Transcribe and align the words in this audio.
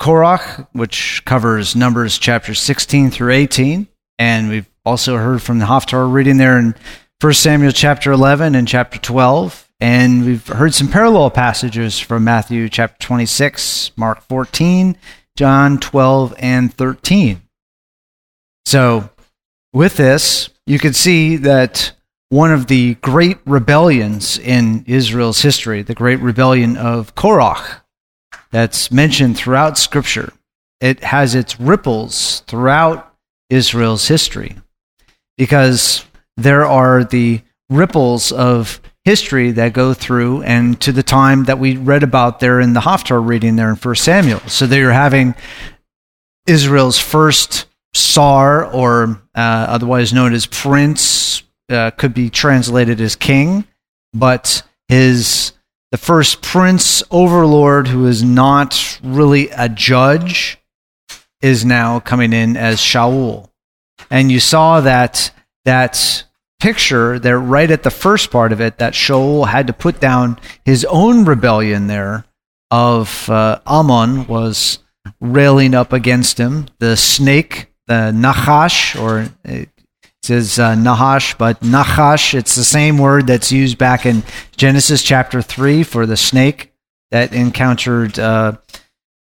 Korach, 0.00 0.68
which 0.72 1.22
covers 1.24 1.74
Numbers 1.74 2.18
chapter 2.18 2.54
16 2.54 3.10
through 3.10 3.32
18. 3.32 3.88
And 4.18 4.48
we've 4.48 4.68
also 4.84 5.16
heard 5.16 5.42
from 5.42 5.58
the 5.58 5.66
Haftarah 5.66 6.12
reading 6.12 6.36
there 6.36 6.58
in 6.58 6.74
1 7.20 7.32
Samuel 7.34 7.72
chapter 7.72 8.12
11 8.12 8.54
and 8.54 8.66
chapter 8.66 8.98
12. 8.98 9.68
And 9.80 10.24
we've 10.24 10.46
heard 10.46 10.74
some 10.74 10.88
parallel 10.88 11.30
passages 11.30 11.98
from 11.98 12.24
Matthew 12.24 12.68
chapter 12.68 12.96
26, 13.04 13.92
Mark 13.96 14.22
14, 14.22 14.96
John 15.36 15.78
12, 15.78 16.34
and 16.38 16.72
13. 16.74 17.42
So, 18.66 19.10
with 19.72 19.96
this, 19.96 20.50
you 20.66 20.78
can 20.78 20.92
see 20.92 21.36
that 21.36 21.92
one 22.28 22.52
of 22.52 22.66
the 22.66 22.94
great 22.96 23.38
rebellions 23.46 24.38
in 24.38 24.84
Israel's 24.86 25.42
history, 25.42 25.82
the 25.82 25.94
great 25.94 26.20
rebellion 26.20 26.76
of 26.76 27.14
Korach, 27.14 27.80
that's 28.50 28.90
mentioned 28.90 29.36
throughout 29.36 29.78
Scripture. 29.78 30.32
It 30.80 31.02
has 31.04 31.34
its 31.34 31.58
ripples 31.60 32.40
throughout 32.46 33.14
Israel's 33.50 34.08
history 34.08 34.56
because 35.36 36.04
there 36.36 36.64
are 36.64 37.04
the 37.04 37.40
ripples 37.70 38.32
of 38.32 38.80
history 39.04 39.52
that 39.52 39.72
go 39.72 39.94
through 39.94 40.42
and 40.42 40.80
to 40.80 40.92
the 40.92 41.02
time 41.02 41.44
that 41.44 41.58
we 41.58 41.76
read 41.76 42.02
about 42.02 42.40
there 42.40 42.60
in 42.60 42.74
the 42.74 42.80
Haftarah 42.80 43.26
reading 43.26 43.56
there 43.56 43.70
in 43.70 43.76
1 43.76 43.94
Samuel. 43.94 44.40
So 44.40 44.66
they 44.66 44.82
are 44.82 44.92
having 44.92 45.34
Israel's 46.46 46.98
first 46.98 47.66
Tsar, 47.94 48.66
or 48.66 49.20
uh, 49.34 49.66
otherwise 49.68 50.12
known 50.12 50.34
as 50.34 50.46
prince, 50.46 51.42
uh, 51.70 51.90
could 51.92 52.14
be 52.14 52.30
translated 52.30 53.00
as 53.00 53.16
king, 53.16 53.64
but 54.12 54.62
his 54.88 55.52
the 55.90 55.98
first 55.98 56.42
prince 56.42 57.02
overlord 57.10 57.88
who 57.88 58.06
is 58.06 58.22
not 58.22 58.98
really 59.02 59.48
a 59.50 59.68
judge 59.68 60.58
is 61.40 61.64
now 61.64 62.00
coming 62.00 62.32
in 62.32 62.56
as 62.56 62.78
Shaul. 62.78 63.48
And 64.10 64.30
you 64.30 64.40
saw 64.40 64.80
that 64.80 65.30
that 65.64 66.24
picture 66.60 67.18
there 67.18 67.38
right 67.38 67.70
at 67.70 67.84
the 67.84 67.90
first 67.90 68.30
part 68.30 68.52
of 68.52 68.60
it 68.60 68.78
that 68.78 68.92
Shaul 68.92 69.46
had 69.46 69.66
to 69.68 69.72
put 69.72 70.00
down 70.00 70.38
his 70.64 70.84
own 70.86 71.24
rebellion 71.24 71.86
there 71.86 72.24
of 72.70 73.28
uh, 73.30 73.60
Ammon 73.66 74.26
was 74.26 74.80
railing 75.20 75.74
up 75.74 75.92
against 75.92 76.38
him. 76.38 76.66
The 76.78 76.96
snake, 76.96 77.72
the 77.86 78.12
Nachash, 78.14 79.00
or 79.00 79.30
says 80.28 80.58
uh, 80.58 80.74
Nahash, 80.74 81.34
but 81.38 81.62
Nahash, 81.62 82.34
it's 82.34 82.54
the 82.54 82.62
same 82.62 82.98
word 82.98 83.26
that's 83.26 83.50
used 83.50 83.78
back 83.78 84.04
in 84.04 84.22
Genesis 84.58 85.02
chapter 85.02 85.40
3 85.40 85.82
for 85.82 86.04
the 86.04 86.18
snake 86.18 86.74
that 87.10 87.32
encountered 87.32 88.18
uh, 88.18 88.52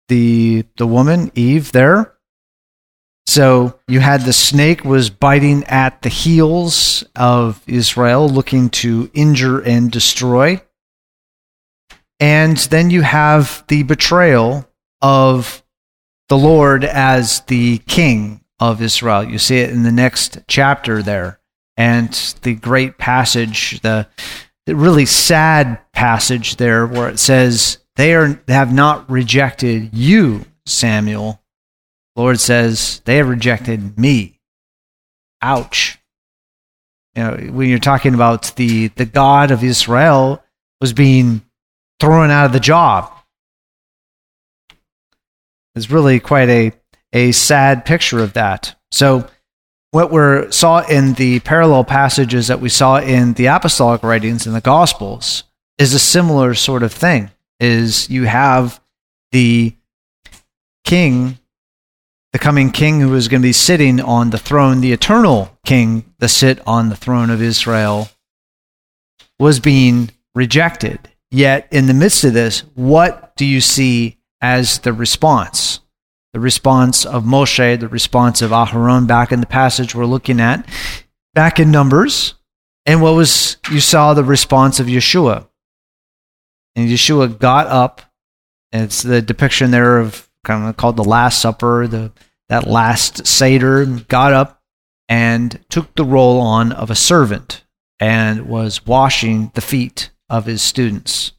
the, 0.08 0.66
the 0.76 0.86
woman, 0.86 1.32
Eve, 1.34 1.72
there. 1.72 2.12
So 3.24 3.80
you 3.88 4.00
had 4.00 4.20
the 4.20 4.34
snake 4.34 4.84
was 4.84 5.08
biting 5.08 5.64
at 5.64 6.02
the 6.02 6.10
heels 6.10 7.04
of 7.16 7.62
Israel, 7.66 8.28
looking 8.28 8.68
to 8.70 9.10
injure 9.14 9.60
and 9.60 9.90
destroy. 9.90 10.60
And 12.20 12.58
then 12.58 12.90
you 12.90 13.00
have 13.00 13.64
the 13.68 13.82
betrayal 13.82 14.68
of 15.00 15.62
the 16.28 16.36
Lord 16.36 16.84
as 16.84 17.40
the 17.46 17.78
king 17.78 18.41
of 18.62 18.80
Israel. 18.80 19.24
You 19.24 19.38
see 19.38 19.58
it 19.58 19.70
in 19.70 19.82
the 19.82 19.90
next 19.90 20.38
chapter 20.46 21.02
there. 21.02 21.40
And 21.76 22.12
the 22.42 22.54
great 22.54 22.96
passage, 22.96 23.80
the, 23.80 24.06
the 24.66 24.76
really 24.76 25.04
sad 25.04 25.80
passage 25.92 26.56
there 26.56 26.86
where 26.86 27.08
it 27.08 27.18
says, 27.18 27.78
They 27.96 28.14
are, 28.14 28.40
have 28.46 28.72
not 28.72 29.10
rejected 29.10 29.90
you, 29.92 30.44
Samuel. 30.64 31.42
Lord 32.14 32.38
says, 32.38 33.02
They 33.04 33.16
have 33.16 33.28
rejected 33.28 33.98
me. 33.98 34.38
Ouch. 35.40 35.98
You 37.16 37.22
know, 37.24 37.36
when 37.52 37.68
you're 37.68 37.80
talking 37.80 38.14
about 38.14 38.54
the, 38.54 38.88
the 38.88 39.06
God 39.06 39.50
of 39.50 39.64
Israel 39.64 40.40
was 40.80 40.92
being 40.92 41.42
thrown 41.98 42.30
out 42.30 42.46
of 42.46 42.52
the 42.52 42.60
job. 42.60 43.12
It's 45.74 45.90
really 45.90 46.20
quite 46.20 46.48
a 46.48 46.72
a 47.12 47.32
sad 47.32 47.84
picture 47.84 48.22
of 48.22 48.32
that. 48.34 48.74
So, 48.90 49.28
what 49.90 50.10
we 50.10 50.50
saw 50.50 50.80
in 50.86 51.14
the 51.14 51.40
parallel 51.40 51.84
passages 51.84 52.48
that 52.48 52.60
we 52.60 52.70
saw 52.70 52.98
in 52.98 53.34
the 53.34 53.46
apostolic 53.46 54.02
writings 54.02 54.46
in 54.46 54.54
the 54.54 54.60
Gospels 54.62 55.44
is 55.78 55.92
a 55.92 55.98
similar 55.98 56.54
sort 56.54 56.82
of 56.82 56.92
thing. 56.92 57.30
Is 57.60 58.08
you 58.08 58.24
have 58.24 58.80
the 59.32 59.74
king, 60.84 61.38
the 62.32 62.38
coming 62.38 62.70
king 62.70 63.00
who 63.00 63.14
is 63.14 63.28
going 63.28 63.42
to 63.42 63.48
be 63.48 63.52
sitting 63.52 64.00
on 64.00 64.30
the 64.30 64.38
throne, 64.38 64.80
the 64.80 64.92
eternal 64.92 65.56
king 65.64 66.04
that 66.18 66.28
sit 66.28 66.60
on 66.66 66.88
the 66.88 66.96
throne 66.96 67.28
of 67.30 67.42
Israel, 67.42 68.08
was 69.38 69.60
being 69.60 70.10
rejected. 70.34 70.98
Yet, 71.30 71.68
in 71.70 71.86
the 71.86 71.94
midst 71.94 72.24
of 72.24 72.32
this, 72.32 72.60
what 72.74 73.36
do 73.36 73.44
you 73.44 73.60
see 73.60 74.18
as 74.40 74.78
the 74.80 74.92
response? 74.92 75.80
The 76.32 76.40
response 76.40 77.04
of 77.04 77.24
Moshe, 77.24 77.78
the 77.78 77.88
response 77.88 78.42
of 78.42 78.50
Aharon 78.50 79.06
back 79.06 79.32
in 79.32 79.40
the 79.40 79.46
passage 79.46 79.94
we're 79.94 80.06
looking 80.06 80.40
at, 80.40 80.66
back 81.34 81.60
in 81.60 81.70
Numbers. 81.70 82.34
And 82.86 83.02
what 83.02 83.14
was, 83.14 83.58
you 83.70 83.80
saw 83.80 84.14
the 84.14 84.24
response 84.24 84.80
of 84.80 84.86
Yeshua. 84.86 85.46
And 86.74 86.88
Yeshua 86.88 87.38
got 87.38 87.66
up, 87.66 88.00
and 88.72 88.84
it's 88.84 89.02
the 89.02 89.20
depiction 89.22 89.70
there 89.70 89.98
of 89.98 90.28
kind 90.44 90.68
of 90.68 90.76
called 90.76 90.96
the 90.96 91.04
Last 91.04 91.40
Supper, 91.40 91.86
the, 91.86 92.12
that 92.48 92.66
last 92.66 93.26
Seder, 93.26 93.84
got 93.84 94.32
up 94.32 94.62
and 95.08 95.60
took 95.68 95.94
the 95.94 96.04
role 96.04 96.40
on 96.40 96.72
of 96.72 96.90
a 96.90 96.94
servant 96.94 97.64
and 98.00 98.48
was 98.48 98.86
washing 98.86 99.52
the 99.54 99.60
feet 99.60 100.10
of 100.28 100.46
his 100.46 100.62
students. 100.62 101.32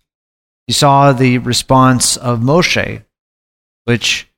You 0.67 0.73
saw 0.73 1.11
the 1.11 1.39
response 1.39 2.15
of 2.15 2.39
Moshe, 2.39 3.03
which 3.85 4.29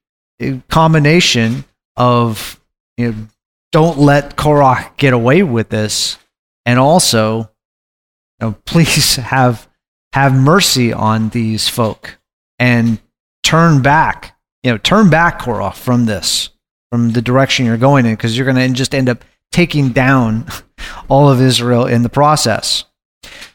combination 0.69 1.65
of 1.95 2.59
you 2.97 3.11
know, 3.11 3.27
don't 3.71 3.97
let 3.97 4.35
Korach 4.35 4.95
get 4.97 5.13
away 5.13 5.43
with 5.43 5.69
this, 5.69 6.17
and 6.65 6.79
also, 6.79 7.39
you 7.39 7.47
know, 8.47 8.55
please 8.65 9.17
have 9.17 9.67
have 10.13 10.33
mercy 10.33 10.93
on 10.93 11.29
these 11.29 11.67
folk 11.67 12.17
and 12.57 12.99
turn 13.43 13.81
back, 13.81 14.37
you 14.63 14.71
know, 14.71 14.77
turn 14.77 15.09
back 15.09 15.41
Korach 15.41 15.75
from 15.75 16.05
this, 16.05 16.49
from 16.89 17.11
the 17.11 17.21
direction 17.21 17.65
you're 17.65 17.75
going 17.75 18.05
in, 18.05 18.13
because 18.13 18.37
you're 18.37 18.51
going 18.51 18.55
to 18.55 18.73
just 18.73 18.95
end 18.95 19.09
up 19.09 19.25
taking 19.51 19.89
down 19.89 20.47
all 21.09 21.29
of 21.29 21.41
Israel 21.41 21.85
in 21.85 22.01
the 22.01 22.09
process. 22.09 22.85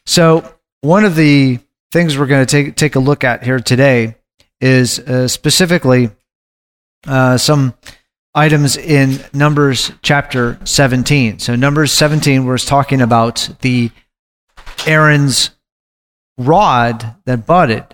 So, 0.04 0.54
one 0.82 1.04
of 1.04 1.14
the 1.14 1.60
things 1.92 2.18
we're 2.18 2.26
going 2.26 2.44
to 2.44 2.50
take 2.50 2.76
take 2.76 2.94
a 2.94 3.00
look 3.00 3.24
at 3.24 3.42
here 3.42 3.60
today 3.60 4.16
is 4.60 4.98
uh, 4.98 5.28
specifically 5.28 6.10
uh, 7.06 7.38
some 7.38 7.74
items 8.34 8.76
in 8.76 9.20
Numbers 9.32 9.92
chapter 10.02 10.58
17. 10.64 11.38
So, 11.38 11.56
Numbers 11.56 11.92
17 11.92 12.46
was 12.46 12.64
talking 12.64 13.00
about 13.00 13.48
the 13.60 13.90
Aaron's 14.86 15.50
rod 16.38 17.16
that 17.26 17.46
budded. 17.46 17.86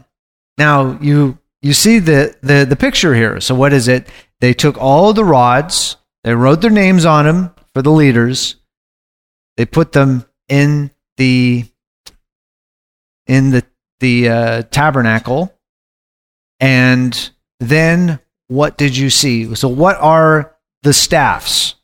Now, 0.58 0.98
you 1.00 1.38
you 1.62 1.72
see 1.72 1.98
the, 1.98 2.36
the, 2.42 2.64
the 2.68 2.76
picture 2.76 3.14
here. 3.14 3.40
So, 3.40 3.54
what 3.54 3.72
is 3.72 3.88
it? 3.88 4.08
They 4.40 4.52
took 4.52 4.78
all 4.78 5.12
the 5.12 5.24
rods, 5.24 5.96
they 6.22 6.34
wrote 6.34 6.60
their 6.60 6.70
names 6.70 7.04
on 7.04 7.24
them 7.24 7.54
for 7.72 7.82
the 7.82 7.90
leaders, 7.90 8.56
they 9.56 9.64
put 9.64 9.92
them 9.92 10.26
in 10.48 10.90
the 11.16 11.64
in 13.26 13.50
the 13.50 13.64
the 14.00 14.28
uh, 14.28 14.62
tabernacle, 14.70 15.52
and 16.60 17.30
then 17.58 18.20
what 18.48 18.76
did 18.78 18.96
you 18.96 19.10
see? 19.10 19.54
So, 19.54 19.68
what 19.68 19.96
are 19.98 20.56
the 20.82 20.92
staffs? 20.92 21.74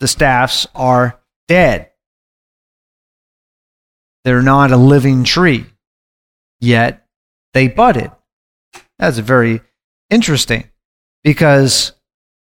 The 0.00 0.08
staffs 0.08 0.66
are 0.74 1.20
dead. 1.48 1.90
They're 4.24 4.42
not 4.42 4.72
a 4.72 4.76
living 4.76 5.24
tree, 5.24 5.66
yet 6.60 7.06
they 7.54 7.68
budded. 7.68 8.12
That's 8.98 9.18
very 9.18 9.60
interesting 10.10 10.68
because 11.24 11.92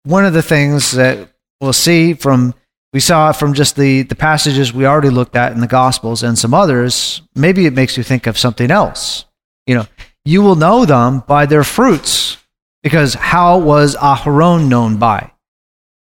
one 0.03 0.25
of 0.25 0.33
the 0.33 0.41
things 0.41 0.91
that 0.93 1.29
we'll 1.59 1.73
see 1.73 2.13
from 2.13 2.53
we 2.93 2.99
saw 2.99 3.31
from 3.31 3.53
just 3.53 3.75
the 3.75 4.03
the 4.03 4.15
passages 4.15 4.73
we 4.73 4.85
already 4.85 5.09
looked 5.09 5.35
at 5.35 5.51
in 5.51 5.59
the 5.59 5.67
gospels 5.67 6.23
and 6.23 6.37
some 6.37 6.53
others 6.53 7.21
maybe 7.35 7.65
it 7.65 7.73
makes 7.73 7.97
you 7.97 8.03
think 8.03 8.27
of 8.27 8.37
something 8.37 8.71
else 8.71 9.25
you 9.65 9.75
know 9.75 9.85
you 10.23 10.41
will 10.41 10.55
know 10.55 10.85
them 10.85 11.23
by 11.27 11.45
their 11.45 11.63
fruits 11.63 12.37
because 12.83 13.13
how 13.15 13.57
was 13.59 13.95
aharon 13.95 14.67
known 14.67 14.97
by? 14.97 15.31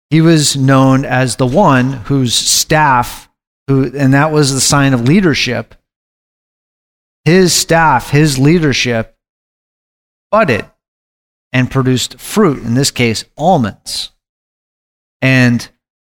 He 0.10 0.22
was 0.22 0.56
known 0.56 1.06
as 1.06 1.36
the 1.36 1.48
one 1.48 1.94
whose 1.94 2.34
staff 2.34 3.30
who 3.68 3.92
and 3.96 4.14
that 4.14 4.32
was 4.32 4.54
the 4.54 4.62
sign 4.62 4.94
of 4.94 5.02
leadership. 5.02 5.76
His 7.26 7.54
staff 7.54 8.10
his 8.10 8.40
leadership 8.40 9.18
budded 10.32 10.66
and 11.52 11.72
produced 11.72 12.20
fruit 12.20 12.64
in 12.64 12.74
this 12.74 12.92
case 12.92 13.26
almonds. 13.38 14.12
And 15.22 15.68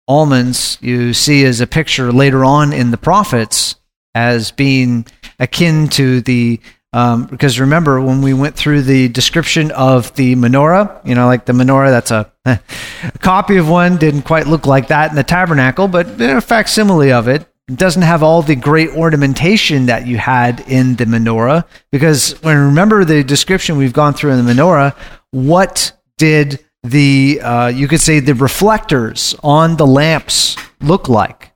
almonds 0.08 0.78
you 0.80 1.12
see 1.12 1.44
as 1.44 1.60
a 1.60 1.66
picture 1.66 2.12
later 2.12 2.44
on 2.44 2.72
in 2.72 2.90
the 2.90 2.96
prophets 2.96 3.76
as 4.14 4.50
being 4.50 5.06
akin 5.38 5.88
to 5.88 6.20
the 6.20 6.60
um, 6.92 7.24
because 7.24 7.58
remember 7.58 8.00
when 8.00 8.20
we 8.20 8.34
went 8.34 8.54
through 8.54 8.82
the 8.82 9.08
description 9.08 9.70
of 9.72 10.14
the 10.16 10.34
menorah 10.36 11.04
you 11.06 11.14
know 11.14 11.26
like 11.26 11.46
the 11.46 11.52
menorah 11.52 11.90
that's 11.90 12.10
a, 12.10 12.30
a 12.44 13.18
copy 13.18 13.56
of 13.56 13.68
one 13.68 13.96
didn't 13.96 14.22
quite 14.22 14.46
look 14.46 14.66
like 14.66 14.88
that 14.88 15.10
in 15.10 15.16
the 15.16 15.24
tabernacle 15.24 15.88
but 15.88 16.20
a 16.20 16.40
facsimile 16.40 17.12
of 17.12 17.28
it. 17.28 17.46
It 17.68 17.76
doesn't 17.76 18.02
have 18.02 18.22
all 18.22 18.42
the 18.42 18.56
great 18.56 18.90
ornamentation 18.90 19.86
that 19.86 20.06
you 20.06 20.18
had 20.18 20.60
in 20.68 20.96
the 20.96 21.04
menorah 21.04 21.64
because 21.90 22.32
when 22.42 22.58
remember 22.58 23.04
the 23.04 23.22
description 23.22 23.78
we've 23.78 23.92
gone 23.92 24.14
through 24.14 24.32
in 24.32 24.44
the 24.44 24.52
menorah 24.52 24.94
what 25.30 25.92
did 26.18 26.64
the 26.82 27.40
uh, 27.42 27.68
you 27.68 27.88
could 27.88 28.00
say 28.00 28.20
the 28.20 28.34
reflectors 28.34 29.34
on 29.42 29.76
the 29.76 29.86
lamps 29.86 30.56
look 30.80 31.08
like? 31.08 31.52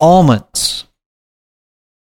Almonds 0.00 0.84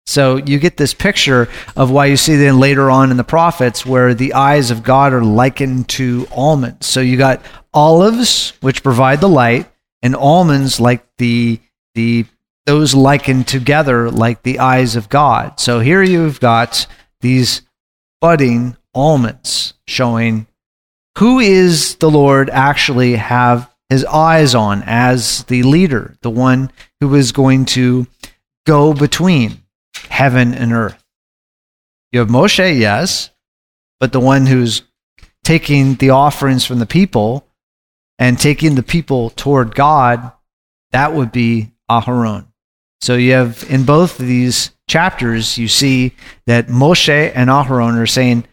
so 0.07 0.38
you 0.38 0.57
get 0.57 0.77
this 0.77 0.94
picture 0.94 1.50
of 1.75 1.92
why 1.92 2.06
you 2.06 2.15
see 2.15 2.38
then 2.38 2.62
later 2.62 2.89
on 2.89 3.12
in 3.12 3.18
the 3.18 3.25
prophets 3.25 3.86
where 3.86 4.13
the 4.13 4.33
eyes 4.33 4.71
of 4.71 4.81
god 4.81 5.12
are 5.12 5.24
likened 5.24 5.89
to 5.89 6.25
almonds. 6.31 6.88
So 6.88 7.01
you 7.01 7.18
got 7.18 7.42
olives 7.74 8.54
which 8.62 8.83
provide 8.83 9.19
the 9.19 9.27
light 9.27 9.69
and 10.01 10.15
almonds 10.15 10.80
like 10.80 11.06
the 11.18 11.59
the 11.94 12.25
those 12.65 12.95
likened 12.95 13.50
together 13.50 14.09
like 14.09 14.44
the 14.44 14.59
eyes 14.59 14.95
of 14.95 15.09
god. 15.09 15.59
So 15.59 15.81
here 15.81 16.01
you've 16.01 16.39
got 16.39 16.88
these 17.19 17.63
budding 18.21 18.77
almonds 18.95 19.74
showing 19.88 20.48
who 21.18 21.39
is 21.39 21.95
the 21.95 22.09
Lord 22.09 22.50
actually 22.50 23.15
have 23.15 23.69
his 23.89 24.06
eyes 24.06 24.56
on 24.56 24.83
as 24.86 25.44
the 25.45 25.63
leader, 25.63 26.15
the 26.21 26.30
one 26.30 26.71
who 27.01 27.13
is 27.15 27.33
going 27.33 27.65
to 27.65 28.07
go 28.65 28.94
between 28.94 29.63
heaven 30.10 30.54
and 30.54 30.74
earth? 30.74 31.04
You 32.12 32.20
have 32.20 32.30
Moshe, 32.30 32.80
yes, 32.80 33.32
but 34.00 34.14
the 34.14 34.20
one 34.20 34.46
who's 34.46 34.82
taking 35.44 35.96
the 35.96 36.12
offerings 36.12 36.66
from 36.66 36.80
the 36.80 36.86
people 36.86 37.48
and 38.20 38.40
taking 38.40 38.76
the 38.76 38.84
people 38.84 39.30
toward 39.32 39.76
God, 39.76 40.32
that 40.92 41.14
would 41.14 41.32
be 41.32 41.72
Aharon. 41.90 42.48
So 43.02 43.16
you 43.16 43.34
have 43.34 43.66
in 43.70 43.86
both 43.86 44.20
of 44.20 44.26
these 44.26 44.72
chapters, 44.90 45.58
you 45.58 45.68
see 45.68 46.14
that 46.48 46.68
Moshe 46.68 47.32
and 47.36 47.50
Aharon 47.50 47.98
are 47.98 48.08
saying, 48.08 48.46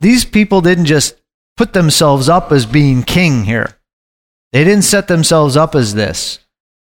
these 0.00 0.24
people 0.24 0.60
didn't 0.60 0.86
just 0.86 1.14
put 1.56 1.72
themselves 1.72 2.28
up 2.28 2.52
as 2.52 2.66
being 2.66 3.02
king 3.02 3.44
here. 3.44 3.78
They 4.52 4.64
didn't 4.64 4.84
set 4.84 5.08
themselves 5.08 5.56
up 5.56 5.74
as 5.74 5.94
this. 5.94 6.38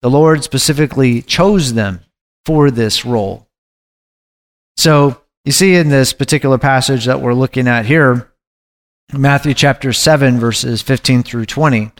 The 0.02 0.10
Lord 0.10 0.44
specifically 0.44 1.22
chose 1.22 1.74
them 1.74 2.02
for 2.46 2.70
this 2.70 3.06
role. 3.06 3.45
So 4.78 5.22
you 5.44 5.52
see 5.52 5.76
in 5.76 5.90
this 5.90 6.14
particular 6.14 6.58
passage 6.58 7.06
that 7.06 7.22
we're 7.22 7.34
looking 7.34 7.68
at 7.68 7.86
here, 7.86 8.32
Matthew 9.14 9.54
chapter 9.54 9.94
7, 9.94 10.40
verses 10.40 10.82
15 10.82 11.24
through 11.24 11.46
20. 11.46 11.92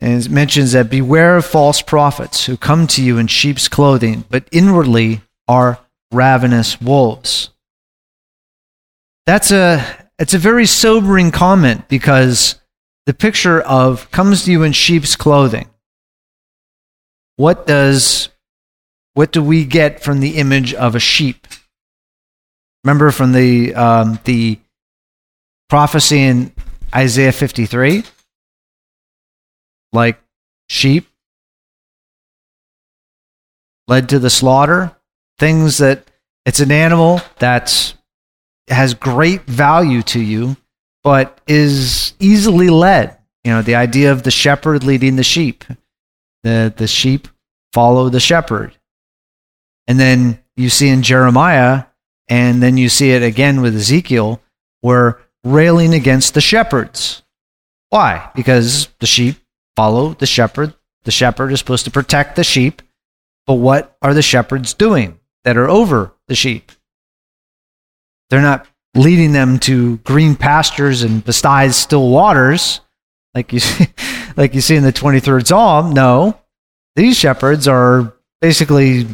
And 0.00 0.24
it 0.24 0.30
mentions 0.30 0.72
that 0.72 0.90
beware 0.90 1.36
of 1.36 1.44
false 1.44 1.82
prophets 1.82 2.46
who 2.46 2.56
come 2.56 2.86
to 2.88 3.02
you 3.02 3.18
in 3.18 3.26
sheep's 3.26 3.68
clothing, 3.68 4.24
but 4.30 4.48
inwardly 4.52 5.22
are 5.46 5.80
ravenous 6.12 6.80
wolves. 6.80 7.50
That's 9.26 9.50
a 9.50 9.84
it's 10.18 10.34
a 10.34 10.38
very 10.38 10.66
sobering 10.66 11.30
comment 11.30 11.88
because 11.88 12.56
the 13.06 13.14
picture 13.14 13.60
of 13.60 14.10
comes 14.10 14.44
to 14.44 14.52
you 14.52 14.62
in 14.62 14.72
sheep's 14.72 15.16
clothing. 15.16 15.68
What 17.36 17.66
does 17.66 18.30
what 19.18 19.32
do 19.32 19.42
we 19.42 19.64
get 19.64 20.00
from 20.00 20.20
the 20.20 20.36
image 20.36 20.72
of 20.74 20.94
a 20.94 21.00
sheep? 21.00 21.48
Remember 22.84 23.10
from 23.10 23.32
the 23.32 23.74
um, 23.74 24.20
the 24.22 24.60
prophecy 25.68 26.20
in 26.20 26.52
Isaiah 26.94 27.32
53? 27.32 28.04
Like 29.92 30.20
sheep 30.68 31.08
led 33.88 34.08
to 34.10 34.20
the 34.20 34.30
slaughter, 34.30 34.94
things 35.40 35.78
that 35.78 36.08
it's 36.46 36.60
an 36.60 36.70
animal 36.70 37.20
that 37.40 37.92
has 38.68 38.94
great 38.94 39.42
value 39.46 40.02
to 40.02 40.20
you, 40.20 40.56
but 41.02 41.40
is 41.48 42.14
easily 42.20 42.70
led. 42.70 43.18
You 43.42 43.50
know, 43.50 43.62
the 43.62 43.74
idea 43.74 44.12
of 44.12 44.22
the 44.22 44.30
shepherd 44.30 44.84
leading 44.84 45.16
the 45.16 45.24
sheep. 45.24 45.64
The 46.44 46.72
the 46.76 46.86
sheep 46.86 47.26
follow 47.72 48.10
the 48.10 48.20
shepherd. 48.20 48.77
And 49.88 49.98
then 49.98 50.38
you 50.54 50.68
see 50.68 50.88
in 50.88 51.02
Jeremiah, 51.02 51.84
and 52.28 52.62
then 52.62 52.76
you 52.76 52.88
see 52.88 53.10
it 53.10 53.22
again 53.22 53.62
with 53.62 53.74
Ezekiel, 53.74 54.40
where 54.82 55.18
railing 55.42 55.94
against 55.94 56.34
the 56.34 56.40
shepherds. 56.40 57.22
Why? 57.88 58.30
Because 58.36 58.88
the 59.00 59.06
sheep 59.06 59.36
follow 59.74 60.14
the 60.14 60.26
shepherd. 60.26 60.74
The 61.04 61.10
shepherd 61.10 61.52
is 61.52 61.58
supposed 61.58 61.86
to 61.86 61.90
protect 61.90 62.36
the 62.36 62.44
sheep. 62.44 62.82
But 63.46 63.54
what 63.54 63.96
are 64.02 64.12
the 64.12 64.22
shepherds 64.22 64.74
doing 64.74 65.18
that 65.44 65.56
are 65.56 65.70
over 65.70 66.12
the 66.28 66.34
sheep? 66.34 66.70
They're 68.28 68.42
not 68.42 68.66
leading 68.94 69.32
them 69.32 69.58
to 69.60 69.96
green 69.98 70.36
pastures 70.36 71.02
and 71.02 71.24
besides 71.24 71.76
still 71.76 72.10
waters, 72.10 72.80
like 73.34 73.54
you 73.54 73.60
see, 73.60 73.86
like 74.36 74.54
you 74.54 74.60
see 74.60 74.76
in 74.76 74.82
the 74.82 74.92
23rd 74.92 75.46
Psalm. 75.46 75.92
No, 75.92 76.38
these 76.94 77.16
shepherds 77.16 77.66
are 77.66 78.12
basically 78.42 79.06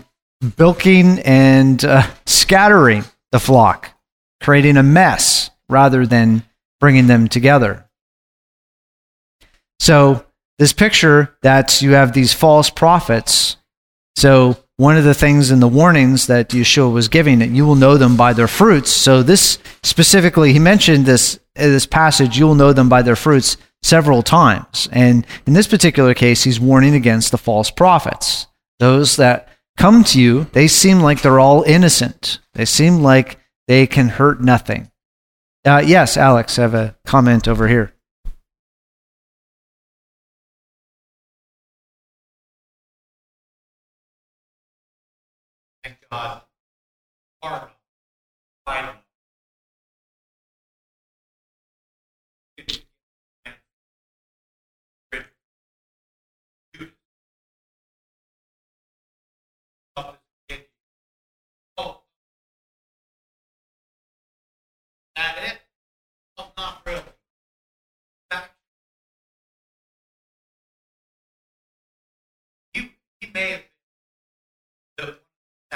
bilking 0.44 1.18
and 1.20 1.84
uh, 1.84 2.02
scattering 2.26 3.04
the 3.32 3.40
flock, 3.40 3.90
creating 4.42 4.76
a 4.76 4.82
mess 4.82 5.50
rather 5.68 6.06
than 6.06 6.44
bringing 6.80 7.06
them 7.06 7.28
together. 7.28 7.88
So, 9.80 10.24
this 10.58 10.72
picture 10.72 11.36
that 11.42 11.82
you 11.82 11.92
have 11.92 12.12
these 12.12 12.32
false 12.32 12.70
prophets. 12.70 13.56
So, 14.16 14.56
one 14.76 14.96
of 14.96 15.04
the 15.04 15.14
things 15.14 15.50
in 15.50 15.60
the 15.60 15.68
warnings 15.68 16.26
that 16.26 16.48
Yeshua 16.50 16.92
was 16.92 17.08
giving 17.08 17.38
that 17.38 17.50
you 17.50 17.64
will 17.64 17.76
know 17.76 17.96
them 17.96 18.16
by 18.16 18.32
their 18.32 18.48
fruits. 18.48 18.90
So 18.90 19.22
this 19.22 19.58
specifically, 19.82 20.52
he 20.52 20.58
mentioned 20.58 21.06
this 21.06 21.38
this 21.54 21.86
passage, 21.86 22.36
you 22.36 22.46
will 22.46 22.56
know 22.56 22.72
them 22.72 22.88
by 22.88 23.02
their 23.02 23.14
fruits 23.14 23.56
several 23.84 24.22
times. 24.22 24.88
And 24.90 25.24
in 25.46 25.52
this 25.52 25.68
particular 25.68 26.14
case, 26.14 26.42
he's 26.42 26.58
warning 26.58 26.96
against 26.96 27.30
the 27.30 27.38
false 27.38 27.70
prophets. 27.70 28.48
Those 28.80 29.16
that 29.16 29.48
come 29.76 30.04
to 30.04 30.20
you, 30.20 30.44
they 30.52 30.68
seem 30.68 31.00
like 31.00 31.22
they're 31.22 31.40
all 31.40 31.62
innocent. 31.62 32.40
They 32.54 32.64
seem 32.64 32.98
like 32.98 33.38
they 33.66 33.86
can 33.86 34.08
hurt 34.08 34.40
nothing. 34.40 34.90
Uh, 35.64 35.82
yes, 35.84 36.16
Alex, 36.16 36.58
I 36.58 36.62
have 36.62 36.74
a 36.74 36.96
comment 37.06 37.48
over 37.48 37.68
here. 37.68 37.93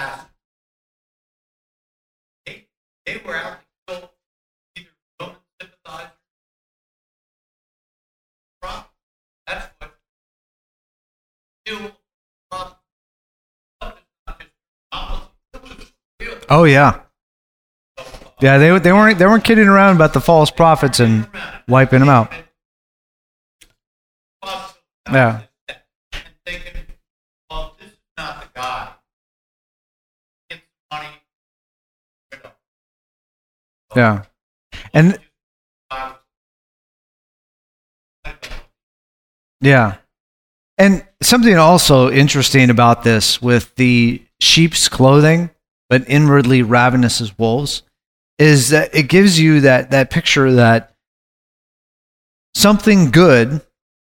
Uh, 0.00 0.20
they, 2.46 2.68
they 3.04 3.20
were 3.26 3.34
out 3.34 3.58
to 3.88 3.94
kill 3.96 4.10
either 4.76 4.88
Roman 5.20 5.34
sympathizers 5.60 6.12
or 8.62 8.84
That's 9.48 9.66
what 9.80 9.94
Oh 16.48 16.64
yeah. 16.64 17.00
Yeah, 18.40 18.58
they, 18.58 18.78
they 18.78 18.92
weren't 18.92 19.18
they 19.18 19.26
weren't 19.26 19.42
kidding 19.42 19.66
around 19.66 19.96
about 19.96 20.12
the 20.12 20.20
false 20.20 20.52
prophets 20.52 21.00
and 21.00 21.28
wiping 21.66 21.98
them 21.98 22.08
out. 22.08 22.32
Yeah. 25.10 25.42
Yeah. 33.96 34.24
And 34.92 35.18
Yeah. 39.60 39.96
And 40.76 41.04
something 41.20 41.56
also 41.56 42.10
interesting 42.10 42.70
about 42.70 43.02
this 43.02 43.42
with 43.42 43.74
the 43.74 44.22
sheep's 44.40 44.88
clothing, 44.88 45.50
but 45.88 46.08
inwardly 46.08 46.62
ravenous 46.62 47.20
as 47.20 47.36
wolves, 47.38 47.82
is 48.38 48.68
that 48.68 48.94
it 48.94 49.08
gives 49.08 49.40
you 49.40 49.60
that, 49.62 49.90
that 49.90 50.10
picture 50.10 50.52
that 50.52 50.94
something 52.54 53.10
good, 53.10 53.60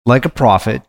like 0.05 0.25
a 0.25 0.29
prophet, 0.29 0.81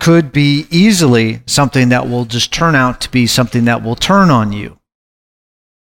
could 0.00 0.32
be 0.32 0.66
easily 0.70 1.40
something 1.46 1.90
that 1.90 2.08
will 2.08 2.24
just 2.24 2.52
turn 2.52 2.74
out 2.74 3.00
to 3.02 3.10
be 3.10 3.28
something 3.28 3.66
that 3.66 3.84
will 3.84 3.94
turn 3.94 4.30
on 4.30 4.52
you. 4.52 4.76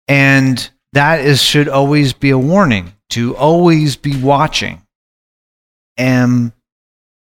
And 0.08 0.68
that 0.92 1.20
is 1.20 1.42
should 1.42 1.68
always 1.68 2.12
be 2.12 2.30
a 2.30 2.38
warning 2.38 2.92
to 3.10 3.36
always 3.36 3.96
be 3.96 4.20
watching. 4.20 4.82
Am 5.96 6.52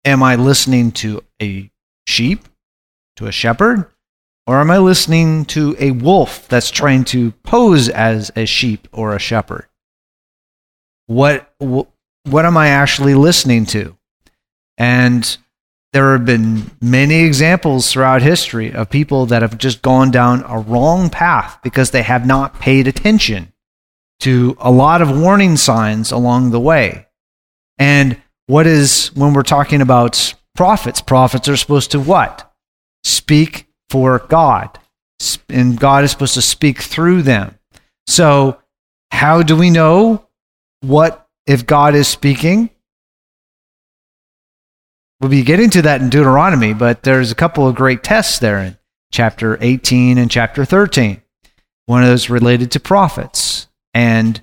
am 0.04 0.22
I 0.22 0.36
listening 0.36 0.92
to 0.92 1.22
a 1.40 1.70
sheep, 2.06 2.48
to 3.16 3.26
a 3.26 3.32
shepherd, 3.32 3.86
or 4.46 4.60
am 4.60 4.70
I 4.70 4.78
listening 4.78 5.44
to 5.46 5.76
a 5.78 5.92
wolf 5.92 6.48
that's 6.48 6.70
trying 6.70 7.04
to 7.04 7.32
pose 7.42 7.88
as 7.88 8.30
a 8.36 8.46
sheep 8.46 8.88
or 8.92 9.14
a 9.14 9.18
shepherd? 9.18 9.66
What 11.06 11.52
wh- 11.62 11.88
what 12.24 12.46
am 12.46 12.56
I 12.56 12.68
actually 12.68 13.14
listening 13.14 13.66
to? 13.66 13.96
And 14.78 15.36
there 15.94 16.10
have 16.10 16.26
been 16.26 16.68
many 16.82 17.22
examples 17.22 17.92
throughout 17.92 18.20
history 18.20 18.72
of 18.72 18.90
people 18.90 19.26
that 19.26 19.42
have 19.42 19.56
just 19.56 19.80
gone 19.80 20.10
down 20.10 20.42
a 20.48 20.58
wrong 20.58 21.08
path 21.08 21.56
because 21.62 21.92
they 21.92 22.02
have 22.02 22.26
not 22.26 22.58
paid 22.58 22.88
attention 22.88 23.52
to 24.18 24.56
a 24.58 24.72
lot 24.72 25.00
of 25.00 25.16
warning 25.16 25.56
signs 25.56 26.10
along 26.10 26.50
the 26.50 26.58
way. 26.58 27.06
And 27.78 28.20
what 28.48 28.66
is 28.66 29.12
when 29.14 29.34
we're 29.34 29.44
talking 29.44 29.80
about 29.80 30.34
prophets? 30.56 31.00
Prophets 31.00 31.48
are 31.48 31.56
supposed 31.56 31.92
to 31.92 32.00
what? 32.00 32.52
Speak 33.04 33.68
for 33.88 34.18
God. 34.18 34.80
And 35.48 35.78
God 35.78 36.02
is 36.02 36.10
supposed 36.10 36.34
to 36.34 36.42
speak 36.42 36.82
through 36.82 37.22
them. 37.22 37.56
So, 38.08 38.60
how 39.12 39.44
do 39.44 39.56
we 39.56 39.70
know 39.70 40.26
what 40.80 41.28
if 41.46 41.64
God 41.64 41.94
is 41.94 42.08
speaking? 42.08 42.70
We'll 45.24 45.30
be 45.30 45.42
getting 45.42 45.70
to 45.70 45.80
that 45.80 46.02
in 46.02 46.10
Deuteronomy, 46.10 46.74
but 46.74 47.02
there's 47.02 47.32
a 47.32 47.34
couple 47.34 47.66
of 47.66 47.74
great 47.74 48.02
tests 48.02 48.40
there 48.40 48.58
in 48.58 48.76
chapter 49.10 49.56
18 49.62 50.18
and 50.18 50.30
chapter 50.30 50.66
13. 50.66 51.22
One 51.86 52.02
of 52.02 52.10
those 52.10 52.28
related 52.28 52.70
to 52.72 52.80
prophets. 52.80 53.66
And 53.94 54.42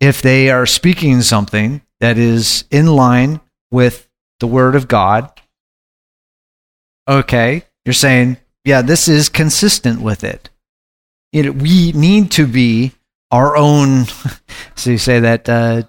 if 0.00 0.22
they 0.22 0.50
are 0.50 0.66
speaking 0.66 1.22
something 1.22 1.80
that 2.00 2.18
is 2.18 2.64
in 2.72 2.88
line 2.88 3.40
with 3.70 4.08
the 4.40 4.48
word 4.48 4.74
of 4.74 4.88
God, 4.88 5.30
okay, 7.06 7.62
you're 7.84 7.92
saying, 7.92 8.38
yeah, 8.64 8.82
this 8.82 9.06
is 9.06 9.28
consistent 9.28 10.00
with 10.00 10.24
it. 10.24 10.50
We 11.32 11.92
need 11.92 12.32
to 12.32 12.48
be 12.48 12.94
our 13.30 13.56
own, 13.56 14.06
so 14.74 14.90
you 14.90 14.98
say 14.98 15.20
that, 15.20 15.48
uh, 15.48 15.82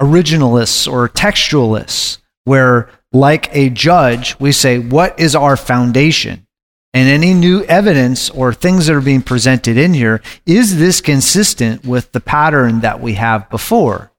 originalists 0.00 0.88
or 0.88 1.08
textualists, 1.08 2.18
where, 2.44 2.88
like 3.12 3.54
a 3.54 3.70
judge, 3.70 4.38
we 4.38 4.52
say, 4.52 4.78
what 4.78 5.18
is 5.18 5.34
our 5.34 5.56
foundation? 5.56 6.46
And 6.92 7.08
any 7.08 7.34
new 7.34 7.62
evidence 7.64 8.30
or 8.30 8.52
things 8.52 8.86
that 8.86 8.96
are 8.96 9.00
being 9.00 9.22
presented 9.22 9.76
in 9.76 9.94
here, 9.94 10.20
is 10.44 10.78
this 10.78 11.00
consistent 11.00 11.84
with 11.84 12.12
the 12.12 12.20
pattern 12.20 12.80
that 12.80 13.00
we 13.00 13.14
have 13.14 13.48
before? 13.48 14.12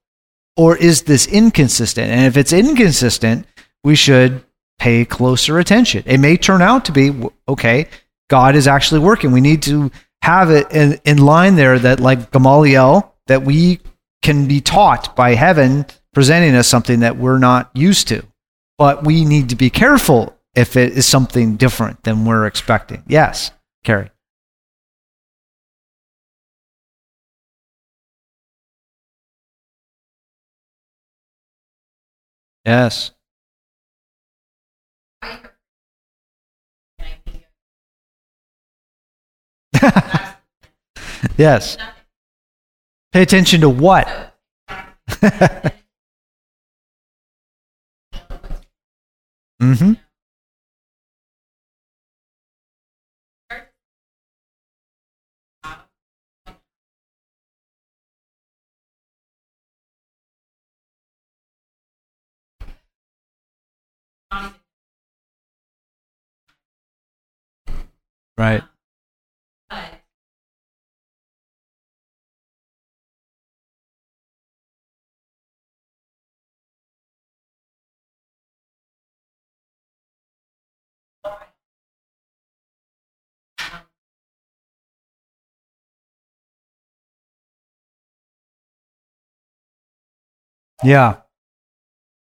Or 0.55 0.77
is 0.77 1.03
this 1.03 1.27
inconsistent? 1.27 2.09
And 2.09 2.25
if 2.25 2.37
it's 2.37 2.53
inconsistent, 2.53 3.45
we 3.83 3.95
should 3.95 4.43
pay 4.79 5.05
closer 5.05 5.59
attention. 5.59 6.03
It 6.05 6.19
may 6.19 6.37
turn 6.37 6.61
out 6.61 6.85
to 6.85 6.91
be, 6.91 7.13
okay, 7.47 7.87
God 8.29 8.55
is 8.55 8.67
actually 8.67 9.01
working. 9.01 9.31
We 9.31 9.41
need 9.41 9.61
to 9.63 9.91
have 10.21 10.49
it 10.49 10.71
in, 10.71 10.99
in 11.03 11.17
line 11.17 11.55
there 11.55 11.77
that, 11.79 11.99
like 11.99 12.31
Gamaliel, 12.31 13.13
that 13.27 13.43
we 13.43 13.79
can 14.21 14.47
be 14.47 14.61
taught 14.61 15.15
by 15.15 15.35
heaven 15.35 15.85
presenting 16.13 16.55
us 16.55 16.67
something 16.67 17.01
that 17.01 17.17
we're 17.17 17.37
not 17.37 17.69
used 17.73 18.07
to. 18.09 18.23
But 18.81 19.03
we 19.03 19.25
need 19.25 19.49
to 19.49 19.55
be 19.55 19.69
careful 19.69 20.35
if 20.55 20.75
it 20.75 20.93
is 20.93 21.05
something 21.05 21.55
different 21.55 22.01
than 22.01 22.25
we're 22.25 22.47
expecting. 22.47 23.03
Yes, 23.05 23.51
Carrie. 23.83 24.09
Yes. 32.65 33.11
yes. 41.37 41.77
Pay 43.11 43.21
attention 43.21 43.61
to 43.61 43.69
what? 43.69 44.35
mm-hmm. 49.61 49.93
Right. 68.37 68.63
Yeah. 90.83 91.17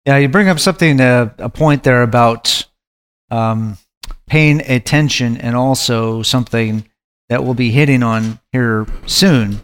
Yeah, 0.05 0.17
you 0.17 0.29
bring 0.29 0.49
up 0.49 0.59
something, 0.59 0.99
uh, 0.99 1.33
a 1.37 1.49
point 1.49 1.83
there 1.83 2.01
about 2.01 2.67
um, 3.29 3.77
paying 4.27 4.61
attention 4.61 5.37
and 5.37 5.55
also 5.55 6.21
something 6.23 6.87
that 7.29 7.43
we'll 7.43 7.53
be 7.53 7.71
hitting 7.71 8.03
on 8.03 8.39
here 8.51 8.85
soon, 9.05 9.61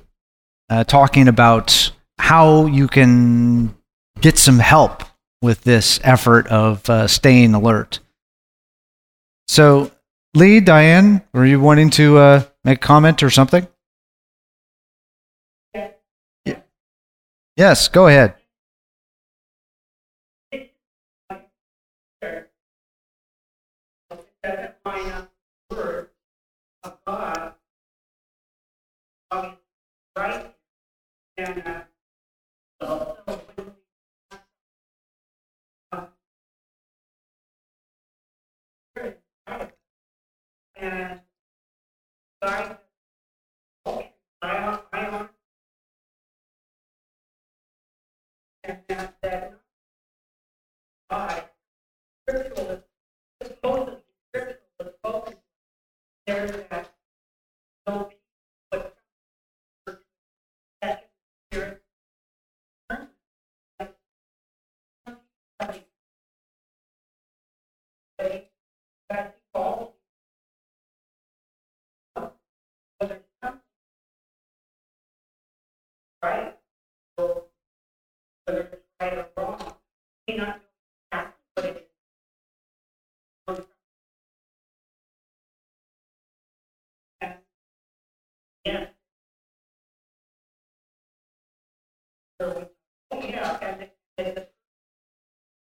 uh, 0.70 0.84
talking 0.84 1.28
about 1.28 1.92
how 2.20 2.66
you 2.66 2.88
can 2.88 3.76
get 4.22 4.38
some 4.38 4.60
help 4.60 5.04
with 5.42 5.62
this 5.62 6.00
effort 6.04 6.48
of 6.48 6.88
uh, 6.90 7.08
staying 7.08 7.54
alert. 7.54 8.00
So, 9.48 9.92
Lee, 10.34 10.60
Diane, 10.60 11.24
were 11.34 11.46
you 11.46 11.60
wanting 11.60 11.90
to 11.92 12.18
uh, 12.18 12.44
make 12.64 12.78
a 12.78 12.82
comment 12.82 13.24
or 13.24 13.30
something? 13.30 13.68
Yes, 17.56 17.88
go 17.88 18.08
ahead. 18.08 18.36
doesn't 24.44 24.76
line 24.86 25.12
up 25.12 25.32
with 25.70 25.80
the 25.80 25.86
word 25.86 26.10
of 26.84 26.98
God. 27.06 27.54
Um, 29.32 29.58
right? 30.16 30.54
And, 31.38 31.64
uh, 31.68 31.82
also 32.80 33.42
when 33.56 33.66
we 33.66 34.38
uh, 35.92 36.06
and 40.78 41.20
I, 42.42 42.78
I, 43.86 44.80
I, 44.94 45.28
and 48.64 48.78
that, 48.88 49.16
that, 49.22 49.60
I, 51.10 51.44
spiritual, 52.28 52.84
supposedly 53.42 54.02
spiritual, 54.30 54.60
is 54.82 54.88
spoken. 55.04 55.34
There's 56.28 56.52
that 56.70 56.94
no 57.88 58.04
peace, 58.04 58.18
but 58.70 58.98
that 60.82 61.10
spirit. 61.52 61.82
Right? 68.20 68.44
So, 77.18 77.44
whether 78.46 78.62
it's 78.62 78.82
right 79.00 79.14
or 79.18 79.28
wrong, 79.38 79.74
may 80.28 80.36
not 80.36 80.48
know 80.48 80.62
exactly 81.12 81.34
what 81.56 81.66
it 81.66 81.78
is. 81.78 81.84
And, 87.22 87.34
Yeah. 88.66 88.86
So, 92.40 92.68
oh, 93.12 93.22
yeah, 93.22 93.58
and 93.62 93.82
it, 93.82 93.90
and 94.18 94.28
it, 94.28 94.50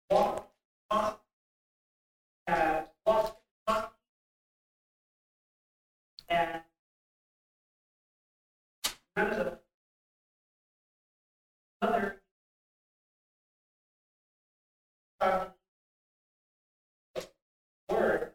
walk, 0.09 0.47
walk, 0.91 1.19
uh, 2.47 2.81
walk, 3.05 3.37
walk, 3.67 3.91
and 6.29 6.59
none 9.15 9.27
of 9.29 9.37
the 9.37 9.57
other 11.81 12.15
um, 15.21 15.47
word 17.89 18.31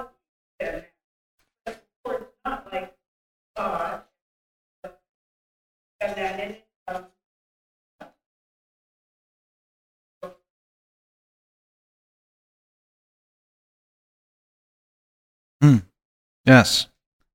Yes. 16.45 16.87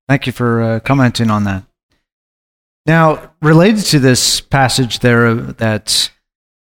Thank 0.09 0.27
you 0.27 0.33
for 0.33 0.63
uh, 0.63 0.81
commenting 0.81 1.31
on 1.31 1.45
that. 1.45 1.65
Now, 2.87 3.33
related 3.43 3.85
to 3.87 3.99
this 3.99 4.41
passage 4.41 5.01
there, 5.01 5.35
that 5.35 6.11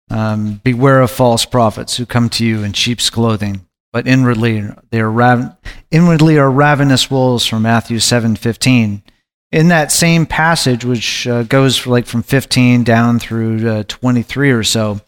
um, 0.10 0.62
beware 0.64 1.02
of 1.02 1.10
false 1.10 1.46
prophets 1.46 1.98
who 1.98 2.06
come 2.06 2.30
to 2.30 2.46
you 2.46 2.64
in 2.64 2.74
sheep's 2.74 3.10
clothing, 3.10 3.66
but 3.92 4.08
inwardly 4.08 4.70
they 4.92 5.02
are 5.02 5.10
rav- 5.10 5.56
inwardly 5.90 6.38
are 6.38 6.52
ravenous 6.52 7.10
wolves 7.10 7.46
from 7.46 7.64
Matthew 7.64 8.00
seven 8.00 8.36
fifteen. 8.36 9.04
In 9.52 9.68
that 9.70 9.92
same 9.92 10.26
passage, 10.26 10.86
which 10.86 11.28
uh, 11.28 11.44
goes 11.44 11.88
like 11.88 12.06
from 12.06 12.24
fifteen 12.24 12.84
down 12.84 13.20
through 13.20 13.68
uh, 13.68 13.84
twenty 13.88 14.22
three 14.22 14.52
or 14.52 14.64
so, 14.64 15.02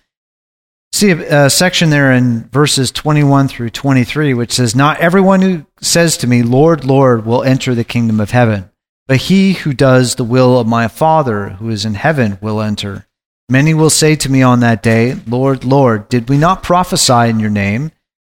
see 1.03 1.11
a, 1.11 1.45
a 1.45 1.49
section 1.49 1.89
there 1.89 2.13
in 2.13 2.47
verses 2.49 2.89
21 2.89 3.49
through 3.49 3.69
23 3.69 4.33
which 4.33 4.53
says 4.53 4.73
not 4.73 4.99
everyone 5.01 5.41
who 5.41 5.65
says 5.81 6.15
to 6.15 6.27
me 6.27 6.41
lord 6.41 6.85
lord 6.85 7.25
will 7.25 7.43
enter 7.43 7.75
the 7.75 7.83
kingdom 7.83 8.21
of 8.21 8.31
heaven 8.31 8.69
but 9.05 9.17
he 9.17 9.51
who 9.51 9.73
does 9.73 10.15
the 10.15 10.23
will 10.23 10.57
of 10.57 10.65
my 10.65 10.87
father 10.87 11.49
who 11.49 11.69
is 11.69 11.83
in 11.83 11.95
heaven 11.95 12.37
will 12.41 12.61
enter 12.61 13.05
many 13.49 13.73
will 13.73 13.89
say 13.89 14.15
to 14.15 14.31
me 14.31 14.41
on 14.41 14.61
that 14.61 14.81
day 14.81 15.13
lord 15.27 15.65
lord 15.65 16.07
did 16.07 16.29
we 16.29 16.37
not 16.37 16.63
prophesy 16.63 17.29
in 17.29 17.39
your 17.39 17.49
name? 17.49 17.91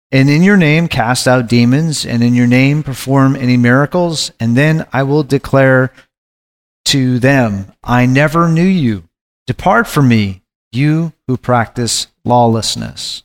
And 0.10 0.30
in 0.30 0.43
your 0.43 0.58
name 0.58 0.88
cast 0.88 1.28
out 1.28 1.47
demons 1.47 2.06
and 2.06 2.23
in 2.23 2.36
your 2.36 2.45
name 2.45 2.84
perform 2.84 3.36
any 3.36 3.58
miracles? 3.58 4.32
And 4.39 4.56
then 4.56 4.86
i 4.93 5.04
will 5.04 5.23
declare 5.23 5.91
to 6.86 7.19
them 7.19 7.73
i 7.84 8.06
never 8.06 8.47
knew 8.47 8.62
you. 8.62 9.04
Depart 9.47 9.86
from 9.88 10.08
me 10.08 10.42
you 10.75 11.13
who 11.27 11.38
practice 11.38 12.07
lawlessness. 12.25 13.23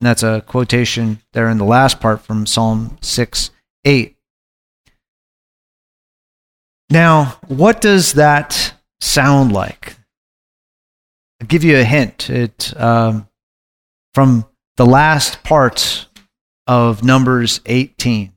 And 0.00 0.06
that's 0.06 0.22
a 0.22 0.42
quotation 0.46 1.20
there 1.32 1.48
in 1.48 1.58
the 1.58 1.64
last 1.64 2.00
part 2.00 2.22
from 2.22 2.46
Psalm 2.46 2.98
6 3.00 3.50
8. 3.84 4.16
Now, 6.90 7.38
what 7.46 7.80
does 7.80 8.14
that 8.14 8.74
sound 9.00 9.52
like? 9.52 9.96
I'll 11.40 11.46
give 11.46 11.64
you 11.64 11.78
a 11.78 11.84
hint. 11.84 12.30
It 12.30 12.78
um, 12.80 13.28
from 14.12 14.46
the 14.76 14.86
last 14.86 15.42
part 15.42 16.06
of 16.66 17.02
Numbers 17.02 17.60
18. 17.66 18.32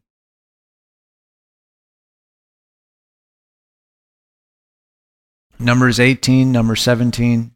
Numbers 5.60 6.00
18, 6.00 6.52
number 6.52 6.76
17. 6.76 7.52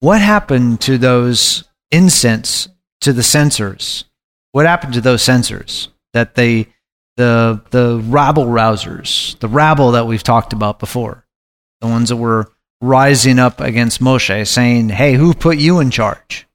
What 0.00 0.20
happened 0.20 0.80
to 0.82 0.98
those 0.98 1.64
incense 1.90 2.68
to 3.00 3.12
the 3.12 3.22
censers? 3.22 4.04
What 4.52 4.66
happened 4.66 4.94
to 4.94 5.00
those 5.00 5.22
censers 5.22 5.88
that 6.12 6.34
they 6.34 6.68
the 7.16 7.62
the 7.70 8.00
rabble 8.04 8.46
rousers, 8.46 9.38
the 9.40 9.48
rabble 9.48 9.92
that 9.92 10.06
we've 10.06 10.22
talked 10.22 10.52
about 10.52 10.78
before, 10.78 11.26
the 11.80 11.88
ones 11.88 12.10
that 12.10 12.16
were 12.16 12.52
rising 12.80 13.38
up 13.38 13.60
against 13.60 14.00
Moshe, 14.00 14.46
saying, 14.46 14.90
"Hey, 14.90 15.14
who 15.14 15.34
put 15.34 15.58
you 15.58 15.80
in 15.80 15.90
charge?" 15.90 16.46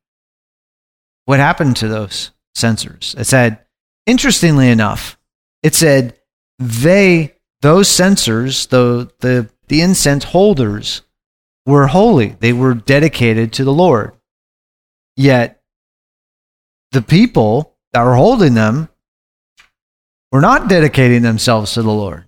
What 1.25 1.39
happened 1.39 1.75
to 1.77 1.87
those 1.87 2.31
censers? 2.55 3.15
It 3.17 3.25
said, 3.25 3.59
interestingly 4.05 4.69
enough, 4.69 5.17
it 5.61 5.75
said 5.75 6.17
they 6.59 7.35
those 7.61 7.87
censers, 7.87 8.67
the 8.67 9.11
the 9.19 9.49
the 9.67 9.81
incense 9.81 10.23
holders, 10.25 11.01
were 11.65 11.87
holy. 11.87 12.35
They 12.39 12.53
were 12.53 12.73
dedicated 12.73 13.53
to 13.53 13.63
the 13.63 13.73
Lord. 13.73 14.13
Yet 15.15 15.61
the 16.91 17.01
people 17.01 17.75
that 17.93 18.03
were 18.03 18.15
holding 18.15 18.53
them 18.53 18.89
were 20.31 20.41
not 20.41 20.67
dedicating 20.67 21.21
themselves 21.21 21.73
to 21.73 21.83
the 21.83 21.91
Lord 21.91 22.25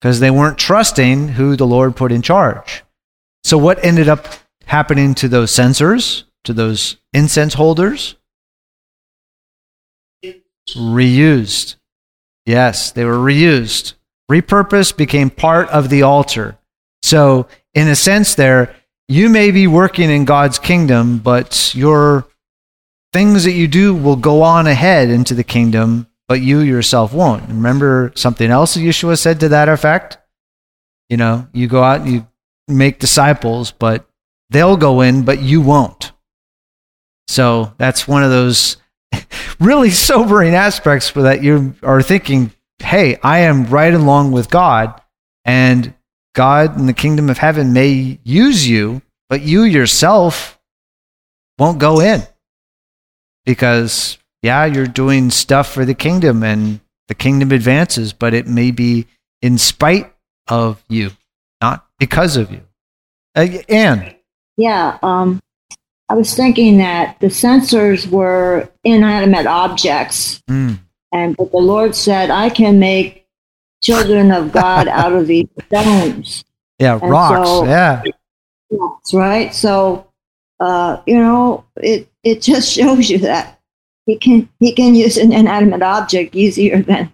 because 0.00 0.20
they 0.20 0.30
weren't 0.30 0.58
trusting 0.58 1.28
who 1.28 1.56
the 1.56 1.66
Lord 1.66 1.94
put 1.94 2.10
in 2.10 2.22
charge. 2.22 2.82
So, 3.44 3.56
what 3.58 3.84
ended 3.84 4.08
up 4.08 4.26
happening 4.66 5.14
to 5.16 5.28
those 5.28 5.50
censers, 5.50 6.24
to 6.44 6.52
those 6.52 6.96
incense 7.12 7.54
holders? 7.54 8.16
Reused. 10.76 11.76
Yes, 12.46 12.92
they 12.92 13.04
were 13.04 13.18
reused. 13.18 13.94
Repurposed 14.30 14.96
became 14.96 15.30
part 15.30 15.68
of 15.68 15.90
the 15.90 16.02
altar. 16.02 16.58
So, 17.02 17.48
in 17.74 17.88
a 17.88 17.96
sense, 17.96 18.34
there, 18.34 18.74
you 19.08 19.28
may 19.28 19.50
be 19.50 19.66
working 19.66 20.10
in 20.10 20.24
God's 20.24 20.58
kingdom, 20.58 21.18
but 21.18 21.74
your 21.74 22.26
things 23.12 23.44
that 23.44 23.52
you 23.52 23.68
do 23.68 23.94
will 23.94 24.16
go 24.16 24.42
on 24.42 24.66
ahead 24.66 25.10
into 25.10 25.34
the 25.34 25.44
kingdom, 25.44 26.06
but 26.28 26.40
you 26.40 26.60
yourself 26.60 27.12
won't. 27.12 27.48
Remember 27.48 28.12
something 28.14 28.50
else 28.50 28.74
that 28.74 28.80
Yeshua 28.80 29.18
said 29.18 29.40
to 29.40 29.48
that 29.50 29.68
effect? 29.68 30.18
You 31.10 31.16
know, 31.16 31.46
you 31.52 31.66
go 31.68 31.82
out 31.82 32.00
and 32.00 32.10
you 32.10 32.26
make 32.68 32.98
disciples, 32.98 33.72
but 33.72 34.06
they'll 34.50 34.76
go 34.76 35.00
in, 35.02 35.24
but 35.24 35.42
you 35.42 35.60
won't. 35.60 36.12
So 37.28 37.74
that's 37.78 38.08
one 38.08 38.22
of 38.22 38.30
those 38.30 38.76
really 39.60 39.90
sobering 39.90 40.54
aspects 40.54 41.08
for 41.08 41.22
that 41.22 41.42
you 41.42 41.74
are 41.82 42.02
thinking, 42.02 42.52
hey, 42.78 43.18
I 43.22 43.40
am 43.40 43.66
right 43.66 43.92
along 43.92 44.32
with 44.32 44.50
God, 44.50 45.00
and 45.44 45.94
God 46.34 46.78
and 46.78 46.88
the 46.88 46.94
kingdom 46.94 47.28
of 47.28 47.38
heaven 47.38 47.72
may 47.72 48.18
use 48.24 48.66
you, 48.66 49.02
but 49.28 49.42
you 49.42 49.62
yourself 49.62 50.58
won't 51.58 51.78
go 51.78 52.00
in 52.00 52.22
because, 53.44 54.18
yeah, 54.42 54.64
you're 54.64 54.86
doing 54.86 55.30
stuff 55.30 55.72
for 55.72 55.84
the 55.84 55.94
kingdom 55.94 56.42
and 56.42 56.80
the 57.08 57.14
kingdom 57.14 57.52
advances, 57.52 58.12
but 58.12 58.34
it 58.34 58.46
may 58.46 58.70
be 58.70 59.06
in 59.42 59.58
spite 59.58 60.12
of 60.48 60.82
you, 60.88 61.10
not 61.60 61.86
because 61.98 62.36
of 62.36 62.50
you. 62.50 62.62
Uh, 63.34 63.48
Anne, 63.68 64.14
Yeah, 64.56 64.98
um, 65.02 65.40
I 66.08 66.14
was 66.14 66.34
thinking 66.34 66.78
that 66.78 67.18
the 67.20 67.30
censers 67.30 68.06
were 68.06 68.68
inanimate 68.84 69.46
objects, 69.46 70.42
mm, 70.48 70.78
and 71.10 71.36
but 71.36 71.50
the 71.52 71.58
Lord 71.58 71.94
said, 71.94 72.30
"I 72.30 72.50
can 72.50 72.78
make 72.78 73.21
children 73.82 74.30
of 74.30 74.52
God 74.52 74.88
out 75.02 75.12
of 75.12 75.26
these 75.26 75.48
stones." 75.66 76.44
yeah, 76.78 76.98
And 77.00 77.10
rocks, 77.10 77.48
so- 77.48 77.64
yeah, 77.64 78.02
That's 78.70 79.14
right. 79.14 79.54
So, 79.54 80.06
uh, 80.60 81.02
you 81.06 81.16
know, 81.16 81.64
it 81.76 82.08
it 82.22 82.40
just 82.42 82.72
shows 82.76 83.10
you 83.10 83.18
that 83.18 83.58
he 84.06 84.16
can 84.16 84.48
he 84.60 84.72
can 84.72 84.94
use 84.94 85.16
an 85.16 85.32
inanimate 85.32 85.82
object 85.82 86.34
easier 86.34 86.82
than 86.82 87.12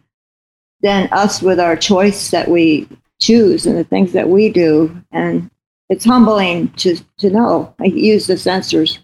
than 0.81 1.09
us 1.13 1.43
with 1.43 1.59
our 1.59 1.77
choice 1.77 2.31
that 2.31 2.49
we 2.49 2.89
choose 3.21 3.67
and 3.67 3.77
the 3.77 3.85
things 3.85 4.13
that 4.13 4.29
we 4.29 4.49
do. 4.49 4.97
And 5.11 5.51
it's 5.89 6.05
humbling 6.05 6.69
to 6.75 6.97
to 7.19 7.31
know 7.31 7.75
I 7.81 7.87
use 7.87 8.27
the 8.27 8.37
censers 8.39 9.01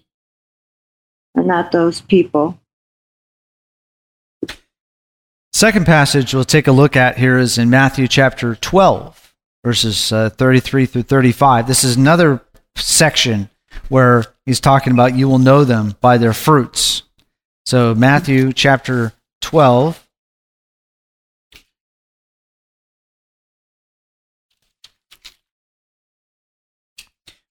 and 1.34 1.46
not 1.46 1.72
those 1.72 2.00
people. 2.00 2.58
Second 5.64 5.86
passage 5.86 6.34
we'll 6.34 6.44
take 6.44 6.66
a 6.66 6.72
look 6.72 6.94
at 6.94 7.16
here 7.16 7.38
is 7.38 7.56
in 7.56 7.70
Matthew 7.70 8.06
chapter 8.06 8.54
12, 8.54 9.34
verses 9.64 10.12
uh, 10.12 10.28
33 10.28 10.84
through 10.84 11.04
35. 11.04 11.66
This 11.66 11.84
is 11.84 11.96
another 11.96 12.42
section 12.76 13.48
where 13.88 14.26
he's 14.44 14.60
talking 14.60 14.92
about 14.92 15.16
you 15.16 15.26
will 15.26 15.38
know 15.38 15.64
them 15.64 15.96
by 16.02 16.18
their 16.18 16.34
fruits. 16.34 17.04
So, 17.64 17.94
Matthew 17.94 18.52
chapter 18.52 19.14
12. 19.40 20.06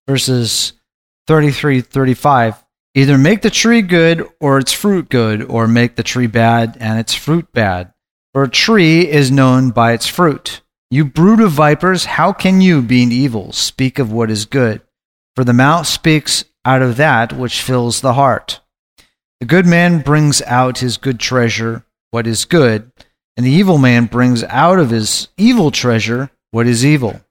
Verses 0.07 0.73
33 1.25 1.81
35. 1.81 2.63
Either 2.93 3.17
make 3.17 3.41
the 3.41 3.49
tree 3.49 3.81
good 3.81 4.23
or 4.39 4.59
its 4.59 4.71
fruit 4.71 5.09
good, 5.09 5.41
or 5.41 5.67
make 5.67 5.95
the 5.95 6.03
tree 6.03 6.27
bad 6.27 6.77
and 6.79 6.99
its 6.99 7.15
fruit 7.15 7.51
bad. 7.51 7.92
For 8.33 8.43
a 8.43 8.49
tree 8.49 9.07
is 9.07 9.29
known 9.29 9.69
by 9.69 9.93
its 9.93 10.07
fruit. 10.07 10.61
You 10.89 11.05
brood 11.05 11.39
of 11.39 11.51
vipers, 11.51 12.05
how 12.05 12.33
can 12.33 12.61
you, 12.61 12.81
being 12.81 13.11
evil, 13.11 13.51
speak 13.51 13.99
of 13.99 14.11
what 14.11 14.31
is 14.31 14.45
good? 14.45 14.81
For 15.35 15.43
the 15.43 15.53
mouth 15.53 15.85
speaks 15.85 16.43
out 16.65 16.81
of 16.81 16.97
that 16.97 17.33
which 17.33 17.61
fills 17.61 18.01
the 18.01 18.13
heart. 18.13 18.59
The 19.39 19.45
good 19.45 19.67
man 19.67 20.01
brings 20.01 20.41
out 20.43 20.79
his 20.79 20.97
good 20.97 21.19
treasure, 21.19 21.85
what 22.09 22.25
is 22.25 22.45
good, 22.45 22.91
and 23.37 23.45
the 23.45 23.51
evil 23.51 23.77
man 23.77 24.05
brings 24.05 24.43
out 24.45 24.79
of 24.79 24.89
his 24.89 25.27
evil 25.37 25.69
treasure 25.69 26.31
what 26.51 26.65
is 26.65 26.83
evil. 26.83 27.21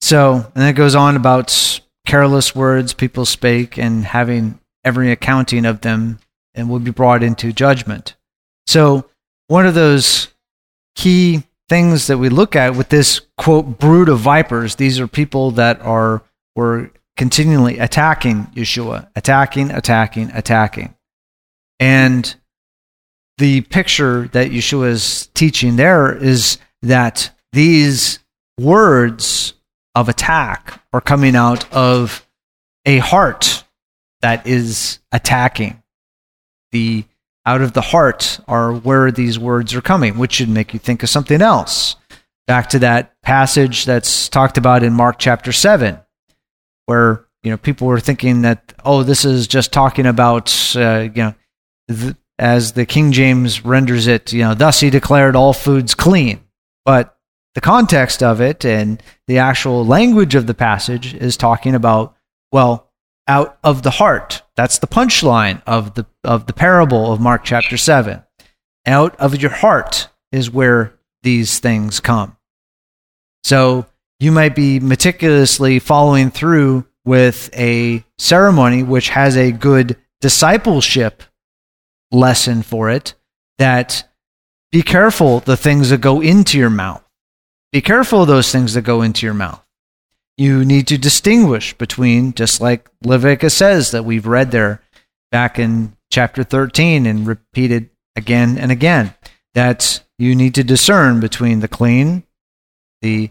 So, 0.00 0.52
and 0.54 0.64
it 0.68 0.74
goes 0.74 0.94
on 0.94 1.16
about 1.16 1.80
careless 2.06 2.54
words 2.54 2.92
people 2.92 3.24
spake 3.24 3.78
and 3.78 4.04
having 4.04 4.60
every 4.84 5.10
accounting 5.10 5.64
of 5.64 5.80
them 5.80 6.18
and 6.54 6.68
will 6.68 6.78
be 6.78 6.90
brought 6.90 7.22
into 7.22 7.52
judgment. 7.52 8.16
So, 8.66 9.06
one 9.48 9.66
of 9.66 9.74
those 9.74 10.28
key 10.94 11.44
things 11.68 12.06
that 12.06 12.18
we 12.18 12.28
look 12.28 12.54
at 12.54 12.74
with 12.74 12.88
this 12.88 13.20
quote 13.36 13.78
brood 13.78 14.08
of 14.08 14.18
vipers, 14.20 14.76
these 14.76 15.00
are 15.00 15.06
people 15.06 15.52
that 15.52 15.80
are 15.82 16.22
were 16.54 16.90
continually 17.16 17.78
attacking 17.78 18.46
Yeshua, 18.54 19.08
attacking, 19.16 19.70
attacking, 19.70 20.30
attacking. 20.32 20.94
And 21.80 22.34
the 23.38 23.62
picture 23.62 24.28
that 24.28 24.50
Yeshua 24.50 24.88
is 24.88 25.28
teaching 25.34 25.76
there 25.76 26.14
is 26.14 26.58
that 26.82 27.30
these 27.52 28.18
words 28.58 29.54
of 29.94 30.08
attack 30.08 30.82
are 30.92 31.00
coming 31.00 31.36
out 31.36 31.70
of 31.72 32.26
a 32.84 32.98
heart 32.98 33.64
that 34.20 34.46
is 34.46 34.98
attacking 35.10 35.81
the 36.72 37.04
out 37.44 37.60
of 37.60 37.72
the 37.72 37.80
heart 37.80 38.40
are 38.46 38.72
where 38.72 39.10
these 39.10 39.38
words 39.38 39.74
are 39.74 39.80
coming, 39.80 40.18
which 40.18 40.34
should 40.34 40.48
make 40.48 40.72
you 40.72 40.78
think 40.78 41.02
of 41.02 41.08
something 41.08 41.42
else. 41.42 41.96
Back 42.46 42.68
to 42.70 42.78
that 42.80 43.20
passage 43.22 43.84
that's 43.84 44.28
talked 44.28 44.58
about 44.58 44.82
in 44.82 44.92
Mark 44.92 45.18
chapter 45.18 45.52
7, 45.52 45.98
where 46.86 47.26
you 47.42 47.50
know 47.50 47.56
people 47.56 47.86
were 47.86 48.00
thinking 48.00 48.42
that 48.42 48.72
oh 48.84 49.02
this 49.02 49.24
is 49.24 49.46
just 49.46 49.72
talking 49.72 50.06
about 50.06 50.50
uh, 50.76 51.08
you 51.14 51.22
know 51.22 51.34
th- 51.88 52.16
as 52.38 52.72
the 52.72 52.86
King 52.86 53.12
James 53.12 53.64
renders 53.64 54.06
it 54.06 54.32
you 54.32 54.42
know 54.42 54.54
thus 54.54 54.80
he 54.80 54.90
declared 54.90 55.36
all 55.36 55.52
foods 55.52 55.94
clean 55.94 56.40
but 56.84 57.16
the 57.54 57.60
context 57.60 58.22
of 58.22 58.40
it 58.40 58.64
and 58.64 59.02
the 59.26 59.38
actual 59.38 59.84
language 59.84 60.34
of 60.34 60.46
the 60.46 60.54
passage 60.54 61.14
is 61.14 61.36
talking 61.36 61.74
about 61.74 62.16
well 62.50 62.90
out 63.26 63.58
of 63.62 63.82
the 63.82 63.90
heart. 63.90 64.42
That's 64.56 64.78
the 64.78 64.86
punchline 64.86 65.62
of 65.66 65.94
the 65.94 66.06
of 66.24 66.46
the 66.46 66.52
parable 66.52 67.12
of 67.12 67.20
Mark 67.20 67.44
chapter 67.44 67.76
7. 67.76 68.22
Out 68.86 69.16
of 69.16 69.40
your 69.40 69.50
heart 69.50 70.08
is 70.30 70.50
where 70.50 70.94
these 71.22 71.58
things 71.58 72.00
come. 72.00 72.36
So 73.44 73.86
you 74.18 74.32
might 74.32 74.54
be 74.54 74.80
meticulously 74.80 75.78
following 75.78 76.30
through 76.30 76.86
with 77.04 77.50
a 77.56 78.04
ceremony 78.18 78.82
which 78.82 79.08
has 79.10 79.36
a 79.36 79.52
good 79.52 79.96
discipleship 80.20 81.22
lesson 82.12 82.62
for 82.62 82.90
it 82.90 83.14
that 83.58 84.08
be 84.70 84.82
careful 84.82 85.40
the 85.40 85.56
things 85.56 85.90
that 85.90 86.00
go 86.00 86.20
into 86.20 86.58
your 86.58 86.70
mouth. 86.70 87.02
Be 87.72 87.80
careful 87.80 88.22
of 88.22 88.28
those 88.28 88.52
things 88.52 88.74
that 88.74 88.82
go 88.82 89.02
into 89.02 89.26
your 89.26 89.34
mouth 89.34 89.61
you 90.42 90.64
need 90.64 90.88
to 90.88 90.98
distinguish 90.98 91.72
between, 91.74 92.32
just 92.34 92.60
like 92.60 92.88
Leviticus 93.04 93.54
says 93.54 93.92
that 93.92 94.04
we've 94.04 94.26
read 94.26 94.50
there 94.50 94.82
back 95.30 95.56
in 95.56 95.96
chapter 96.10 96.42
13 96.42 97.06
and 97.06 97.26
repeated 97.26 97.90
again 98.16 98.58
and 98.58 98.72
again, 98.72 99.14
that 99.54 100.02
you 100.18 100.34
need 100.34 100.54
to 100.56 100.64
discern 100.64 101.20
between 101.20 101.60
the 101.60 101.68
clean, 101.68 102.24
the 103.02 103.30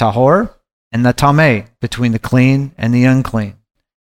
tahor, 0.00 0.54
and 0.92 1.04
the 1.04 1.12
tameh, 1.12 1.66
between 1.80 2.12
the 2.12 2.18
clean 2.18 2.72
and 2.78 2.94
the 2.94 3.04
unclean. 3.04 3.56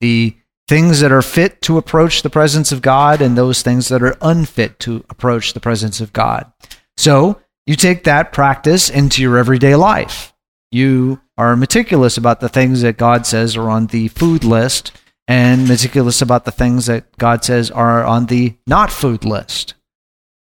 The 0.00 0.34
things 0.66 1.00
that 1.00 1.12
are 1.12 1.22
fit 1.22 1.62
to 1.62 1.78
approach 1.78 2.22
the 2.22 2.30
presence 2.30 2.72
of 2.72 2.82
God 2.82 3.22
and 3.22 3.38
those 3.38 3.62
things 3.62 3.88
that 3.88 4.02
are 4.02 4.16
unfit 4.20 4.80
to 4.80 5.04
approach 5.08 5.52
the 5.52 5.60
presence 5.60 6.00
of 6.00 6.12
God. 6.12 6.52
So 6.96 7.40
you 7.64 7.76
take 7.76 8.04
that 8.04 8.32
practice 8.32 8.90
into 8.90 9.22
your 9.22 9.38
everyday 9.38 9.76
life. 9.76 10.32
You 10.70 11.20
are 11.36 11.56
meticulous 11.56 12.16
about 12.16 12.40
the 12.40 12.48
things 12.48 12.82
that 12.82 12.96
God 12.96 13.26
says 13.26 13.56
are 13.56 13.68
on 13.68 13.88
the 13.88 14.08
food 14.08 14.44
list 14.44 14.92
and 15.26 15.68
meticulous 15.68 16.22
about 16.22 16.44
the 16.44 16.52
things 16.52 16.86
that 16.86 17.16
God 17.18 17.44
says 17.44 17.70
are 17.70 18.04
on 18.04 18.26
the 18.26 18.54
not 18.66 18.90
food 18.90 19.24
list. 19.24 19.74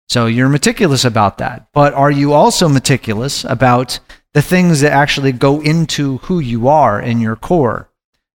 So 0.09 0.27
you're 0.27 0.49
meticulous 0.49 1.05
about 1.05 1.39
that. 1.39 1.69
But 1.73 1.95
are 1.95 2.11
you 2.11 2.33
also 2.33 2.69
meticulous 2.69 3.45
about 3.45 3.99
the 4.35 4.43
things 4.43 4.81
that 4.81 4.93
actually 4.93 5.33
go 5.33 5.61
into 5.61 6.19
who 6.19 6.39
you 6.39 6.69
are 6.69 7.01
in 7.01 7.21
your 7.21 7.37
core 7.37 7.91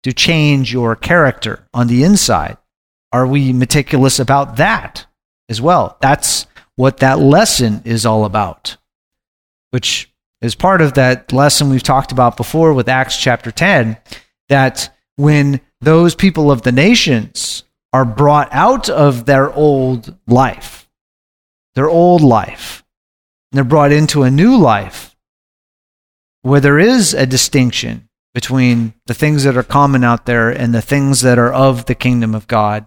to 0.04 0.14
change 0.14 0.74
your 0.74 0.96
character 0.96 1.68
on 1.74 1.88
the 1.88 2.04
inside? 2.04 2.58
Are 3.12 3.28
we 3.28 3.54
meticulous 3.54 4.20
about 4.20 4.58
that 4.58 5.06
as 5.48 5.62
well? 5.62 5.98
That's 6.02 6.46
what 6.76 6.98
that 6.98 7.20
lesson 7.20 7.82
is 7.86 8.06
all 8.06 8.24
about, 8.26 8.78
which 9.72 10.10
is 10.42 10.56
part 10.56 10.82
of 10.82 10.94
that 10.94 11.34
lesson 11.34 11.70
we've 11.70 11.84
talked 11.84 12.12
about 12.12 12.38
before 12.38 12.74
with 12.74 12.88
Acts 12.88 13.18
chapter 13.18 13.52
10 13.52 13.98
that 14.48 14.96
when 15.16 15.62
those 15.82 16.16
people 16.16 16.52
of 16.52 16.62
the 16.62 16.72
nations 16.72 17.64
are 17.92 18.06
brought 18.06 18.50
out 18.52 18.90
of 18.90 19.26
their 19.26 19.52
old 19.54 20.16
life, 20.28 20.88
their 21.76 21.90
old 21.90 22.22
life, 22.22 22.84
and 23.52 23.58
they're 23.58 23.64
brought 23.64 23.92
into 23.92 24.24
a 24.24 24.32
new 24.32 24.56
life 24.56 25.16
where 26.42 26.62
there 26.62 26.80
is 26.80 27.14
a 27.14 27.26
distinction 27.26 28.08
between 28.34 28.94
the 29.08 29.14
things 29.14 29.44
that 29.44 29.58
are 29.58 29.64
common 29.64 30.04
out 30.04 30.26
there 30.26 30.50
and 30.50 30.74
the 30.74 30.82
things 30.82 31.22
that 31.22 31.38
are 31.38 31.52
of 31.52 31.86
the 31.86 31.96
kingdom 31.96 32.34
of 32.34 32.48
God, 32.48 32.86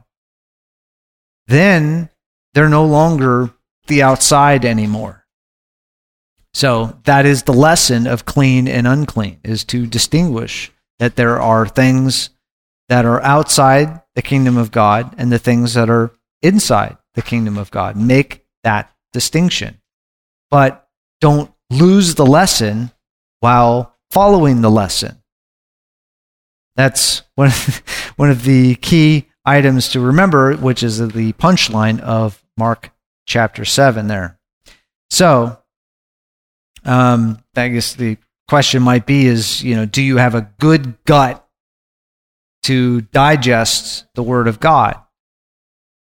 then 1.48 2.08
they're 2.54 2.68
no 2.68 2.86
longer 2.86 3.50
the 3.88 4.02
outside 4.02 4.64
anymore 4.64 5.21
so 6.54 6.98
that 7.04 7.26
is 7.26 7.42
the 7.42 7.52
lesson 7.52 8.06
of 8.06 8.24
clean 8.24 8.68
and 8.68 8.86
unclean 8.86 9.40
is 9.42 9.64
to 9.64 9.86
distinguish 9.86 10.70
that 10.98 11.16
there 11.16 11.40
are 11.40 11.66
things 11.66 12.30
that 12.88 13.04
are 13.04 13.22
outside 13.22 14.02
the 14.14 14.22
kingdom 14.22 14.56
of 14.56 14.70
God 14.70 15.14
and 15.16 15.32
the 15.32 15.38
things 15.38 15.74
that 15.74 15.88
are 15.88 16.12
inside 16.42 16.98
the 17.14 17.22
kingdom 17.22 17.56
of 17.56 17.70
God. 17.70 17.96
Make 17.96 18.44
that 18.64 18.92
distinction. 19.12 19.80
But 20.50 20.86
don't 21.20 21.52
lose 21.70 22.14
the 22.14 22.26
lesson 22.26 22.90
while 23.40 23.96
following 24.10 24.60
the 24.60 24.70
lesson. 24.70 25.22
That's 26.76 27.22
one 27.34 27.48
of, 27.48 27.82
one 28.16 28.30
of 28.30 28.44
the 28.44 28.74
key 28.76 29.28
items 29.44 29.88
to 29.88 30.00
remember, 30.00 30.54
which 30.54 30.82
is 30.82 30.98
the 30.98 31.32
punchline 31.34 32.00
of 32.00 32.44
Mark 32.56 32.90
chapter 33.26 33.64
7 33.64 34.06
there. 34.08 34.38
So, 35.10 35.61
um, 36.84 37.42
I 37.56 37.68
guess 37.68 37.94
the 37.94 38.18
question 38.48 38.82
might 38.82 39.06
be 39.06 39.26
is, 39.26 39.62
you 39.62 39.76
know, 39.76 39.86
do 39.86 40.02
you 40.02 40.16
have 40.16 40.34
a 40.34 40.50
good 40.58 41.02
gut 41.04 41.46
to 42.64 43.00
digest 43.00 44.06
the 44.14 44.22
word 44.22 44.48
of 44.48 44.60
God? 44.60 45.00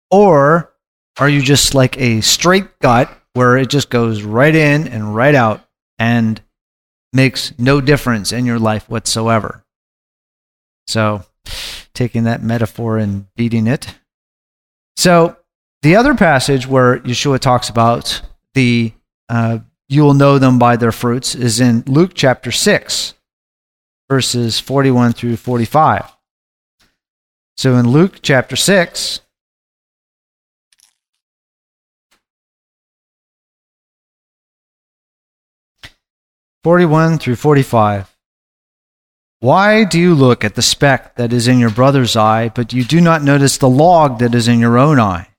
Or 0.09 0.73
are 1.19 1.29
you 1.29 1.41
just 1.41 1.75
like 1.75 1.97
a 1.99 2.21
straight 2.21 2.79
gut 2.79 3.11
where 3.33 3.55
it 3.55 3.69
just 3.69 3.89
goes 3.89 4.23
right 4.23 4.55
in 4.55 4.87
and 4.87 5.15
right 5.15 5.35
out 5.35 5.63
and 5.99 6.41
makes 7.13 7.57
no 7.59 7.81
difference 7.81 8.31
in 8.31 8.45
your 8.45 8.59
life 8.59 8.89
whatsoever. 8.89 9.63
So, 10.87 11.23
taking 11.93 12.23
that 12.23 12.41
metaphor 12.41 12.97
and 12.97 13.27
beating 13.35 13.67
it. 13.67 13.95
So, 14.95 15.37
the 15.81 15.95
other 15.95 16.15
passage 16.15 16.65
where 16.65 16.99
Yeshua 16.99 17.39
talks 17.39 17.69
about 17.69 18.21
the 18.53 18.93
uh, 19.29 19.59
you 19.89 20.03
will 20.03 20.13
know 20.13 20.37
them 20.37 20.59
by 20.59 20.75
their 20.75 20.91
fruits 20.91 21.35
is 21.35 21.59
in 21.59 21.83
Luke 21.87 22.11
chapter 22.13 22.51
6, 22.51 23.13
verses 24.09 24.59
41 24.59 25.13
through 25.13 25.37
45. 25.37 26.15
So 27.55 27.75
in 27.75 27.89
Luke 27.89 28.19
chapter 28.21 28.55
6, 28.55 29.21
Forty-one 36.63 37.17
through 37.17 37.37
forty-five. 37.37 38.13
Why 39.39 39.85
do 39.85 39.97
you 39.97 40.13
look 40.13 40.43
at 40.43 40.55
the 40.55 40.61
speck 40.61 41.15
that 41.15 41.31
is 41.31 41.47
in 41.47 41.59
your 41.59 41.69
brother's 41.69 42.17
eye, 42.17 42.49
but 42.49 42.73
you 42.73 42.83
do 42.83 42.99
not 42.99 43.23
notice 43.23 43.57
the 43.57 43.69
log 43.69 44.19
that 44.19 44.35
is 44.35 44.49
in 44.49 44.59
your 44.59 44.77
own 44.77 44.99
eye? 44.99 45.29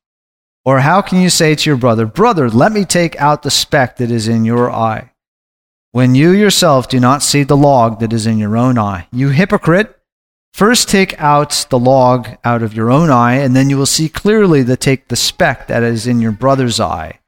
Or 0.68 0.80
how 0.80 1.00
can 1.00 1.22
you 1.22 1.30
say 1.30 1.54
to 1.54 1.70
your 1.70 1.78
brother, 1.78 2.04
Brother, 2.04 2.50
let 2.50 2.72
me 2.72 2.84
take 2.84 3.18
out 3.18 3.42
the 3.42 3.50
speck 3.50 3.96
that 3.96 4.10
is 4.10 4.28
in 4.28 4.44
your 4.44 4.70
eye, 4.70 5.12
when 5.92 6.14
you 6.14 6.30
yourself 6.32 6.90
do 6.90 7.00
not 7.00 7.22
see 7.22 7.42
the 7.42 7.56
log 7.56 8.00
that 8.00 8.12
is 8.12 8.26
in 8.26 8.36
your 8.36 8.54
own 8.54 8.76
eye? 8.76 9.08
You 9.10 9.30
hypocrite! 9.30 9.98
First 10.52 10.90
take 10.90 11.18
out 11.18 11.64
the 11.70 11.78
log 11.78 12.28
out 12.44 12.62
of 12.62 12.74
your 12.74 12.90
own 12.90 13.08
eye, 13.08 13.36
and 13.36 13.56
then 13.56 13.70
you 13.70 13.78
will 13.78 13.86
see 13.86 14.10
clearly 14.10 14.62
to 14.62 14.76
take 14.76 15.08
the 15.08 15.16
speck 15.16 15.68
that 15.68 15.82
is 15.82 16.06
in 16.06 16.20
your 16.20 16.32
brother's 16.32 16.80
eye. 16.80 17.18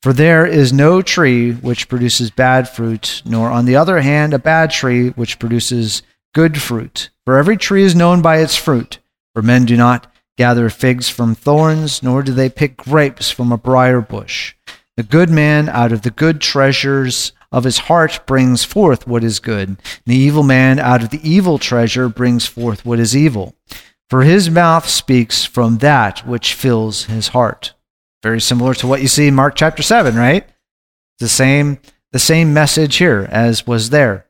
For 0.00 0.12
there 0.12 0.46
is 0.46 0.72
no 0.72 1.02
tree 1.02 1.54
which 1.54 1.88
produces 1.88 2.30
bad 2.30 2.68
fruit, 2.68 3.20
nor 3.24 3.50
on 3.50 3.64
the 3.64 3.74
other 3.74 4.00
hand 4.00 4.32
a 4.32 4.38
bad 4.38 4.70
tree 4.70 5.08
which 5.08 5.40
produces 5.40 6.02
good 6.36 6.62
fruit. 6.62 7.10
For 7.24 7.36
every 7.36 7.56
tree 7.56 7.82
is 7.82 7.96
known 7.96 8.22
by 8.22 8.36
its 8.36 8.54
fruit, 8.54 9.00
for 9.34 9.42
men 9.42 9.64
do 9.64 9.76
not 9.76 10.06
gather 10.36 10.68
figs 10.68 11.08
from 11.08 11.34
thorns, 11.34 12.02
nor 12.02 12.22
do 12.22 12.32
they 12.32 12.48
pick 12.48 12.76
grapes 12.76 13.30
from 13.30 13.52
a 13.52 13.58
briar 13.58 14.00
bush. 14.00 14.54
The 14.96 15.02
good 15.02 15.30
man 15.30 15.68
out 15.68 15.92
of 15.92 16.02
the 16.02 16.10
good 16.10 16.40
treasures 16.40 17.32
of 17.52 17.64
his 17.64 17.78
heart 17.78 18.20
brings 18.26 18.64
forth 18.64 19.06
what 19.06 19.24
is 19.24 19.40
good. 19.40 19.68
And 19.68 19.82
the 20.04 20.16
evil 20.16 20.42
man 20.42 20.78
out 20.78 21.02
of 21.02 21.10
the 21.10 21.28
evil 21.28 21.58
treasure 21.58 22.08
brings 22.08 22.46
forth 22.46 22.84
what 22.84 22.98
is 22.98 23.16
evil. 23.16 23.54
For 24.08 24.22
his 24.22 24.50
mouth 24.50 24.88
speaks 24.88 25.44
from 25.44 25.78
that 25.78 26.26
which 26.26 26.54
fills 26.54 27.04
his 27.04 27.28
heart. 27.28 27.74
Very 28.22 28.40
similar 28.40 28.74
to 28.74 28.86
what 28.86 29.02
you 29.02 29.08
see 29.08 29.28
in 29.28 29.34
Mark 29.34 29.54
chapter 29.54 29.82
7, 29.82 30.16
right? 30.16 30.48
The 31.18 31.28
same, 31.28 31.78
the 32.12 32.18
same 32.18 32.52
message 32.52 32.96
here 32.96 33.28
as 33.30 33.66
was 33.66 33.90
there. 33.90 34.26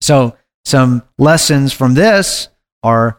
So, 0.00 0.36
some 0.64 1.02
lessons 1.18 1.72
from 1.72 1.94
this 1.94 2.48
are 2.82 3.18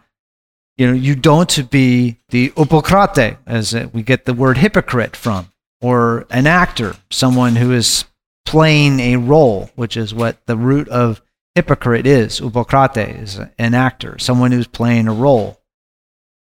you 0.78 0.88
know, 0.88 0.94
you 0.94 1.16
don't 1.16 1.70
be 1.70 2.18
the 2.30 2.50
upokrate, 2.52 3.38
as 3.46 3.74
we 3.94 4.04
get 4.04 4.26
the 4.26 4.34
word 4.34 4.58
hypocrite 4.58 5.16
from, 5.16 5.52
or 5.82 6.26
an 6.30 6.48
actor, 6.48 6.96
someone 7.10 7.56
who 7.56 7.72
is 7.72 8.06
playing 8.46 9.00
a 9.00 9.16
role, 9.16 9.70
which 9.76 9.96
is 9.98 10.14
what 10.14 10.46
the 10.46 10.58
root 10.58 10.88
of 10.90 11.22
hypocrite 11.56 12.06
is. 12.06 12.42
Upokrate 12.42 13.22
is 13.22 13.40
an 13.58 13.74
actor, 13.74 14.20
someone 14.20 14.52
who's 14.52 14.68
playing 14.68 15.08
a 15.08 15.14
role. 15.14 15.60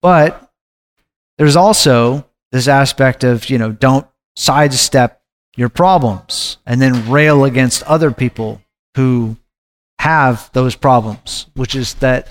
But 0.01 0.51
there's 1.37 1.55
also 1.55 2.25
this 2.51 2.67
aspect 2.67 3.23
of, 3.23 3.49
you 3.49 3.57
know, 3.57 3.71
don't 3.71 4.07
sidestep 4.35 5.21
your 5.55 5.69
problems 5.69 6.57
and 6.65 6.81
then 6.81 7.09
rail 7.09 7.45
against 7.45 7.83
other 7.83 8.11
people 8.11 8.61
who 8.95 9.37
have 9.99 10.49
those 10.53 10.75
problems, 10.75 11.47
which 11.55 11.75
is 11.75 11.93
that 11.95 12.27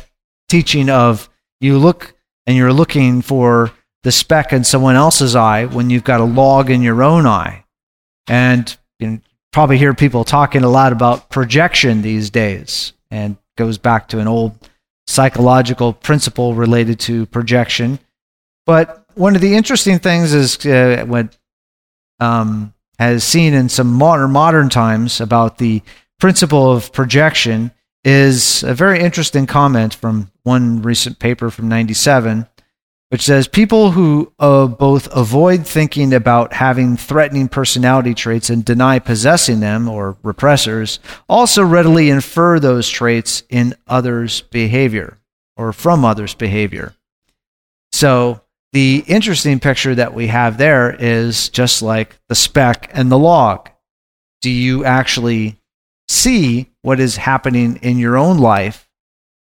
teaching 0.49 0.91
of 0.91 1.31
you 1.63 1.79
look 1.79 2.15
and 2.47 2.57
you're 2.57 2.73
looking 2.73 3.23
for 3.23 3.73
the 4.03 4.13
speck 4.13 4.53
in 4.53 4.65
someone 4.65 4.97
else's 4.97 5.37
eye 5.37 5.65
when 5.65 5.91
you've 5.91 6.05
got 6.05 6.21
a 6.21 6.25
log 6.25 6.71
in 6.71 6.83
your 6.83 7.03
own 7.03 7.27
eye. 7.27 7.65
And 8.27 8.77
you 8.99 9.21
probably 9.53 9.79
hear 9.79 9.95
people 9.95 10.25
talking 10.25 10.65
a 10.65 10.69
lot 10.69 10.93
about 10.93 11.31
projection 11.31 12.03
these 12.03 12.31
days 12.31 12.93
and 13.11 13.37
goes 13.57 13.79
back 13.79 14.09
to 14.09 14.19
an 14.19 14.27
old 14.27 14.59
psychological 15.07 15.93
principle 15.93 16.55
related 16.55 16.99
to 16.99 17.27
projection. 17.27 17.99
But 18.67 19.07
one 19.15 19.37
of 19.37 19.41
the 19.41 19.55
interesting 19.55 19.99
things 19.99 20.35
is 20.35 20.65
uh, 20.67 21.05
what 21.07 21.37
um, 22.19 22.75
has 22.99 23.23
seen 23.23 23.55
in 23.55 23.69
some 23.69 23.93
modern 23.93 24.33
modern 24.33 24.69
times 24.69 25.21
about 25.21 25.59
the 25.59 25.83
principle 26.19 26.73
of 26.73 26.93
projection 26.93 27.71
is 28.05 28.65
a 28.65 28.75
very 28.75 29.01
interesting 29.01 29.47
comment 29.47 29.95
from 29.95 30.32
one 30.43 30.83
recent 30.83 31.19
paper 31.19 31.51
from 31.51 31.69
97, 31.69 32.47
which 33.11 33.23
says 33.23 33.47
people 33.47 33.93
who 33.93 34.33
uh, 34.39 34.67
both 34.67 35.09
avoid 35.15 35.67
thinking 35.67 36.15
about 36.15 36.55
having 36.55 36.97
threatening 36.97 37.49
personality 37.49 38.15
traits 38.15 38.51
and 38.51 38.65
deny 38.65 38.99
possessing 38.99 39.61
them, 39.61 39.89
or 39.89 40.15
repressors, 40.25 40.99
also 41.29 41.63
readily 41.63 42.11
infer 42.11 42.59
those 42.59 42.89
traits 42.89 43.43
in 43.51 43.75
others' 43.87 44.41
behavior 44.41 45.19
or 45.57 45.73
from 45.73 46.05
others' 46.05 46.35
behavior. 46.35 46.95
So, 47.93 48.41
the 48.73 49.05
interesting 49.07 49.61
picture 49.61 49.95
that 49.95 50.15
we 50.15 50.29
have 50.29 50.57
there 50.57 50.97
is 50.99 51.51
just 51.51 51.83
like 51.83 52.19
the 52.29 52.35
speck 52.35 52.91
and 52.95 53.13
the 53.13 53.19
log. 53.19 53.69
Do 54.41 54.51
you 54.51 54.85
actually 54.87 55.59
see 56.09 56.71
what 56.81 56.99
is 56.99 57.17
happening 57.17 57.77
in 57.83 57.99
your 57.99 58.17
own 58.17 58.39
life? 58.39 58.89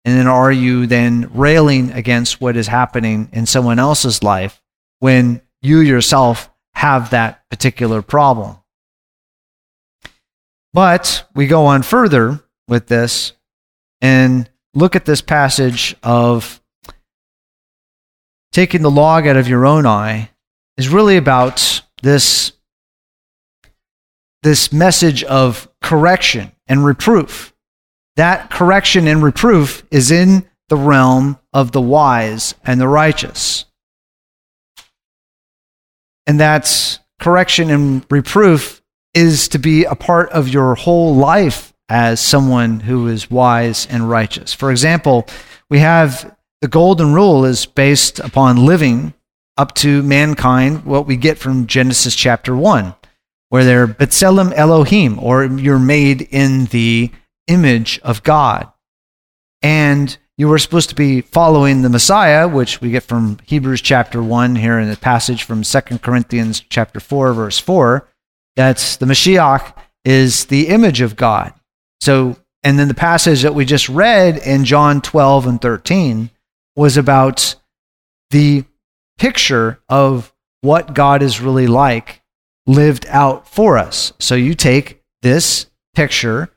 And 0.05 0.19
then 0.19 0.27
are 0.27 0.53
you 0.53 0.87
then 0.87 1.31
railing 1.33 1.93
against 1.93 2.41
what 2.41 2.57
is 2.57 2.67
happening 2.67 3.29
in 3.33 3.47
someone 3.47 3.79
else's 3.79 4.23
life 4.23 4.63
when 4.99 5.41
you 5.63 5.79
yourself 5.79 6.51
have 6.75 7.11
that 7.11 7.49
particular 7.49 8.03
problem? 8.03 8.59
But 10.75 11.27
we 11.35 11.47
go 11.47 11.67
on 11.67 11.83
further 11.83 12.43
with 12.69 12.89
this 12.89 13.33
and 14.01 14.51
look 14.75 14.97
at 14.97 15.07
this 15.07 15.23
passage 15.23 15.97
of 16.03 16.61
taking 18.53 18.83
the 18.83 18.91
log 18.91 19.27
out 19.27 19.37
of 19.37 19.49
your 19.49 19.65
own 19.65 19.87
eye 19.87 20.31
is 20.77 20.89
really 20.89 21.17
about 21.17 21.83
this 22.03 22.53
this 24.43 24.73
message 24.73 25.25
of 25.25 25.69
correction 25.81 26.53
and 26.67 26.85
reproof. 26.85 27.54
That 28.17 28.51
correction 28.51 29.09
and 29.09 29.23
reproof 29.23 29.85
is 29.91 30.11
in 30.11 30.47
the 30.69 30.77
realm 30.77 31.39
of 31.53 31.73
the 31.73 31.81
wise 31.81 32.55
and 32.65 32.81
the 32.81 32.89
righteous. 32.89 33.65
And 36.27 36.39
that's 36.41 37.01
correction 37.21 37.71
and 37.71 38.07
reproof 38.11 38.83
is 39.15 39.49
to 39.49 39.59
be 39.59 39.85
a 39.85 39.95
part 39.95 40.31
of 40.31 40.49
your 40.49 40.75
whole 40.75 41.15
life 41.15 41.73
as 41.89 42.21
someone 42.21 42.81
who 42.81 43.09
is 43.09 43.31
wise 43.31 43.87
and 43.87 44.09
righteous. 44.09 44.55
For 44.55 44.71
example, 44.71 45.27
we 45.69 45.81
have 45.81 46.37
the 46.61 46.69
golden 46.69 47.13
rule 47.13 47.45
is 47.45 47.67
based 47.67 48.19
upon 48.21 48.65
living 48.65 49.13
up 49.57 49.75
to 49.75 50.03
mankind, 50.03 50.85
what 50.85 51.07
we 51.07 51.17
get 51.17 51.39
from 51.39 51.67
Genesis 51.67 52.15
chapter 52.17 52.57
1 52.57 52.95
where 53.55 53.63
they're 53.63 53.87
B'Tselem 53.87 54.53
Elohim, 54.55 55.17
or 55.21 55.45
you're 55.45 55.79
made 55.79 56.23
in 56.23 56.65
the 56.65 57.09
image 57.47 58.01
of 58.03 58.23
God. 58.23 58.71
And 59.63 60.17
you 60.37 60.49
were 60.49 60.59
supposed 60.59 60.89
to 60.89 60.95
be 60.95 61.21
following 61.21 61.83
the 61.83 61.89
Messiah, 61.89 62.49
which 62.49 62.81
we 62.81 62.91
get 62.91 63.05
from 63.05 63.39
Hebrews 63.47 63.81
chapter 63.81 64.23
1 64.23 64.57
here 64.57 64.79
in 64.79 64.91
the 64.91 64.97
passage 64.97 65.45
from 65.45 65.63
2 65.63 65.81
Corinthians 65.99 66.61
chapter 66.69 67.01
4, 67.01 67.33
verse 67.33 67.59
4. 67.59 68.09
That's 68.57 68.97
the 68.97 69.07
Mashiach 69.07 69.75
is 70.05 70.47
the 70.47 70.69
image 70.69 71.01
of 71.01 71.17
God. 71.17 71.55
So, 72.01 72.37
and 72.63 72.79
then 72.79 72.89
the 72.89 72.95
passage 72.95 73.43
that 73.43 73.55
we 73.55 73.65
just 73.65 73.89
read 73.89 74.39
in 74.39 74.65
John 74.65 75.01
12 75.01 75.47
and 75.47 75.61
13 75.61 76.31
was 76.77 76.97
about 76.97 77.55
the 78.31 78.65
picture 79.19 79.81
of 79.89 80.35
what 80.61 80.95
God 80.95 81.23
is 81.23 81.41
really 81.41 81.67
like 81.67 82.23
lived 82.67 83.07
out 83.09 83.49
for 83.49 83.79
us. 83.79 84.13
So 84.19 84.35
you 84.35 84.55
take 84.55 85.03
this 85.23 85.71
picture 85.95 86.51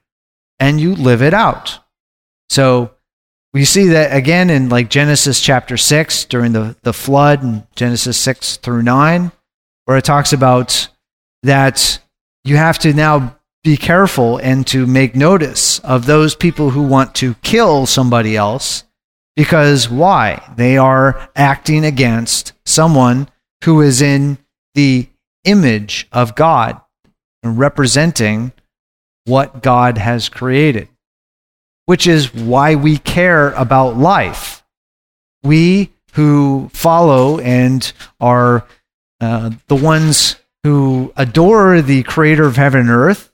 and 0.60 0.80
you 0.80 0.96
live 0.96 1.22
it 1.22 1.34
out. 1.34 1.80
So 2.50 2.92
we 3.54 3.66
see 3.66 3.88
that 3.88 4.16
again 4.16 4.50
in 4.50 4.70
like 4.70 4.90
Genesis 4.90 5.42
chapter 5.42 5.78
6 5.78 6.26
during 6.26 6.54
the, 6.54 6.76
the 6.84 6.94
flood 6.94 7.44
in 7.44 7.68
Genesis 7.76 8.18
6 8.18 8.58
through 8.58 8.84
9, 8.84 9.32
where 9.86 9.98
it 9.98 10.06
talks 10.06 10.34
about 10.34 10.90
that 11.44 12.00
you 12.44 12.58
have 12.58 12.80
to 12.80 12.94
now 12.94 13.38
be 13.64 13.78
careful 13.78 14.38
and 14.38 14.66
to 14.68 14.86
make 14.88 15.16
notice 15.16 15.80
of 15.80 16.06
those 16.06 16.36
people 16.36 16.70
who 16.70 16.84
want 16.84 17.16
to 17.16 17.34
kill 17.36 17.86
somebody 17.86 18.36
else 18.38 18.84
because 19.38 19.88
why? 19.88 20.52
They 20.58 20.78
are 20.78 21.30
acting 21.36 21.86
against 21.86 22.54
someone 22.66 23.30
who 23.64 23.82
is 23.82 24.02
in 24.02 24.40
the 24.74 25.08
image 25.44 26.08
of 26.12 26.36
God 26.36 26.82
and 27.44 27.58
representing 27.58 28.52
what 29.28 29.62
God 29.62 29.98
has 29.98 30.30
created, 30.30 30.88
which 31.86 32.08
is 32.08 32.34
why 32.34 32.76
we 32.76 32.98
care 32.98 33.52
about 33.52 33.98
life. 33.98 34.64
We 35.44 35.92
who 36.14 36.70
follow 36.74 37.40
and 37.40 37.92
are 38.20 38.66
uh, 39.22 39.52
the 39.68 39.76
ones 39.76 40.38
who 40.64 41.14
adore 41.16 41.82
the 41.82 42.04
creator 42.04 42.46
of 42.46 42.56
heaven 42.56 42.82
and 42.82 42.90
earth 42.90 43.32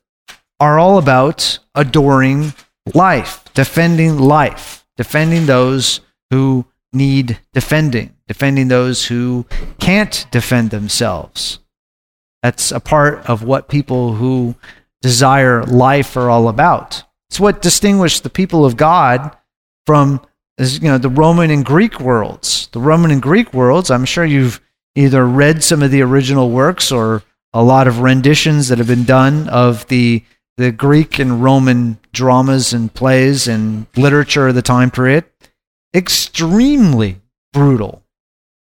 are 0.59 0.79
all 0.79 0.97
about 0.97 1.59
adoring 1.75 2.53
life, 2.93 3.43
defending 3.53 4.17
life, 4.17 4.85
defending 4.97 5.45
those 5.45 6.01
who 6.31 6.65
need 6.91 7.39
defending, 7.53 8.15
defending 8.27 8.67
those 8.67 9.05
who 9.05 9.45
can't 9.79 10.25
defend 10.31 10.69
themselves. 10.69 11.59
That's 12.41 12.71
a 12.71 12.79
part 12.79 13.29
of 13.29 13.43
what 13.43 13.69
people 13.69 14.13
who 14.13 14.55
desire 15.03 15.63
life 15.63 16.17
are 16.17 16.31
all 16.31 16.47
about. 16.47 17.03
It's 17.29 17.39
what 17.39 17.61
distinguished 17.61 18.23
the 18.23 18.29
people 18.31 18.65
of 18.65 18.77
God 18.77 19.35
from 19.85 20.21
you 20.57 20.89
know 20.89 20.97
the 20.97 21.09
Roman 21.09 21.51
and 21.51 21.63
Greek 21.63 21.99
worlds. 21.99 22.69
The 22.71 22.79
Roman 22.79 23.11
and 23.11 23.21
Greek 23.21 23.53
worlds, 23.53 23.91
I'm 23.91 24.05
sure 24.05 24.25
you've 24.25 24.59
either 24.95 25.25
read 25.27 25.63
some 25.63 25.83
of 25.83 25.91
the 25.91 26.01
original 26.01 26.49
works 26.49 26.91
or 26.91 27.21
a 27.53 27.63
lot 27.63 27.87
of 27.87 27.99
renditions 27.99 28.69
that 28.69 28.77
have 28.79 28.87
been 28.87 29.03
done 29.03 29.49
of 29.49 29.87
the 29.87 30.23
the 30.57 30.71
Greek 30.71 31.19
and 31.19 31.43
Roman 31.43 31.97
dramas 32.11 32.73
and 32.73 32.93
plays 32.93 33.47
and 33.47 33.87
literature 33.97 34.47
of 34.47 34.55
the 34.55 34.61
time 34.61 34.91
period. 34.91 35.25
Extremely 35.95 37.21
brutal. 37.51 38.02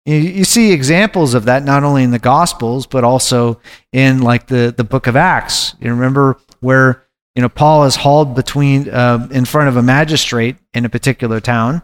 You, 0.08 0.46
see 0.46 0.72
examples 0.72 1.34
of 1.34 1.46
that 1.46 1.66
not 1.66 1.84
only 1.84 2.02
in 2.02 2.12
the 2.12 2.20
Gospels 2.20 2.88
but 2.88 3.04
also 3.04 3.60
in 3.92 4.22
like 4.22 4.48
the 4.48 4.74
the 4.76 4.86
Book 4.86 5.06
of 5.06 5.18
Acts. 5.18 5.76
You 5.82 5.92
remember 5.92 6.38
where 6.62 7.04
you 7.36 7.42
know 7.42 7.50
Paul 7.50 7.84
is 7.84 7.98
hauled 7.98 8.34
between 8.34 8.90
uh, 8.90 9.28
in 9.32 9.44
front 9.44 9.68
of 9.68 9.76
a 9.76 9.82
magistrate 9.82 10.56
in 10.74 10.86
a 10.86 10.90
particular 10.90 11.42
town, 11.42 11.82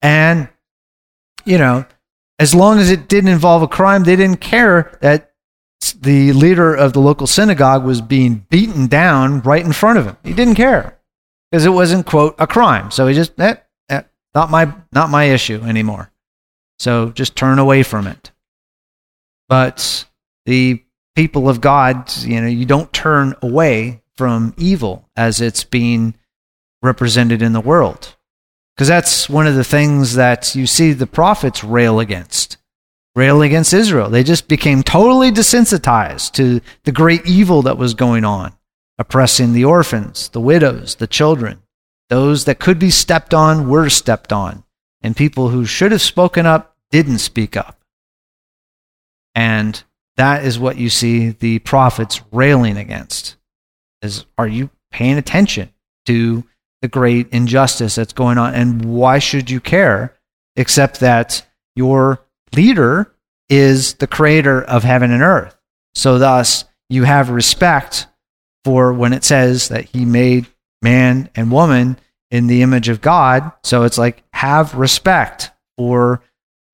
and 0.00 0.48
you 1.44 1.58
know 1.58 1.84
as 2.38 2.54
long 2.54 2.78
as 2.78 2.90
it 2.90 3.06
didn't 3.06 3.28
involve 3.28 3.62
a 3.62 3.68
crime, 3.68 4.04
they 4.04 4.16
didn't 4.16 4.40
care 4.40 4.98
that 5.02 5.32
the 6.00 6.32
leader 6.32 6.74
of 6.74 6.94
the 6.94 7.00
local 7.00 7.26
synagogue 7.26 7.84
was 7.84 8.00
being 8.00 8.46
beaten 8.48 8.86
down 8.86 9.40
right 9.40 9.64
in 9.64 9.72
front 9.72 9.98
of 9.98 10.06
him. 10.06 10.16
He 10.24 10.32
didn't 10.32 10.54
care 10.54 10.98
because 11.50 11.66
it 11.66 11.70
wasn't 11.70 12.06
quote 12.06 12.34
a 12.38 12.46
crime. 12.46 12.90
So 12.90 13.06
he 13.06 13.14
just 13.14 13.38
eh, 13.38 13.56
eh, 13.90 14.02
not 14.34 14.50
my 14.50 14.72
not 14.92 15.10
my 15.10 15.24
issue 15.24 15.62
anymore. 15.62 16.11
So 16.82 17.10
just 17.10 17.36
turn 17.36 17.60
away 17.60 17.84
from 17.84 18.08
it. 18.08 18.32
But 19.48 20.04
the 20.46 20.82
people 21.14 21.48
of 21.48 21.60
God, 21.60 22.12
you 22.24 22.40
know, 22.40 22.48
you 22.48 22.66
don't 22.66 22.92
turn 22.92 23.36
away 23.40 24.02
from 24.16 24.52
evil 24.58 25.08
as 25.14 25.40
it's 25.40 25.62
being 25.62 26.16
represented 26.82 27.40
in 27.40 27.52
the 27.52 27.60
world. 27.60 28.16
Because 28.74 28.88
that's 28.88 29.28
one 29.28 29.46
of 29.46 29.54
the 29.54 29.62
things 29.62 30.14
that 30.14 30.56
you 30.56 30.66
see 30.66 30.92
the 30.92 31.06
prophets 31.06 31.62
rail 31.62 32.00
against 32.00 32.56
rail 33.14 33.42
against 33.42 33.72
Israel. 33.72 34.10
They 34.10 34.24
just 34.24 34.48
became 34.48 34.82
totally 34.82 35.30
desensitized 35.30 36.32
to 36.32 36.60
the 36.82 36.90
great 36.90 37.24
evil 37.24 37.62
that 37.62 37.78
was 37.78 37.94
going 37.94 38.24
on, 38.24 38.54
oppressing 38.98 39.52
the 39.52 39.66
orphans, 39.66 40.30
the 40.30 40.40
widows, 40.40 40.96
the 40.96 41.06
children. 41.06 41.62
Those 42.08 42.46
that 42.46 42.58
could 42.58 42.80
be 42.80 42.90
stepped 42.90 43.34
on 43.34 43.68
were 43.68 43.88
stepped 43.88 44.32
on, 44.32 44.64
and 45.00 45.16
people 45.16 45.50
who 45.50 45.64
should 45.64 45.92
have 45.92 46.02
spoken 46.02 46.44
up 46.44 46.71
didn't 46.92 47.18
speak 47.18 47.56
up. 47.56 47.80
And 49.34 49.82
that 50.16 50.44
is 50.44 50.58
what 50.58 50.76
you 50.76 50.88
see 50.88 51.30
the 51.30 51.58
prophets 51.60 52.20
railing 52.30 52.76
against. 52.76 53.36
Is 54.02 54.26
are 54.38 54.46
you 54.46 54.70
paying 54.92 55.18
attention 55.18 55.72
to 56.06 56.44
the 56.82 56.88
great 56.88 57.28
injustice 57.30 57.96
that's 57.96 58.12
going 58.12 58.38
on 58.38 58.54
and 58.54 58.84
why 58.84 59.18
should 59.18 59.50
you 59.50 59.60
care 59.60 60.16
except 60.56 61.00
that 61.00 61.46
your 61.74 62.20
leader 62.54 63.12
is 63.48 63.94
the 63.94 64.06
creator 64.06 64.62
of 64.62 64.82
heaven 64.82 65.10
and 65.10 65.22
earth. 65.22 65.56
So, 65.94 66.18
thus, 66.18 66.64
you 66.88 67.04
have 67.04 67.30
respect 67.30 68.06
for 68.64 68.92
when 68.92 69.12
it 69.12 69.24
says 69.24 69.68
that 69.68 69.84
he 69.84 70.04
made 70.04 70.46
man 70.80 71.28
and 71.34 71.52
woman 71.52 71.98
in 72.30 72.46
the 72.46 72.62
image 72.62 72.88
of 72.88 73.00
God. 73.00 73.52
So, 73.62 73.82
it's 73.82 73.98
like 73.98 74.22
have 74.32 74.74
respect 74.74 75.50
for 75.76 76.22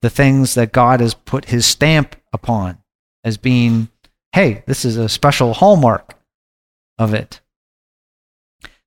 the 0.03 0.11
things 0.11 0.55
that 0.55 0.73
God 0.73 1.01
has 1.01 1.15
put 1.15 1.47
his 1.47 1.67
stamp 1.67 2.17
upon 2.33 2.79
as 3.25 3.37
being, 3.37 3.89
hey, 4.33 4.63
this 4.67 4.85
is 4.85 4.97
a 4.97 5.09
special 5.09 5.55
hallmark 5.55 6.15
of 6.99 7.15
it. 7.15 7.41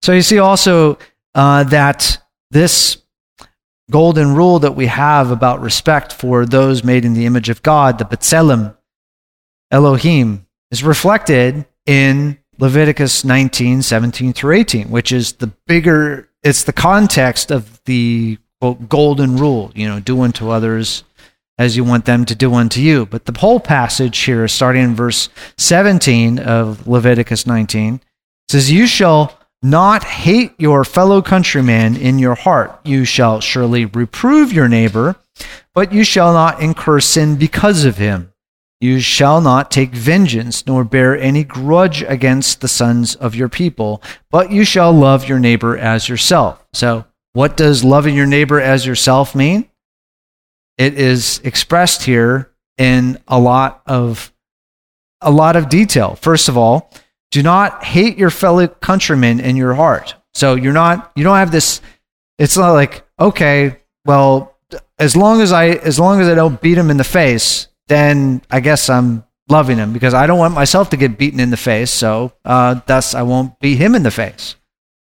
So, 0.01 0.13
you 0.13 0.21
see 0.21 0.39
also 0.39 0.97
uh, 1.35 1.63
that 1.65 2.17
this 2.49 3.01
golden 3.91 4.33
rule 4.35 4.59
that 4.59 4.75
we 4.75 4.87
have 4.87 5.31
about 5.31 5.61
respect 5.61 6.13
for 6.13 6.45
those 6.45 6.83
made 6.83 7.05
in 7.05 7.13
the 7.13 7.25
image 7.25 7.49
of 7.49 7.61
God, 7.61 7.99
the 7.99 8.05
B'Tselem, 8.05 8.75
Elohim, 9.69 10.47
is 10.71 10.83
reflected 10.83 11.65
in 11.85 12.37
Leviticus 12.57 13.25
19, 13.25 13.81
17 13.81 14.33
through 14.33 14.55
18, 14.55 14.89
which 14.89 15.11
is 15.11 15.33
the 15.33 15.47
bigger, 15.67 16.29
it's 16.43 16.63
the 16.63 16.73
context 16.73 17.51
of 17.51 17.83
the 17.85 18.37
quote, 18.61 18.87
golden 18.87 19.37
rule, 19.37 19.71
you 19.73 19.87
know, 19.87 19.99
do 19.99 20.21
unto 20.21 20.49
others 20.49 21.03
as 21.57 21.75
you 21.75 21.83
want 21.83 22.05
them 22.05 22.25
to 22.25 22.35
do 22.35 22.53
unto 22.53 22.79
you. 22.79 23.05
But 23.05 23.25
the 23.25 23.37
whole 23.37 23.59
passage 23.59 24.17
here, 24.19 24.47
starting 24.47 24.83
in 24.83 24.95
verse 24.95 25.29
17 25.57 26.39
of 26.39 26.87
Leviticus 26.87 27.45
19, 27.45 27.99
says, 28.49 28.71
You 28.71 28.87
shall 28.87 29.37
not 29.61 30.03
hate 30.03 30.53
your 30.57 30.83
fellow 30.83 31.21
countryman 31.21 31.95
in 31.95 32.19
your 32.19 32.35
heart. 32.35 32.79
You 32.83 33.05
shall 33.05 33.41
surely 33.41 33.85
reprove 33.85 34.53
your 34.53 34.67
neighbor, 34.67 35.15
but 35.73 35.93
you 35.93 36.03
shall 36.03 36.33
not 36.33 36.61
incur 36.61 36.99
sin 36.99 37.35
because 37.35 37.83
of 37.85 37.97
him. 37.97 38.31
You 38.79 38.99
shall 38.99 39.41
not 39.41 39.69
take 39.69 39.91
vengeance, 39.91 40.65
nor 40.65 40.83
bear 40.83 41.15
any 41.15 41.43
grudge 41.43 42.01
against 42.01 42.61
the 42.61 42.67
sons 42.67 43.13
of 43.15 43.35
your 43.35 43.49
people, 43.49 44.01
but 44.31 44.51
you 44.51 44.65
shall 44.65 44.91
love 44.91 45.29
your 45.29 45.37
neighbor 45.37 45.77
as 45.77 46.09
yourself. 46.09 46.65
So, 46.73 47.05
what 47.33 47.57
does 47.57 47.83
loving 47.83 48.15
your 48.15 48.25
neighbor 48.25 48.59
as 48.59 48.85
yourself 48.85 49.35
mean? 49.35 49.69
It 50.77 50.95
is 50.97 51.39
expressed 51.43 52.03
here 52.03 52.51
in 52.77 53.19
a 53.27 53.39
lot 53.39 53.81
of 53.85 54.33
a 55.21 55.31
lot 55.31 55.55
of 55.55 55.69
detail. 55.69 56.15
First 56.15 56.49
of 56.49 56.57
all, 56.57 56.91
do 57.29 57.41
not 57.41 57.83
hate 57.83 58.17
your 58.17 58.29
fellow 58.29 58.67
countrymen 58.67 59.39
in 59.39 59.55
your 59.55 59.73
heart. 59.73 60.15
So 60.33 60.55
you're 60.55 60.73
not, 60.73 61.11
you 61.15 61.23
don't 61.23 61.37
have 61.37 61.51
this, 61.51 61.81
it's 62.37 62.57
not 62.57 62.71
like, 62.71 63.05
okay, 63.19 63.77
well, 64.05 64.57
as 64.99 65.15
long 65.15 65.41
as 65.41 65.51
I, 65.51 65.67
as 65.67 65.99
long 65.99 66.21
as 66.21 66.27
I 66.27 66.35
don't 66.35 66.61
beat 66.61 66.77
him 66.77 66.89
in 66.89 66.97
the 66.97 67.03
face, 67.03 67.67
then 67.87 68.41
I 68.49 68.59
guess 68.59 68.89
I'm 68.89 69.23
loving 69.49 69.77
him 69.77 69.93
because 69.93 70.13
I 70.13 70.27
don't 70.27 70.39
want 70.39 70.53
myself 70.53 70.89
to 70.91 70.97
get 70.97 71.17
beaten 71.17 71.39
in 71.39 71.49
the 71.49 71.57
face. 71.57 71.91
So, 71.91 72.33
uh, 72.45 72.79
thus 72.85 73.13
I 73.13 73.23
won't 73.23 73.59
beat 73.59 73.77
him 73.77 73.95
in 73.95 74.03
the 74.03 74.11
face. 74.11 74.55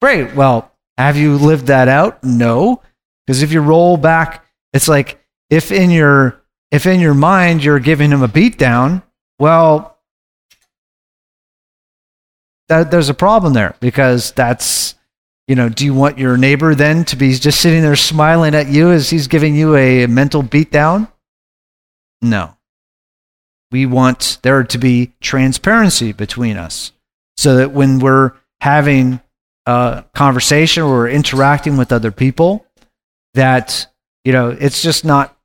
Great. 0.01 0.35
Well, 0.35 0.73
have 0.99 1.17
you 1.17 1.39
lived 1.39 1.69
that 1.69 1.89
out? 1.89 2.23
No. 2.23 2.83
Because 3.27 3.43
if 3.43 3.53
you 3.53 3.61
roll 3.61 3.97
back, 3.97 4.45
it's 4.73 4.89
like 4.89 5.19
if 5.49 5.73
in 5.73 5.91
your, 5.91 6.43
if 6.71 6.87
in 6.87 7.01
your 7.01 7.15
mind 7.15 7.65
you're 7.65 7.79
giving 7.79 8.11
him 8.11 8.23
a 8.23 8.29
beat 8.29 8.59
down, 8.59 9.03
well, 9.39 9.99
that 12.69 12.91
there's 12.91 13.09
a 13.09 13.15
problem 13.15 13.55
there 13.55 13.75
because 13.81 14.33
that's 14.33 14.95
you 15.47 15.55
know 15.55 15.69
do 15.69 15.85
you 15.85 15.95
want 15.95 16.19
your 16.19 16.37
neighbor 16.37 16.75
then 16.75 17.05
to 17.05 17.17
be 17.17 17.33
just 17.33 17.61
sitting 17.61 17.83
there 17.83 17.97
smiling 17.97 18.55
at 18.55 18.69
you 18.69 18.91
as 18.91 19.11
he's 19.11 19.27
giving 19.27 19.57
you 19.57 19.75
a 19.75 20.07
mental 20.07 20.43
beatdown 20.43 21.11
no 22.21 22.55
we 23.71 23.87
want 23.87 24.39
there 24.43 24.63
to 24.63 24.79
be 24.79 25.13
transparency 25.21 26.13
between 26.13 26.57
us 26.57 26.93
so 27.37 27.57
that 27.57 27.73
when 27.73 27.99
we're 27.99 28.33
having 28.61 29.21
a 29.69 30.05
conversation 30.15 30.83
or 30.83 31.09
interacting 31.09 31.77
with 31.77 31.93
other 31.93 32.11
people 32.11 32.65
that 33.35 33.87
you 34.25 34.33
know 34.33 34.49
it's 34.49 34.83
just 34.83 35.05
not 35.05 35.37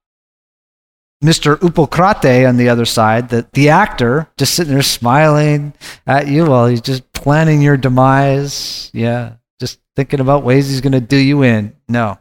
Mr. 1.22 1.56
Upokrate 1.58 2.48
on 2.48 2.58
the 2.58 2.68
other 2.68 2.84
side, 2.84 3.30
the, 3.30 3.48
the 3.54 3.70
actor, 3.70 4.30
just 4.38 4.56
sitting 4.56 4.74
there 4.74 4.84
smiling 4.84 5.74
at 6.06 6.28
you 6.28 6.46
while 6.46 6.68
he's 6.68 6.82
just 6.82 7.12
planning 7.14 7.62
your 7.62 7.78
demise. 7.78 8.90
Yeah, 8.94 9.36
just 9.60 9.80
thinking 9.96 10.20
about 10.20 10.44
ways 10.44 10.70
he's 10.70 10.82
going 10.82 10.94
to 10.94 11.02
do 11.02 11.18
you 11.18 11.44
in. 11.44 11.76
No. 11.88 12.18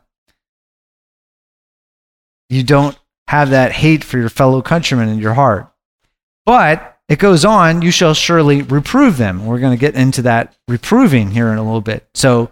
You 2.49 2.63
don't 2.63 2.99
have 3.29 3.51
that 3.51 3.73
hate 3.73 4.05
for 4.05 4.19
your 4.19 4.29
fellow 4.29 4.63
countrymen 4.63 5.09
in 5.09 5.19
your 5.19 5.35
heart. 5.35 5.73
But 6.47 6.92
it 7.13 7.19
goes 7.19 7.45
on, 7.45 7.83
you 7.83 7.91
shall 7.91 8.15
surely 8.15 8.63
reprove 8.63 9.19
them. 9.19 9.45
We're 9.45 9.59
going 9.59 9.77
to 9.77 9.81
get 9.81 9.95
into 9.95 10.23
that 10.23 10.57
reproving 10.67 11.31
here 11.31 11.53
in 11.53 11.59
a 11.59 11.63
little 11.63 11.83
bit. 11.83 12.09
So 12.15 12.51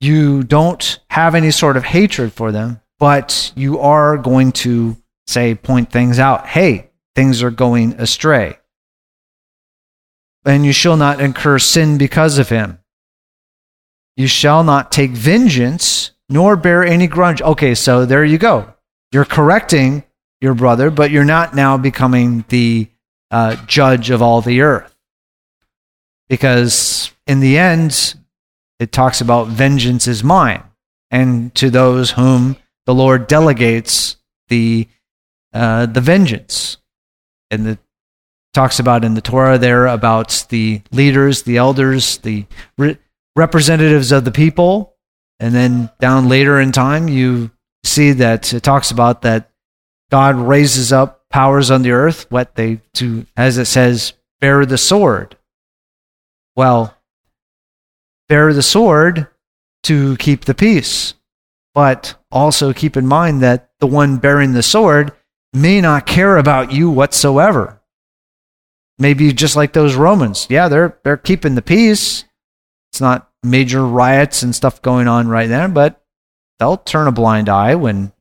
you 0.00 0.44
don't 0.44 1.00
have 1.10 1.34
any 1.34 1.50
sort 1.50 1.76
of 1.76 1.82
hatred 1.82 2.32
for 2.32 2.52
them, 2.52 2.80
but 3.00 3.52
you 3.56 3.80
are 3.80 4.16
going 4.18 4.52
to 4.52 4.96
say, 5.26 5.56
point 5.56 5.90
things 5.90 6.20
out. 6.20 6.46
Hey, 6.46 6.90
things 7.16 7.42
are 7.42 7.50
going 7.50 7.94
astray. 7.94 8.56
And 10.44 10.64
you 10.64 10.72
shall 10.72 10.96
not 10.96 11.20
incur 11.20 11.58
sin 11.58 11.98
because 11.98 12.38
of 12.38 12.50
him. 12.50 12.78
You 14.16 14.28
shall 14.28 14.62
not 14.62 14.92
take 14.92 15.10
vengeance, 15.10 16.12
nor 16.28 16.54
bear 16.54 16.84
any 16.84 17.08
grudge. 17.08 17.42
Okay, 17.42 17.74
so 17.74 18.06
there 18.06 18.24
you 18.24 18.38
go. 18.38 18.74
You're 19.10 19.24
correcting 19.24 20.04
your 20.40 20.54
brother, 20.54 20.88
but 20.88 21.10
you're 21.10 21.24
not 21.24 21.56
now 21.56 21.76
becoming 21.76 22.44
the 22.48 22.86
uh, 23.32 23.56
judge 23.66 24.10
of 24.10 24.22
all 24.22 24.40
the 24.40 24.60
earth. 24.60 24.94
Because 26.28 27.10
in 27.26 27.40
the 27.40 27.58
end, 27.58 28.14
it 28.78 28.92
talks 28.92 29.20
about 29.20 29.48
vengeance 29.48 30.06
is 30.06 30.22
mine, 30.22 30.62
and 31.10 31.54
to 31.56 31.70
those 31.70 32.12
whom 32.12 32.56
the 32.86 32.94
Lord 32.94 33.26
delegates 33.26 34.16
the 34.48 34.88
uh, 35.52 35.86
the 35.86 36.00
vengeance, 36.00 36.78
and 37.50 37.66
the 37.66 37.78
talks 38.54 38.78
about 38.78 39.04
in 39.04 39.14
the 39.14 39.20
Torah 39.20 39.58
there 39.58 39.86
about 39.86 40.46
the 40.48 40.82
leaders, 40.90 41.42
the 41.42 41.56
elders, 41.56 42.18
the 42.18 42.46
re- 42.78 42.98
representatives 43.36 44.12
of 44.12 44.24
the 44.24 44.30
people, 44.30 44.94
and 45.38 45.54
then 45.54 45.90
down 46.00 46.28
later 46.28 46.60
in 46.60 46.72
time 46.72 47.08
you 47.08 47.50
see 47.84 48.12
that 48.12 48.52
it 48.52 48.62
talks 48.62 48.90
about 48.90 49.22
that 49.22 49.50
God 50.12 50.36
raises 50.36 50.92
up 50.92 51.26
powers 51.30 51.70
on 51.70 51.80
the 51.80 51.92
earth, 51.92 52.30
what 52.30 52.54
they 52.54 52.82
to 52.94 53.24
as 53.34 53.56
it 53.56 53.64
says, 53.64 54.12
bear 54.42 54.66
the 54.66 54.76
sword. 54.76 55.38
Well, 56.54 56.94
bear 58.28 58.52
the 58.52 58.62
sword 58.62 59.28
to 59.84 60.18
keep 60.18 60.44
the 60.44 60.54
peace. 60.54 61.14
But 61.74 62.16
also 62.30 62.74
keep 62.74 62.98
in 62.98 63.06
mind 63.06 63.40
that 63.40 63.70
the 63.80 63.86
one 63.86 64.18
bearing 64.18 64.52
the 64.52 64.62
sword 64.62 65.12
may 65.54 65.80
not 65.80 66.06
care 66.06 66.36
about 66.36 66.72
you 66.72 66.90
whatsoever. 66.90 67.80
Maybe 68.98 69.32
just 69.32 69.56
like 69.56 69.72
those 69.72 69.94
Romans. 69.94 70.46
Yeah, 70.50 70.68
they're 70.68 70.98
they're 71.04 71.16
keeping 71.16 71.54
the 71.54 71.62
peace. 71.62 72.24
It's 72.92 73.00
not 73.00 73.30
major 73.42 73.86
riots 73.86 74.42
and 74.42 74.54
stuff 74.54 74.82
going 74.82 75.08
on 75.08 75.28
right 75.28 75.48
there, 75.48 75.68
but 75.68 76.04
they'll 76.58 76.76
turn 76.76 77.08
a 77.08 77.12
blind 77.12 77.48
eye 77.48 77.74
when 77.76 78.12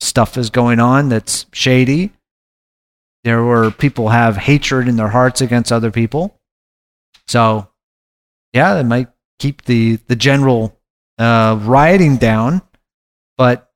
stuff 0.00 0.36
is 0.36 0.50
going 0.50 0.80
on 0.80 1.08
that's 1.08 1.46
shady. 1.52 2.12
There 3.24 3.42
were 3.42 3.70
people 3.70 4.08
have 4.08 4.36
hatred 4.36 4.88
in 4.88 4.96
their 4.96 5.08
hearts 5.08 5.40
against 5.40 5.72
other 5.72 5.90
people. 5.90 6.38
So, 7.28 7.68
yeah, 8.52 8.74
they 8.74 8.82
might 8.82 9.08
keep 9.38 9.62
the 9.64 9.96
the 10.06 10.16
general 10.16 10.78
uh, 11.18 11.58
rioting 11.60 12.16
down, 12.16 12.62
but 13.36 13.70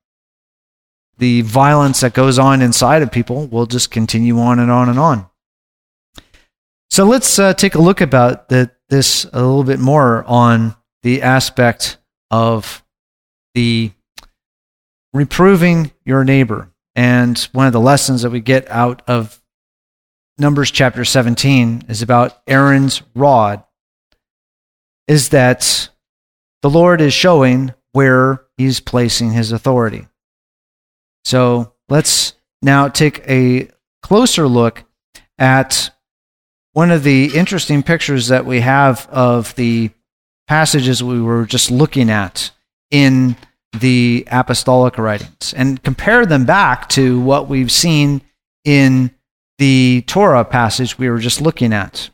the 1.17 1.41
violence 1.41 2.01
that 2.01 2.13
goes 2.13 2.37
on 2.39 2.61
inside 2.61 3.01
of 3.01 3.11
people 3.11 3.47
will 3.47 3.65
just 3.65 3.91
continue 3.91 4.39
on 4.39 4.59
and 4.59 4.71
on 4.71 4.89
and 4.89 4.99
on. 4.99 5.29
So 6.89 7.05
let's 7.05 7.39
uh, 7.39 7.53
take 7.53 7.75
a 7.75 7.81
look 7.81 8.01
about 8.01 8.49
the, 8.49 8.71
this 8.89 9.25
a 9.25 9.41
little 9.41 9.63
bit 9.63 9.79
more 9.79 10.23
on 10.25 10.75
the 11.03 11.21
aspect 11.21 11.97
of 12.31 12.83
the 13.53 13.91
reproving 15.15 15.91
your 16.03 16.25
neighbor. 16.25 16.69
And 16.93 17.37
one 17.53 17.67
of 17.67 17.73
the 17.73 17.79
lessons 17.79 18.21
that 18.21 18.31
we 18.31 18.41
get 18.41 18.69
out 18.69 19.01
of 19.07 19.41
Numbers 20.37 20.71
chapter 20.71 21.05
17 21.05 21.83
is 21.87 22.01
about 22.01 22.41
Aaron's 22.45 23.01
rod, 23.15 23.63
is 25.07 25.29
that 25.29 25.89
the 26.61 26.69
Lord 26.69 26.99
is 26.99 27.13
showing 27.13 27.73
where 27.93 28.43
he's 28.57 28.81
placing 28.81 29.31
his 29.31 29.53
authority. 29.53 30.05
So 31.23 31.73
let's 31.87 32.33
now 32.61 32.89
take 32.89 33.25
a 33.29 33.69
closer 34.03 34.49
look 34.49 34.83
at 35.39 35.91
one 36.73 36.91
of 36.91 37.03
the 37.03 37.27
interesting 37.33 37.83
pictures 37.83 38.27
that 38.27 38.45
we 38.45 38.59
have 38.59 39.07
of 39.09 39.55
the 39.55 39.91
passages 40.49 41.01
we 41.01 41.21
were 41.21 41.45
just 41.45 41.71
looking 41.71 42.09
at 42.09 42.51
in 42.91 43.37
the 43.79 44.27
apostolic 44.31 44.97
writings 44.97 45.53
and 45.55 45.81
compare 45.83 46.25
them 46.25 46.45
back 46.45 46.89
to 46.89 47.19
what 47.21 47.47
we've 47.47 47.71
seen 47.71 48.21
in 48.63 49.11
the 49.57 50.03
Torah 50.07 50.45
passage 50.45 50.97
we 50.97 51.09
were 51.09 51.19
just 51.19 51.41
looking 51.41 51.73
at. 51.73 52.09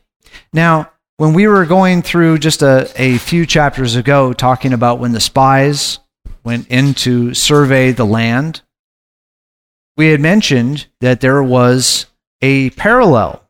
Now, 0.52 0.90
when 1.16 1.34
we 1.34 1.46
were 1.46 1.66
going 1.66 2.02
through 2.02 2.38
just 2.38 2.62
a, 2.62 2.90
a 2.96 3.18
few 3.18 3.46
chapters 3.46 3.96
ago, 3.96 4.32
talking 4.32 4.72
about 4.72 4.98
when 4.98 5.12
the 5.12 5.20
spies 5.20 5.98
went 6.44 6.68
in 6.68 6.94
to 6.94 7.34
survey 7.34 7.92
the 7.92 8.06
land, 8.06 8.62
we 9.96 10.08
had 10.08 10.20
mentioned 10.20 10.86
that 11.00 11.20
there 11.20 11.42
was 11.42 12.06
a 12.40 12.70
parallel 12.70 13.42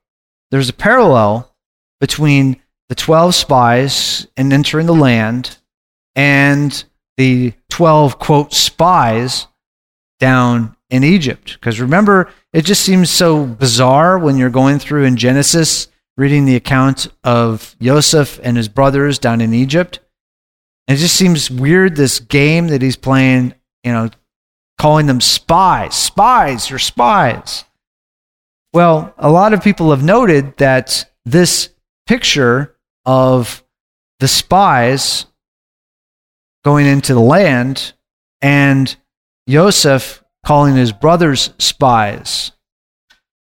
there's 0.52 0.68
a 0.68 0.74
parallel 0.74 1.50
between 1.98 2.60
the 2.90 2.94
12 2.94 3.34
spies 3.34 4.26
and 4.36 4.52
entering 4.52 4.86
the 4.86 4.94
land 4.94 5.56
and 6.14 6.84
the 7.22 7.52
12 7.70 8.18
quote 8.18 8.52
spies 8.52 9.46
down 10.18 10.74
in 10.90 11.04
Egypt. 11.04 11.52
Because 11.54 11.80
remember, 11.80 12.32
it 12.52 12.64
just 12.64 12.82
seems 12.82 13.10
so 13.10 13.46
bizarre 13.46 14.18
when 14.18 14.36
you're 14.36 14.50
going 14.50 14.80
through 14.80 15.04
in 15.04 15.16
Genesis 15.16 15.86
reading 16.16 16.46
the 16.46 16.56
account 16.56 17.06
of 17.22 17.76
Joseph 17.80 18.40
and 18.42 18.56
his 18.56 18.66
brothers 18.66 19.20
down 19.20 19.40
in 19.40 19.54
Egypt. 19.54 20.00
And 20.88 20.98
it 20.98 21.00
just 21.00 21.14
seems 21.14 21.48
weird 21.48 21.94
this 21.94 22.18
game 22.18 22.66
that 22.68 22.82
he's 22.82 22.96
playing, 22.96 23.54
you 23.84 23.92
know, 23.92 24.10
calling 24.76 25.06
them 25.06 25.20
spies. 25.20 25.94
Spies, 25.94 26.70
you're 26.70 26.80
spies. 26.80 27.64
Well, 28.72 29.14
a 29.16 29.30
lot 29.30 29.54
of 29.54 29.62
people 29.62 29.90
have 29.90 30.02
noted 30.02 30.56
that 30.56 31.08
this 31.24 31.68
picture 32.08 32.74
of 33.06 33.62
the 34.18 34.26
spies 34.26 35.26
going 36.64 36.86
into 36.86 37.14
the 37.14 37.20
land 37.20 37.92
and 38.40 38.94
Joseph 39.48 40.22
calling 40.44 40.76
his 40.76 40.92
brothers 40.92 41.50
spies. 41.58 42.52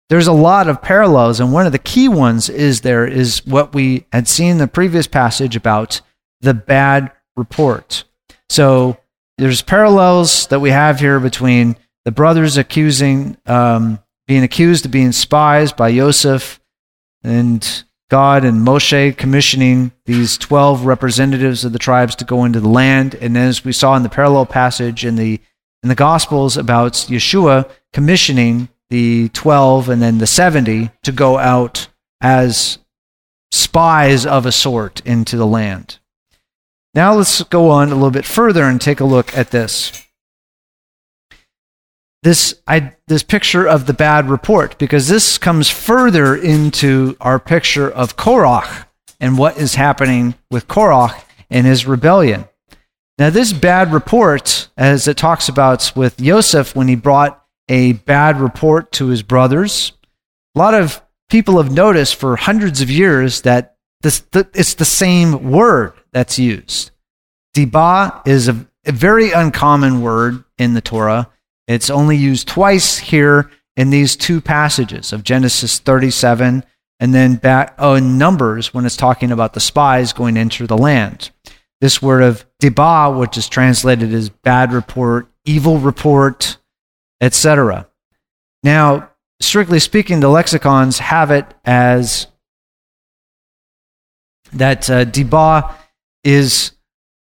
There's 0.08 0.26
a 0.26 0.32
lot 0.32 0.68
of 0.68 0.82
parallels, 0.82 1.40
and 1.40 1.52
one 1.52 1.64
of 1.64 1.72
the 1.72 1.78
key 1.78 2.06
ones 2.06 2.50
is 2.50 2.82
there 2.82 3.06
is 3.06 3.46
what 3.46 3.74
we 3.74 4.04
had 4.12 4.28
seen 4.28 4.52
in 4.52 4.58
the 4.58 4.68
previous 4.68 5.06
passage 5.06 5.56
about 5.56 6.02
the 6.42 6.52
bad 6.52 7.12
report. 7.34 8.04
So 8.50 8.98
there's 9.38 9.62
parallels 9.62 10.48
that 10.48 10.60
we 10.60 10.68
have 10.70 11.00
here 11.00 11.18
between 11.18 11.76
the 12.04 12.12
brothers 12.12 12.58
accusing 12.58 13.38
um, 13.46 14.00
being 14.26 14.42
accused 14.42 14.84
of 14.84 14.90
being 14.90 15.12
spies 15.12 15.72
by 15.72 15.94
Joseph 15.94 16.60
and 17.24 17.84
God 18.12 18.44
and 18.44 18.60
Moshe 18.60 19.16
commissioning 19.16 19.90
these 20.04 20.36
12 20.36 20.84
representatives 20.84 21.64
of 21.64 21.72
the 21.72 21.78
tribes 21.78 22.14
to 22.16 22.26
go 22.26 22.44
into 22.44 22.60
the 22.60 22.68
land. 22.68 23.14
And 23.14 23.38
as 23.38 23.64
we 23.64 23.72
saw 23.72 23.96
in 23.96 24.02
the 24.02 24.10
parallel 24.10 24.44
passage 24.44 25.06
in 25.06 25.16
the, 25.16 25.40
in 25.82 25.88
the 25.88 25.94
Gospels 25.94 26.58
about 26.58 26.92
Yeshua 26.92 27.70
commissioning 27.94 28.68
the 28.90 29.30
12 29.30 29.88
and 29.88 30.02
then 30.02 30.18
the 30.18 30.26
70 30.26 30.90
to 31.04 31.10
go 31.10 31.38
out 31.38 31.88
as 32.20 32.80
spies 33.50 34.26
of 34.26 34.44
a 34.44 34.52
sort 34.52 35.00
into 35.06 35.38
the 35.38 35.46
land. 35.46 35.98
Now 36.92 37.14
let's 37.14 37.42
go 37.44 37.70
on 37.70 37.88
a 37.88 37.94
little 37.94 38.10
bit 38.10 38.26
further 38.26 38.64
and 38.64 38.78
take 38.78 39.00
a 39.00 39.06
look 39.06 39.34
at 39.34 39.52
this 39.52 40.06
this 42.22 42.54
I, 42.66 42.94
this 43.08 43.22
picture 43.22 43.66
of 43.66 43.86
the 43.86 43.92
bad 43.92 44.28
report 44.30 44.78
because 44.78 45.08
this 45.08 45.38
comes 45.38 45.68
further 45.68 46.36
into 46.36 47.16
our 47.20 47.38
picture 47.38 47.90
of 47.90 48.16
Korach 48.16 48.86
and 49.20 49.36
what 49.36 49.56
is 49.58 49.74
happening 49.74 50.34
with 50.50 50.68
Korach 50.68 51.20
and 51.50 51.66
his 51.66 51.86
rebellion. 51.86 52.46
Now, 53.18 53.30
this 53.30 53.52
bad 53.52 53.92
report, 53.92 54.68
as 54.76 55.06
it 55.06 55.16
talks 55.16 55.48
about 55.48 55.92
with 55.94 56.16
Joseph 56.16 56.74
when 56.74 56.88
he 56.88 56.96
brought 56.96 57.44
a 57.68 57.92
bad 57.92 58.40
report 58.40 58.90
to 58.92 59.08
his 59.08 59.22
brothers, 59.22 59.92
a 60.54 60.58
lot 60.58 60.74
of 60.74 61.02
people 61.28 61.62
have 61.62 61.72
noticed 61.72 62.16
for 62.16 62.36
hundreds 62.36 62.80
of 62.80 62.90
years 62.90 63.42
that 63.42 63.76
this, 64.00 64.20
the, 64.32 64.48
it's 64.54 64.74
the 64.74 64.84
same 64.84 65.50
word 65.50 65.92
that's 66.12 66.38
used. 66.38 66.90
Dibah 67.54 68.26
is 68.26 68.48
a, 68.48 68.66
a 68.86 68.92
very 68.92 69.30
uncommon 69.30 70.02
word 70.02 70.42
in 70.58 70.74
the 70.74 70.80
Torah 70.80 71.28
it's 71.72 71.90
only 71.90 72.16
used 72.16 72.48
twice 72.48 72.98
here 72.98 73.50
in 73.76 73.90
these 73.90 74.16
two 74.16 74.40
passages 74.40 75.12
of 75.12 75.24
Genesis 75.24 75.78
37 75.78 76.64
and 77.00 77.14
then 77.14 77.34
back 77.36 77.74
oh, 77.78 77.94
in 77.94 78.16
Numbers 78.18 78.72
when 78.72 78.86
it's 78.86 78.96
talking 78.96 79.32
about 79.32 79.54
the 79.54 79.60
spies 79.60 80.12
going 80.12 80.36
into 80.36 80.66
the 80.66 80.78
land. 80.78 81.30
This 81.80 82.00
word 82.00 82.22
of 82.22 82.46
dibah, 82.62 83.18
which 83.18 83.36
is 83.36 83.48
translated 83.48 84.14
as 84.14 84.28
bad 84.28 84.72
report, 84.72 85.26
evil 85.44 85.78
report, 85.78 86.58
etc. 87.20 87.88
Now, 88.62 89.10
strictly 89.40 89.80
speaking, 89.80 90.20
the 90.20 90.28
lexicons 90.28 91.00
have 91.00 91.32
it 91.32 91.46
as 91.64 92.28
that 94.52 94.88
uh, 94.88 95.04
dibah 95.04 95.74
is 96.22 96.72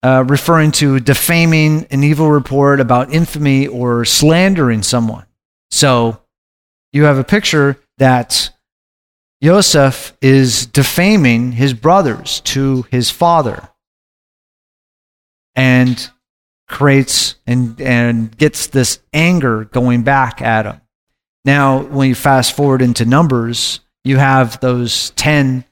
uh, 0.02 0.24
referring 0.26 0.72
to 0.72 1.00
defaming 1.00 1.86
an 1.90 2.02
evil 2.02 2.30
report 2.30 2.80
about 2.80 3.12
infamy 3.12 3.66
or 3.66 4.04
slandering 4.04 4.82
someone. 4.82 5.26
So 5.70 6.20
you 6.92 7.04
have 7.04 7.18
a 7.18 7.24
picture 7.24 7.78
that 7.98 8.50
Joseph 9.42 10.16
is 10.20 10.66
defaming 10.66 11.52
his 11.52 11.74
brothers 11.74 12.40
to 12.40 12.86
his 12.90 13.10
father. 13.10 13.68
and 15.56 16.10
creates 16.68 17.34
and 17.48 17.80
and 17.80 18.36
gets 18.38 18.68
this 18.68 19.00
anger 19.12 19.64
going 19.64 20.02
back 20.02 20.40
at 20.40 20.66
him. 20.66 20.80
Now, 21.44 21.82
when 21.82 22.08
you 22.08 22.14
fast 22.14 22.54
forward 22.54 22.80
into 22.80 23.04
Numbers, 23.04 23.80
you 24.04 24.18
have 24.18 24.60
those 24.60 25.10
10 25.10 25.64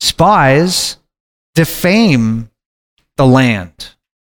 spies 0.00 0.98
defame 1.54 2.50
the 3.16 3.26
land, 3.26 3.94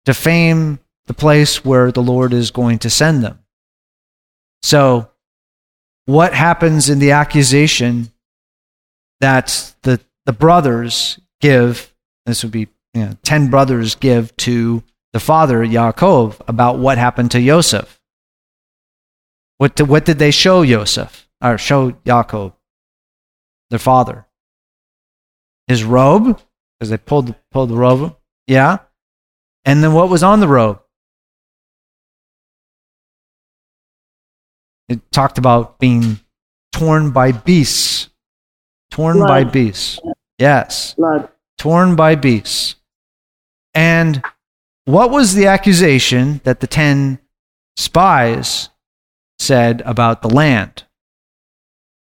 defame 0.04 0.80
the 1.06 1.14
place 1.14 1.64
where 1.64 1.92
the 1.92 2.02
Lord 2.02 2.32
is 2.32 2.50
going 2.50 2.78
to 2.80 2.90
send 2.90 3.22
them. 3.22 3.38
So, 4.62 5.10
what 6.06 6.34
happens 6.34 6.88
in 6.88 6.98
the 6.98 7.12
accusation 7.12 8.12
that 9.20 9.74
the, 9.82 10.00
the 10.26 10.32
brothers 10.32 11.18
give? 11.40 11.94
This 12.26 12.42
would 12.42 12.52
be 12.52 12.68
you 12.94 13.06
know, 13.06 13.16
10 13.22 13.50
brothers 13.50 13.94
give 13.94 14.34
to 14.38 14.82
the 15.12 15.20
father, 15.20 15.64
Yaakov, 15.64 16.40
about 16.48 16.78
what 16.78 16.98
happened 16.98 17.30
to 17.32 17.44
Joseph. 17.44 18.00
What, 19.58 19.76
did, 19.76 19.88
what 19.88 20.04
did 20.04 20.18
they 20.18 20.30
show 20.30 20.64
Joseph, 20.64 21.28
or 21.42 21.58
show 21.58 21.92
Yaakov, 21.92 22.52
their 23.70 23.78
father? 23.78 24.26
His 25.68 25.84
robe, 25.84 26.40
because 26.78 26.90
they 26.90 26.98
pulled, 26.98 27.34
pulled 27.50 27.70
the 27.70 27.76
robe. 27.76 28.16
Yeah. 28.47 28.78
And 29.64 29.82
then 29.82 29.92
what 29.92 30.09
was 30.09 30.22
on 30.22 30.40
the 30.40 30.49
robe? 30.49 30.80
It 34.88 35.01
talked 35.11 35.38
about 35.38 35.78
being 35.78 36.20
torn 36.72 37.11
by 37.11 37.32
beasts. 37.32 38.11
Torn 38.90 39.18
by 39.18 39.45
beasts. 39.45 39.99
Yes. 40.38 40.95
Blood. 40.95 41.30
Torn 41.59 41.97
by 41.97 42.14
beasts. 42.14 42.76
And 43.72 44.22
what 44.84 45.11
was 45.11 45.34
the 45.34 45.47
accusation 45.47 46.40
that 46.45 46.61
the 46.61 46.66
10 46.66 47.18
spies 47.76 48.68
said 49.38 49.82
about 49.82 50.22
the 50.22 50.28
land? 50.28 50.84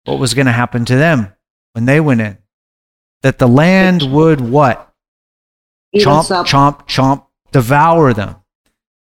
What 0.05 0.19
was 0.19 0.35
going 0.35 0.47
to 0.47 0.53
happen 0.53 0.85
to 0.87 0.97
them 0.97 1.33
when 1.73 1.85
they 1.85 2.01
went 2.01 2.21
in? 2.21 2.39
That 3.23 3.39
the 3.39 3.49
land 3.49 4.03
would 4.13 4.41
what? 4.41 4.86
Chomp, 5.95 6.31
up. 6.31 6.47
chomp, 6.47 6.87
chomp, 6.87 7.27
devour 7.53 8.13
them. 8.13 8.37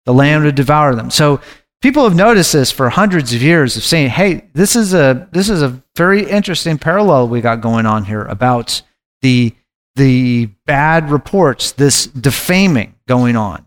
The 0.05 0.13
land 0.13 0.43
would 0.43 0.55
devour 0.55 0.95
them. 0.95 1.09
So 1.09 1.39
people 1.81 2.03
have 2.03 2.15
noticed 2.15 2.53
this 2.53 2.71
for 2.71 2.89
hundreds 2.89 3.33
of 3.33 3.41
years 3.41 3.77
of 3.77 3.83
saying, 3.83 4.09
"Hey, 4.09 4.45
this 4.53 4.75
is 4.75 4.93
a 4.93 5.27
this 5.31 5.49
is 5.49 5.61
a 5.61 5.81
very 5.95 6.29
interesting 6.29 6.77
parallel 6.77 7.27
we 7.27 7.41
got 7.41 7.61
going 7.61 7.85
on 7.85 8.05
here 8.05 8.23
about 8.23 8.81
the 9.21 9.53
the 9.95 10.47
bad 10.65 11.09
reports, 11.09 11.71
this 11.71 12.07
defaming 12.07 12.95
going 13.07 13.35
on." 13.35 13.65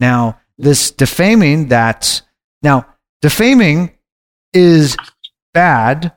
Now, 0.00 0.38
this 0.58 0.90
defaming 0.90 1.68
that 1.68 2.22
now 2.62 2.86
defaming 3.22 3.92
is 4.52 4.96
bad 5.54 6.12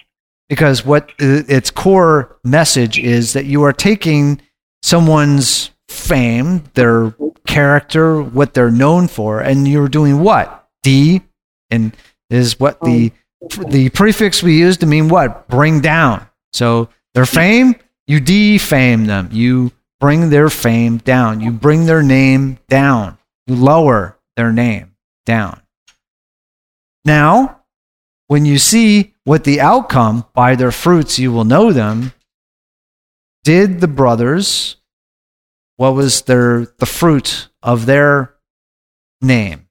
because 0.47 0.83
what 0.83 1.11
its 1.19 1.69
core 1.69 2.37
message 2.43 2.97
is 2.97 3.33
that 3.33 3.45
you 3.45 3.63
are 3.63 3.73
taking 3.73 4.41
someone's 4.81 5.71
fame, 5.89 6.63
their 6.75 7.15
character, 7.45 8.21
what 8.21 8.53
they're 8.53 8.71
known 8.71 9.07
for, 9.07 9.41
and 9.41 9.67
you're 9.67 9.89
doing 9.89 10.21
what? 10.21 10.67
D 10.83 11.21
and 11.69 11.95
is 12.29 12.59
what 12.59 12.79
the 12.81 13.11
um, 13.57 13.69
the 13.69 13.89
prefix 13.89 14.43
we 14.43 14.57
use 14.57 14.77
to 14.77 14.85
mean 14.85 15.09
what? 15.09 15.47
Bring 15.47 15.81
down. 15.81 16.27
So 16.53 16.89
their 17.13 17.25
fame, 17.25 17.75
you 18.07 18.19
defame 18.19 19.05
them. 19.05 19.29
You 19.31 19.71
bring 19.99 20.29
their 20.29 20.49
fame 20.49 20.97
down. 20.97 21.41
You 21.41 21.51
bring 21.51 21.85
their 21.85 22.03
name 22.03 22.59
down. 22.67 23.17
You 23.47 23.55
lower 23.55 24.17
their 24.35 24.51
name 24.51 24.95
down. 25.25 25.61
Now, 27.05 27.61
when 28.27 28.45
you 28.45 28.59
see 28.59 29.13
what 29.23 29.43
the 29.43 29.61
outcome, 29.61 30.25
by 30.33 30.55
their 30.55 30.71
fruits 30.71 31.17
you 31.17 31.31
will 31.31 31.45
know 31.45 31.71
them. 31.71 32.13
Did 33.43 33.79
the 33.79 33.87
brothers, 33.87 34.75
what 35.79 35.95
was 35.95 36.23
their 36.23 36.65
the 36.79 36.85
fruit 36.85 37.47
of 37.63 37.85
their 37.85 38.35
name? 39.21 39.69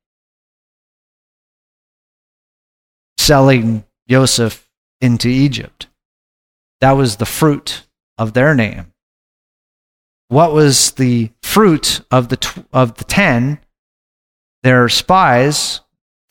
Selling 3.19 3.85
Joseph 4.09 4.71
into 5.03 5.29
Egypt. 5.29 5.89
That 6.81 6.93
was 6.93 7.17
the 7.17 7.27
fruit 7.27 7.87
of 8.17 8.33
their 8.33 8.55
name. 8.55 8.95
What 10.29 10.55
was 10.55 10.93
the 10.93 11.31
fruit 11.43 12.01
of 12.11 12.31
the 12.31 12.39
tw- 12.39 12.65
of 12.73 12.95
the 12.95 13.05
10 13.05 13.61
their 14.63 14.89
spies 14.89 15.83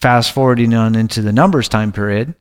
fast 0.01 0.31
forwarding 0.31 0.73
on 0.73 0.95
into 0.95 1.21
the 1.21 1.31
numbers 1.31 1.69
time 1.69 1.91
period 1.91 2.33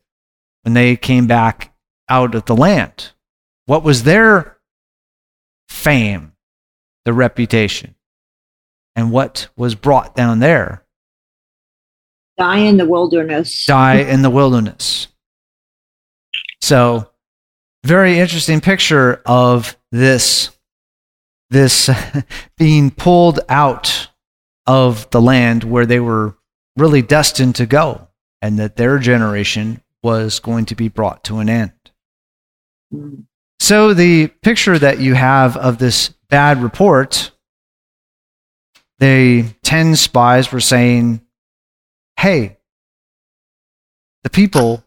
when 0.63 0.73
they 0.73 0.97
came 0.97 1.27
back 1.27 1.75
out 2.09 2.35
of 2.35 2.47
the 2.47 2.57
land 2.57 3.13
what 3.67 3.83
was 3.83 4.03
their 4.03 4.59
fame 5.69 6.33
the 7.07 7.15
reputation 7.15 7.95
and 8.95 9.11
what 9.11 9.49
was 9.57 9.75
brought 9.75 10.15
down 10.15 10.41
there 10.41 10.83
Die 12.39 12.59
in 12.59 12.77
the 12.77 12.85
wilderness. 12.87 13.65
die 13.65 13.97
in 14.01 14.21
the 14.23 14.29
wilderness 14.31 15.09
so 16.61 17.09
very 17.85 18.19
interesting 18.19 18.61
picture 18.61 19.23
of 19.25 19.77
this 19.93 20.51
this 21.51 21.89
being 22.59 22.91
pulled 22.91 23.41
out 23.49 24.09
of 24.67 25.09
the 25.11 25.21
land 25.21 25.63
where 25.63 25.87
they 25.87 26.01
were 26.01 26.37
really 26.77 27.03
destined 27.03 27.55
to 27.55 27.67
go 27.67 28.09
and 28.43 28.59
that 28.59 28.77
their 28.77 28.99
generation 28.99 29.81
was 30.03 30.41
going 30.41 30.65
to 30.67 30.75
be 30.75 30.89
brought 30.89 31.23
to 31.25 31.39
an 31.39 31.49
end 31.49 31.73
Mm. 32.95 33.25
so 33.59 33.95
the 33.95 34.29
picture 34.43 34.79
that 34.79 35.01
you 35.01 35.15
have 35.15 35.57
of 35.57 35.79
this 35.79 36.15
bad 36.29 36.63
report 36.63 37.31
the 38.99 39.45
10 39.63 39.97
spies 39.97 40.51
were 40.53 40.61
saying 40.61 41.21
hey 42.19 42.57
the 44.25 44.31
people 44.31 44.85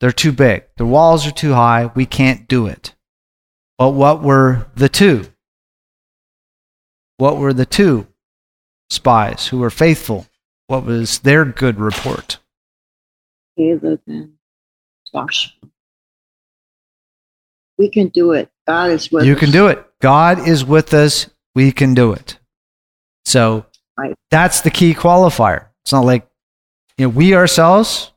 they're 0.00 0.12
too 0.12 0.32
big 0.32 0.64
the 0.76 0.86
walls 0.86 1.26
are 1.26 1.32
too 1.32 1.52
high 1.52 1.90
we 1.94 2.06
can't 2.06 2.48
do 2.48 2.66
it 2.66 2.94
but 3.76 3.90
what 3.90 4.22
were 4.22 4.66
the 4.74 4.88
two 4.88 5.24
what 7.18 7.36
were 7.36 7.52
the 7.52 7.66
two 7.66 8.06
spies 8.90 9.48
who 9.48 9.58
were 9.58 9.70
faithful 9.70 10.26
what 10.66 10.84
was 10.84 11.20
their 11.20 11.44
good 11.44 11.78
report 11.78 12.38
Caleb 13.56 14.00
and 14.06 14.34
Joshua. 15.12 15.52
We 17.76 17.88
can 17.88 18.08
do 18.08 18.32
it. 18.32 18.50
God 18.66 18.90
is 18.90 19.10
with 19.10 19.24
you 19.24 19.34
us. 19.34 19.38
can 19.40 19.50
do 19.50 19.66
it. 19.66 19.84
God 20.00 20.46
is 20.46 20.64
with 20.64 20.94
us. 20.94 21.28
We 21.54 21.72
can 21.72 21.94
do 21.94 22.12
it. 22.12 22.38
So 23.24 23.66
Right. 23.98 24.14
that's 24.30 24.60
the 24.60 24.70
key 24.70 24.94
qualifier. 24.94 25.66
It's 25.84 25.92
not 25.92 26.04
like 26.04 26.26
you 26.96 27.06
know 27.06 27.10
we 27.10 27.34
ourselves 27.34 28.12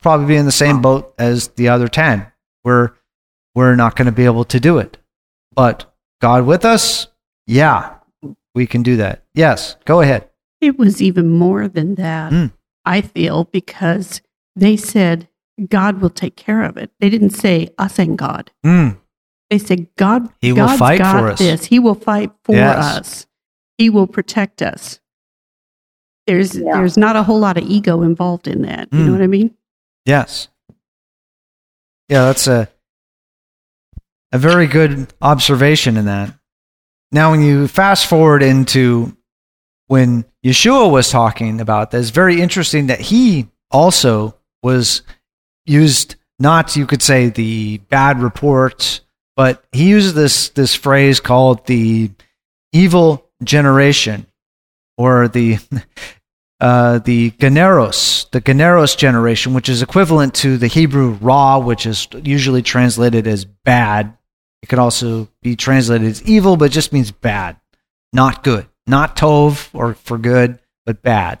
probably 0.00 0.26
be 0.26 0.36
in 0.36 0.46
the 0.46 0.52
same 0.52 0.80
boat 0.80 1.14
as 1.18 1.48
the 1.48 1.68
other 1.68 1.88
ten. 1.88 2.26
We're 2.64 2.92
we're 3.54 3.76
not 3.76 3.96
going 3.96 4.06
to 4.06 4.12
be 4.12 4.24
able 4.24 4.44
to 4.44 4.60
do 4.60 4.78
it. 4.78 4.96
But 5.54 5.92
God 6.20 6.46
with 6.46 6.64
us, 6.64 7.08
yeah, 7.46 7.94
we 8.54 8.66
can 8.66 8.82
do 8.82 8.96
that. 8.96 9.22
Yes, 9.34 9.76
go 9.84 10.00
ahead. 10.00 10.28
It 10.60 10.78
was 10.78 11.00
even 11.02 11.30
more 11.30 11.68
than 11.68 11.94
that, 11.96 12.32
Mm. 12.32 12.52
I 12.84 13.00
feel, 13.02 13.44
because 13.44 14.20
they 14.54 14.76
said 14.76 15.28
God 15.68 16.00
will 16.00 16.10
take 16.10 16.36
care 16.36 16.62
of 16.62 16.76
it. 16.76 16.90
They 17.00 17.08
didn't 17.10 17.30
say 17.30 17.68
us 17.78 17.98
and 17.98 18.16
God. 18.18 18.50
Mm, 18.64 18.98
They 19.50 19.58
said 19.58 19.86
God. 19.96 20.28
He 20.40 20.52
will 20.52 20.68
fight 20.76 20.98
got 20.98 21.20
for 21.20 21.30
us. 21.30 21.38
This. 21.38 21.64
He 21.66 21.78
will 21.78 21.94
fight 21.94 22.32
for 22.44 22.54
Yes. 22.54 22.76
us. 22.98 23.26
He 23.78 23.90
will 23.90 24.06
protect 24.06 24.62
us. 24.62 25.00
There's 26.26 26.56
Yeah. 26.56 26.72
there's 26.76 26.96
not 26.96 27.14
a 27.16 27.22
whole 27.22 27.38
lot 27.38 27.56
of 27.56 27.64
ego 27.64 28.02
involved 28.02 28.48
in 28.48 28.62
that. 28.62 28.88
You 28.92 29.00
Mm. 29.00 29.06
know 29.06 29.12
what 29.12 29.22
I 29.22 29.26
mean? 29.28 29.54
yes. 30.04 30.48
Yeah, 32.08 32.26
that's 32.26 32.46
a 32.46 32.68
a 34.32 34.38
very 34.38 34.66
good 34.66 35.12
observation 35.22 35.96
in 35.96 36.04
that. 36.06 36.32
Now, 37.12 37.30
when 37.30 37.40
you 37.42 37.68
fast 37.68 38.06
forward 38.06 38.42
into 38.42 39.16
when 39.86 40.24
Yeshua 40.44 40.90
was 40.90 41.10
talking 41.10 41.60
about 41.60 41.90
this, 41.92 42.10
very 42.10 42.40
interesting 42.40 42.88
that 42.88 43.00
he 43.00 43.48
also 43.70 44.34
was 44.62 45.02
used 45.64 46.16
not 46.38 46.76
you 46.76 46.86
could 46.86 47.02
say 47.02 47.28
the 47.28 47.78
bad 47.88 48.20
report, 48.20 49.00
but 49.36 49.62
he 49.70 49.88
uses 49.88 50.14
this 50.14 50.48
this 50.50 50.74
phrase 50.74 51.20
called 51.20 51.66
the 51.66 52.10
evil 52.72 53.28
generation 53.44 54.26
or 54.96 55.28
the 55.28 55.58
uh, 56.60 56.98
the 57.00 57.30
Ganeros, 57.32 58.30
the 58.30 58.40
Ganeros 58.40 58.96
generation, 58.96 59.52
which 59.54 59.68
is 59.68 59.82
equivalent 59.82 60.34
to 60.36 60.56
the 60.56 60.68
Hebrew 60.68 61.10
Ra, 61.20 61.58
which 61.58 61.86
is 61.86 62.08
usually 62.22 62.62
translated 62.62 63.26
as 63.26 63.44
bad. 63.44 64.16
It 64.62 64.68
could 64.68 64.78
also 64.78 65.28
be 65.42 65.54
translated 65.54 66.08
as 66.08 66.22
evil, 66.22 66.56
but 66.56 66.70
just 66.70 66.92
means 66.92 67.10
bad, 67.12 67.56
not 68.12 68.42
good. 68.42 68.66
not 68.86 69.16
tov 69.16 69.68
or 69.74 69.94
for 69.94 70.16
good, 70.16 70.58
but 70.86 71.02
bad. 71.02 71.40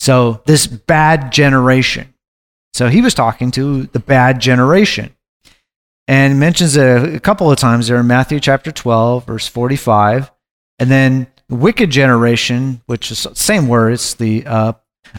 So 0.00 0.42
this 0.46 0.66
bad 0.66 1.30
generation. 1.32 2.14
So 2.72 2.88
he 2.88 3.00
was 3.00 3.14
talking 3.14 3.50
to 3.52 3.84
the 3.84 3.98
bad 3.98 4.40
generation. 4.40 5.14
And 6.08 6.40
mentions 6.40 6.74
it 6.74 7.14
a 7.14 7.20
couple 7.20 7.52
of 7.52 7.58
times 7.58 7.88
there 7.88 8.00
in 8.00 8.06
Matthew 8.06 8.40
chapter 8.40 8.72
12, 8.72 9.26
verse 9.26 9.46
45. 9.46 10.32
And 10.78 10.90
then 10.90 11.26
wicked 11.50 11.90
generation, 11.90 12.80
which 12.86 13.10
is 13.10 13.24
the 13.24 13.34
same 13.34 13.68
word, 13.68 13.92
it's 13.92 14.14
the 14.14 14.46
uh, 14.46 14.72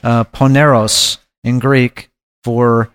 uh, 0.04 0.24
poneros 0.26 1.20
in 1.44 1.60
Greek 1.60 2.10
for 2.44 2.90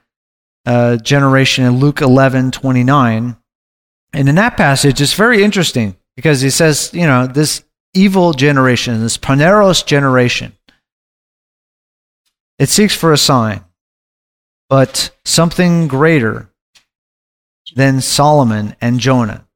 uh, 0.66 0.96
generation 0.96 1.64
in 1.64 1.78
Luke 1.78 2.00
11, 2.00 2.50
29. 2.50 3.36
And 4.12 4.28
in 4.28 4.34
that 4.34 4.56
passage, 4.56 5.00
it's 5.00 5.14
very 5.14 5.44
interesting 5.44 5.96
because 6.16 6.40
he 6.40 6.50
says, 6.50 6.90
you 6.92 7.06
know, 7.06 7.28
this 7.28 7.62
evil 7.94 8.32
generation, 8.32 9.00
this 9.00 9.18
poneros 9.18 9.86
generation, 9.86 10.52
it 12.58 12.68
seeks 12.68 12.94
for 12.94 13.12
a 13.12 13.18
sign, 13.18 13.64
but 14.68 15.10
something 15.24 15.86
greater 15.86 16.50
than 17.74 18.00
Solomon 18.00 18.76
and 18.80 19.00
Jonah. 19.00 19.46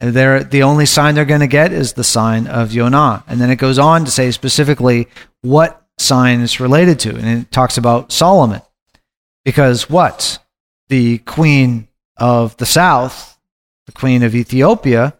And 0.00 0.14
they're, 0.14 0.44
the 0.44 0.62
only 0.62 0.86
sign 0.86 1.14
they're 1.14 1.24
going 1.24 1.40
to 1.40 1.46
get 1.46 1.72
is 1.72 1.92
the 1.92 2.04
sign 2.04 2.46
of 2.46 2.72
Yonah. 2.72 3.24
And 3.26 3.40
then 3.40 3.50
it 3.50 3.56
goes 3.56 3.78
on 3.78 4.04
to 4.04 4.10
say 4.10 4.30
specifically 4.30 5.08
what 5.42 5.84
sign 5.98 6.40
is 6.40 6.60
related 6.60 7.00
to. 7.00 7.16
And 7.16 7.26
it 7.26 7.50
talks 7.50 7.76
about 7.76 8.12
Solomon. 8.12 8.62
Because 9.44 9.90
what? 9.90 10.38
The 10.88 11.18
queen 11.18 11.88
of 12.16 12.56
the 12.58 12.66
south, 12.66 13.38
the 13.86 13.92
queen 13.92 14.22
of 14.22 14.34
Ethiopia, 14.34 15.16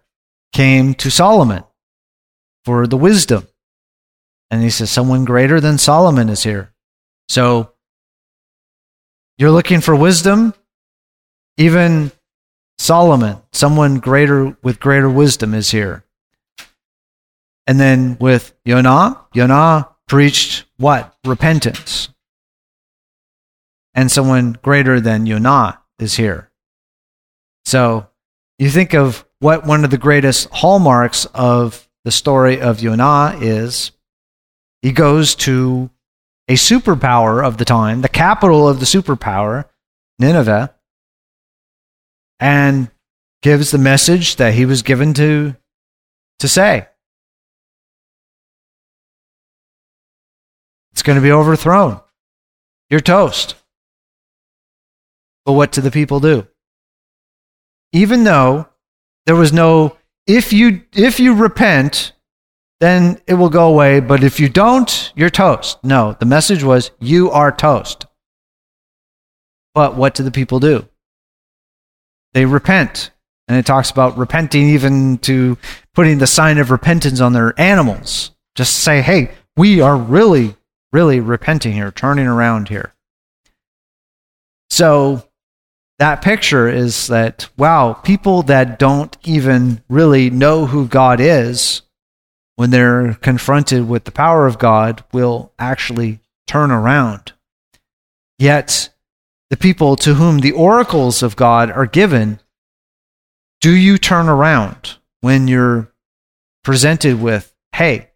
came 0.53 0.95
to 0.95 1.11
Solomon 1.11 1.65
for 2.65 2.87
the 2.87 2.97
wisdom. 2.97 3.47
And 4.51 4.63
he 4.63 4.71
says, 4.71 4.91
Someone 4.91 5.25
greater 5.25 5.61
than 5.61 5.79
Solomon 5.79 6.29
is 6.29 6.43
here. 6.43 6.73
So 7.29 7.73
you're 9.37 9.51
looking 9.51 9.81
for 9.81 9.95
wisdom? 9.95 10.55
Even 11.57 12.13
Solomon, 12.79 13.43
someone 13.53 13.99
greater 13.99 14.57
with 14.63 14.81
greater 14.81 15.11
wisdom, 15.11 15.53
is 15.53 15.71
here. 15.71 16.05
And 17.67 17.79
then 17.79 18.17
with 18.21 18.55
Yonah, 18.65 19.21
Yonah 19.35 19.89
preached 20.07 20.65
what? 20.79 21.15
Repentance. 21.25 22.09
And 23.95 24.11
someone 24.11 24.57
greater 24.63 25.01
than 25.01 25.27
Yonah 25.27 25.81
is 25.99 26.17
here. 26.17 26.51
So 27.65 28.07
you 28.59 28.71
think 28.71 28.95
of 28.95 29.27
what 29.41 29.67
one 29.67 29.85
of 29.85 29.91
the 29.91 29.99
greatest 29.99 30.49
hallmarks 30.51 31.27
of 31.35 31.89
the 32.05 32.11
story 32.11 32.61
of 32.61 32.81
Yonah 32.81 33.37
is 33.41 33.93
he 34.81 34.93
goes 34.93 35.35
to 35.35 35.91
a 36.49 36.55
superpower 36.55 37.45
of 37.45 37.59
the 37.59 37.65
time, 37.65 38.01
the 38.01 38.09
capital 38.09 38.67
of 38.67 38.81
the 38.81 38.87
superpower, 38.87 39.67
Nineveh, 40.19 40.75
and 42.41 42.91
gives 43.43 43.71
the 43.71 43.79
message 43.79 44.37
that 44.37 44.55
he 44.55 44.65
was 44.65 44.83
given 44.83 45.15
to 45.15 45.57
to 46.39 46.49
say. 46.49 46.87
It's 50.93 51.03
going 51.03 51.17
to 51.17 51.23
be 51.23 51.33
overthrown. 51.33 52.01
You're 52.91 53.01
toast. 53.01 53.55
But 55.45 55.53
what 55.53 55.73
do 55.73 55.81
the 55.81 55.91
people 55.91 56.21
do? 56.21 56.47
Even 57.93 58.25
though 58.25 58.69
there 59.27 59.37
was 59.37 59.53
no 59.53 59.97
if 60.27 60.53
you 60.53 60.83
if 60.93 61.21
you 61.21 61.35
repent, 61.35 62.13
then 62.81 63.21
it 63.27 63.35
will 63.35 63.49
go 63.49 63.69
away, 63.69 64.01
but 64.01 64.23
if 64.23 64.39
you 64.39 64.49
don't, 64.49 65.13
you're 65.17 65.31
toast. 65.31 65.83
No, 65.83 66.17
the 66.19 66.27
message 66.27 66.63
was 66.63 66.91
you 67.01 67.31
are 67.31 67.51
toast. 67.51 68.07
But 69.75 69.97
what 69.97 70.15
do 70.15 70.23
the 70.23 70.31
people 70.31 70.61
do? 70.61 70.88
They 72.39 72.45
repent. 72.45 73.11
And 73.49 73.59
it 73.59 73.67
talks 73.67 73.91
about 73.91 74.17
repenting 74.17 74.69
even 74.69 75.19
to 75.23 75.59
putting 75.93 76.19
the 76.19 76.27
sign 76.29 76.59
of 76.59 76.71
repentance 76.71 77.21
on 77.21 77.33
their 77.33 77.53
animals. 77.61 78.31
Just 78.55 78.77
say, 78.77 79.03
hey, 79.03 79.33
we 79.57 79.81
are 79.81 79.97
really, 79.97 80.55
really 80.93 81.19
repenting 81.19 81.73
here, 81.73 81.91
turning 81.91 82.29
around 82.29 82.69
here. 82.69 82.95
So 84.71 85.25
that 85.99 86.23
picture 86.23 86.69
is 86.69 87.09
that, 87.09 87.49
wow, 87.57 87.93
people 87.93 88.45
that 88.45 88.79
don't 88.79 89.17
even 89.25 89.83
really 89.89 90.31
know 90.31 90.67
who 90.67 90.87
God 90.87 91.19
is, 91.19 91.83
when 92.55 92.71
they're 92.71 93.15
confronted 93.15 93.89
with 93.89 94.05
the 94.05 94.13
power 94.13 94.47
of 94.47 94.61
God, 94.61 95.03
will 95.13 95.53
actually 95.59 96.21
turn 96.47 96.71
around. 96.71 97.33
Yet, 98.39 98.91
the 99.51 99.57
people 99.57 99.97
to 99.97 100.15
whom 100.15 100.39
the 100.39 100.53
oracles 100.53 101.23
of 101.23 101.37
God 101.37 101.71
are 101.71 101.87
given, 101.87 102.41
do 103.61 103.73
you 103.73 103.99
turn 103.99 104.29
around 104.29 104.97
when 105.21 105.49
you're 105.49 105.93
presented 106.63 107.21
with, 107.21 107.55
hey, 107.75 108.11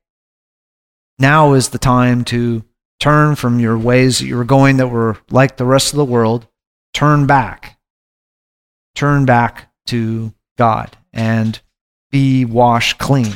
now 1.19 1.55
is 1.55 1.71
the 1.71 1.79
time 1.79 2.25
to 2.25 2.65
turn 3.01 3.35
from 3.35 3.59
your 3.59 3.77
ways 3.79 4.19
that 4.19 4.27
you 4.27 4.37
were 4.37 4.45
going 4.45 4.77
that 4.77 4.89
were 4.89 5.17
like 5.31 5.57
the 5.57 5.65
rest 5.65 5.93
of 5.93 5.97
the 5.97 6.05
world, 6.05 6.47
turn 6.95 7.27
back. 7.27 7.79
Turn 8.95 9.25
back 9.25 9.73
to 9.87 10.35
God 10.59 10.97
and 11.13 11.61
be 12.11 12.45
washed 12.45 12.99
clean. 12.99 13.33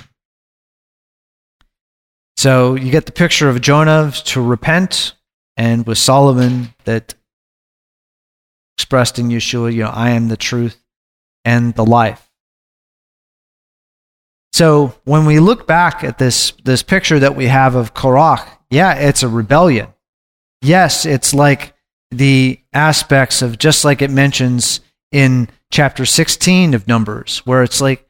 So 2.36 2.74
you 2.74 2.90
get 2.90 3.06
the 3.06 3.12
picture 3.12 3.48
of 3.48 3.62
Jonah 3.62 4.12
to 4.26 4.42
repent, 4.42 5.14
and 5.56 5.86
with 5.86 5.96
Solomon 5.96 6.74
that 6.84 7.14
expressed 8.76 9.18
in 9.18 9.28
Yeshua, 9.28 9.72
you 9.72 9.84
know, 9.84 9.90
I 9.90 10.10
am 10.10 10.28
the 10.28 10.36
truth 10.36 10.82
and 11.44 11.74
the 11.74 11.84
life. 11.84 12.30
So 14.52 14.94
when 15.04 15.26
we 15.26 15.38
look 15.38 15.66
back 15.66 16.02
at 16.02 16.18
this 16.18 16.52
this 16.64 16.82
picture 16.82 17.18
that 17.18 17.36
we 17.36 17.46
have 17.46 17.74
of 17.74 17.94
Korach, 17.94 18.46
yeah, 18.70 18.94
it's 18.94 19.22
a 19.22 19.28
rebellion. 19.28 19.88
Yes, 20.62 21.04
it's 21.04 21.34
like 21.34 21.74
the 22.10 22.60
aspects 22.72 23.42
of 23.42 23.58
just 23.58 23.84
like 23.84 24.02
it 24.02 24.10
mentions 24.10 24.80
in 25.12 25.48
chapter 25.70 26.06
16 26.06 26.74
of 26.74 26.88
Numbers, 26.88 27.38
where 27.46 27.62
it's 27.62 27.80
like 27.80 28.08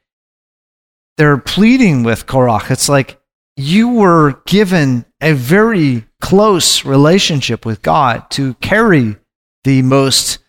they're 1.17 1.37
pleading 1.37 2.03
with 2.03 2.27
Korach. 2.27 2.71
It's 2.71 2.89
like 2.89 3.19
you 3.55 3.89
were 3.89 4.41
given 4.45 5.05
a 5.21 5.33
very 5.33 6.05
close 6.21 6.85
relationship 6.85 7.65
with 7.65 7.81
God 7.81 8.29
to 8.31 8.53
carry 8.55 9.17
the 9.63 9.81
most 9.81 10.39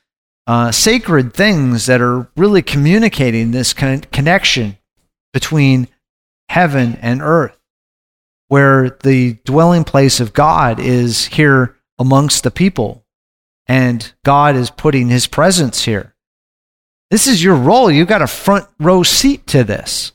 uh, 0.49 0.73
sacred 0.73 1.35
things 1.35 1.87
that 1.87 2.01
are 2.01 2.27
really 2.35 2.63
communicating 2.63 3.51
this 3.51 3.75
con- 3.75 4.01
connection 4.11 4.79
between 5.35 5.87
heaven 6.49 6.99
and 7.03 7.21
earth, 7.21 7.57
where 8.49 8.97
the 9.03 9.35
dwelling 9.45 9.85
place 9.85 10.21
of 10.21 10.33
God 10.33 10.81
is 10.81 11.27
here 11.27 11.77
amongst 11.99 12.45
the 12.45 12.51
people, 12.51 13.05
and 13.67 14.11
God 14.25 14.57
is 14.57 14.71
putting 14.71 15.09
his 15.09 15.27
presence 15.27 15.85
here. 15.85 16.15
This 17.11 17.27
is 17.27 17.45
your 17.45 17.55
role. 17.55 17.91
You've 17.91 18.09
got 18.09 18.23
a 18.23 18.27
front 18.27 18.67
row 18.81 19.03
seat 19.03 19.47
to 19.49 19.65
this. 19.65 20.13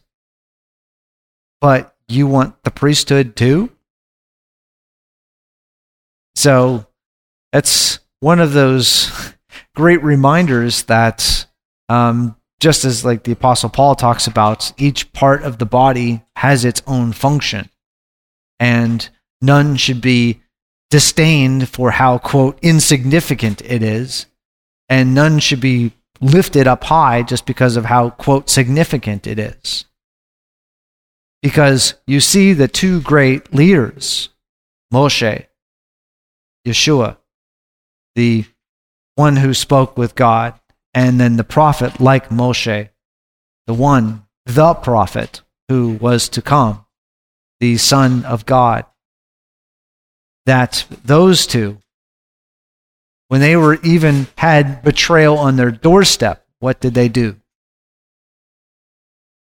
But 1.62 1.96
you 2.08 2.26
want 2.26 2.64
the 2.64 2.72
priesthood 2.72 3.36
too? 3.36 3.72
So 6.36 6.88
that's 7.52 8.00
one 8.20 8.40
of 8.40 8.54
those 8.54 9.12
great 9.76 10.04
reminders 10.04 10.84
that 10.84 11.46
um, 11.90 12.36
just 12.60 12.86
as 12.86 13.04
like 13.04 13.24
the 13.24 13.32
apostle 13.32 13.70
paul 13.70 13.96
talks 13.96 14.28
about 14.28 14.72
each 14.78 15.12
part 15.14 15.44
of 15.44 15.58
the 15.58 15.66
body 15.66 16.24
has 16.36 16.66
its 16.66 16.82
own 16.88 17.12
function. 17.12 17.70
And 18.60 19.08
none 19.42 19.76
should 19.76 20.00
be 20.00 20.42
disdained 20.90 21.68
for 21.70 21.92
how 21.92 22.18
quote 22.18 22.58
insignificant 22.62 23.62
it 23.62 23.84
is. 23.84 24.28
And 24.90 25.16
none 25.16 25.40
should 25.40 25.60
be 25.60 25.94
lifted 26.22 26.68
up 26.68 26.84
high 26.84 27.24
just 27.24 27.46
because 27.46 27.76
of 27.76 27.86
how 27.86 28.12
quote 28.12 28.50
significant 28.50 29.28
it 29.28 29.40
is. 29.40 29.86
Because 31.42 31.96
you 32.08 32.22
see 32.22 32.54
the 32.54 32.68
two 32.68 33.02
great 33.02 33.54
leaders 33.54 34.30
moshe 34.94 35.48
yeshua 36.66 37.18
the 38.16 38.46
one 39.16 39.38
who 39.38 39.54
spoke 39.54 39.98
with 39.98 40.16
God, 40.16 40.60
and 40.94 41.20
then 41.20 41.38
the 41.38 41.44
prophet 41.44 42.00
like 42.00 42.30
Moshe, 42.30 42.90
the 43.68 43.74
one, 43.74 44.26
the 44.46 44.74
prophet 44.74 45.42
who 45.70 45.92
was 45.94 46.30
to 46.30 46.42
come, 46.42 46.86
the 47.60 47.78
Son 47.78 48.26
of 48.26 48.46
God. 48.46 48.86
That 50.46 50.86
those 51.06 51.48
two, 51.48 51.78
when 53.30 53.40
they 53.42 53.56
were 53.56 53.76
even 53.84 54.28
had 54.38 54.84
betrayal 54.84 55.38
on 55.38 55.56
their 55.56 55.72
doorstep, 55.72 56.46
what 56.60 56.80
did 56.82 56.94
they 56.94 57.08
do? 57.08 57.38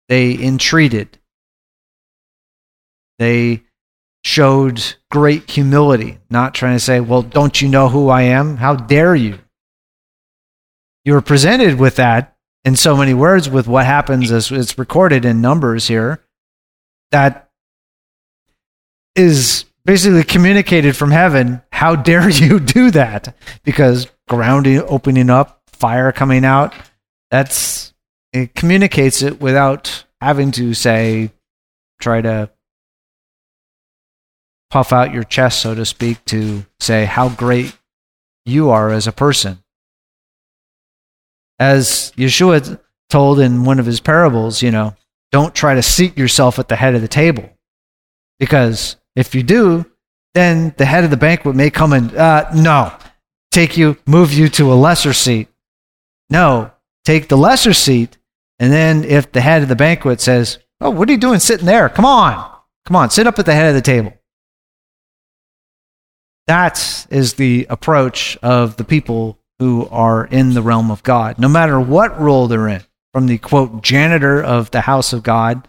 They 0.07 0.33
entreated. 0.41 1.19
They 3.19 3.63
showed 4.23 4.95
great 5.11 5.49
humility, 5.49 6.19
not 6.29 6.53
trying 6.53 6.75
to 6.75 6.79
say, 6.79 6.99
Well, 6.99 7.21
don't 7.21 7.61
you 7.61 7.67
know 7.67 7.89
who 7.89 8.09
I 8.09 8.23
am? 8.23 8.57
How 8.57 8.75
dare 8.75 9.15
you? 9.15 9.39
You 11.05 11.13
were 11.13 11.21
presented 11.21 11.79
with 11.79 11.97
that 11.97 12.35
in 12.63 12.75
so 12.75 12.95
many 12.95 13.13
words 13.13 13.49
with 13.49 13.67
what 13.67 13.85
happens 13.85 14.31
as 14.31 14.51
it's 14.51 14.77
recorded 14.77 15.25
in 15.25 15.41
numbers 15.41 15.87
here 15.87 16.23
that 17.11 17.49
is 19.15 19.65
basically 19.85 20.23
communicated 20.23 20.95
from 20.95 21.11
heaven. 21.11 21.61
How 21.71 21.95
dare 21.95 22.29
you 22.29 22.59
do 22.61 22.91
that? 22.91 23.35
Because 23.63 24.07
ground 24.27 24.67
opening 24.67 25.29
up 25.29 25.61
fire 25.67 26.11
coming 26.11 26.45
out 26.45 26.73
that's 27.29 27.93
it 28.31 28.53
communicates 28.53 29.21
it 29.21 29.41
without 29.41 30.05
having 30.21 30.51
to 30.51 30.73
say 30.73 31.31
try 31.99 32.21
to 32.21 32.49
puff 34.69 34.93
out 34.93 35.13
your 35.13 35.23
chest 35.23 35.61
so 35.61 35.73
to 35.73 35.83
speak 35.83 36.23
to 36.25 36.63
say 36.79 37.05
how 37.05 37.27
great 37.27 37.75
you 38.45 38.69
are 38.69 38.91
as 38.91 39.07
a 39.07 39.11
person 39.11 39.62
as 41.63 42.11
yeshua 42.17 42.79
told 43.09 43.39
in 43.39 43.63
one 43.63 43.79
of 43.79 43.85
his 43.85 43.99
parables 43.99 44.61
you 44.61 44.71
know 44.71 44.95
don't 45.31 45.55
try 45.55 45.73
to 45.73 45.81
seat 45.81 46.17
yourself 46.17 46.59
at 46.59 46.67
the 46.67 46.75
head 46.75 46.95
of 46.95 47.01
the 47.01 47.07
table 47.07 47.49
because 48.39 48.97
if 49.15 49.35
you 49.35 49.43
do, 49.43 49.85
then 50.33 50.73
the 50.77 50.85
head 50.85 51.03
of 51.03 51.11
the 51.11 51.17
banquet 51.17 51.55
may 51.55 51.69
come 51.69 51.93
and, 51.93 52.15
uh, 52.15 52.49
no, 52.53 52.91
take 53.51 53.77
you, 53.77 53.97
move 54.05 54.33
you 54.33 54.49
to 54.49 54.71
a 54.71 54.75
lesser 54.75 55.13
seat. 55.13 55.47
No, 56.29 56.71
take 57.05 57.29
the 57.29 57.37
lesser 57.37 57.73
seat. 57.73 58.17
And 58.59 58.71
then 58.71 59.03
if 59.03 59.31
the 59.31 59.41
head 59.41 59.61
of 59.61 59.69
the 59.69 59.75
banquet 59.75 60.21
says, 60.21 60.59
oh, 60.81 60.89
what 60.89 61.07
are 61.09 61.11
you 61.11 61.17
doing 61.17 61.39
sitting 61.39 61.65
there? 61.65 61.89
Come 61.89 62.05
on, 62.05 62.33
come 62.85 62.95
on, 62.95 63.09
sit 63.09 63.27
up 63.27 63.39
at 63.39 63.45
the 63.45 63.53
head 63.53 63.69
of 63.69 63.75
the 63.75 63.81
table. 63.81 64.13
That 66.47 67.07
is 67.09 67.35
the 67.35 67.65
approach 67.69 68.37
of 68.43 68.75
the 68.75 68.83
people 68.83 69.39
who 69.63 69.87
are 69.91 70.25
in 70.25 70.53
the 70.53 70.61
realm 70.61 70.91
of 70.91 71.01
God, 71.03 71.39
no 71.39 71.47
matter 71.47 71.79
what 71.79 72.19
role 72.19 72.49
they're 72.49 72.67
in, 72.67 72.83
from 73.13 73.27
the 73.27 73.37
quote, 73.37 73.81
janitor 73.81 74.43
of 74.43 74.71
the 74.71 74.81
house 74.81 75.13
of 75.13 75.23
God 75.23 75.65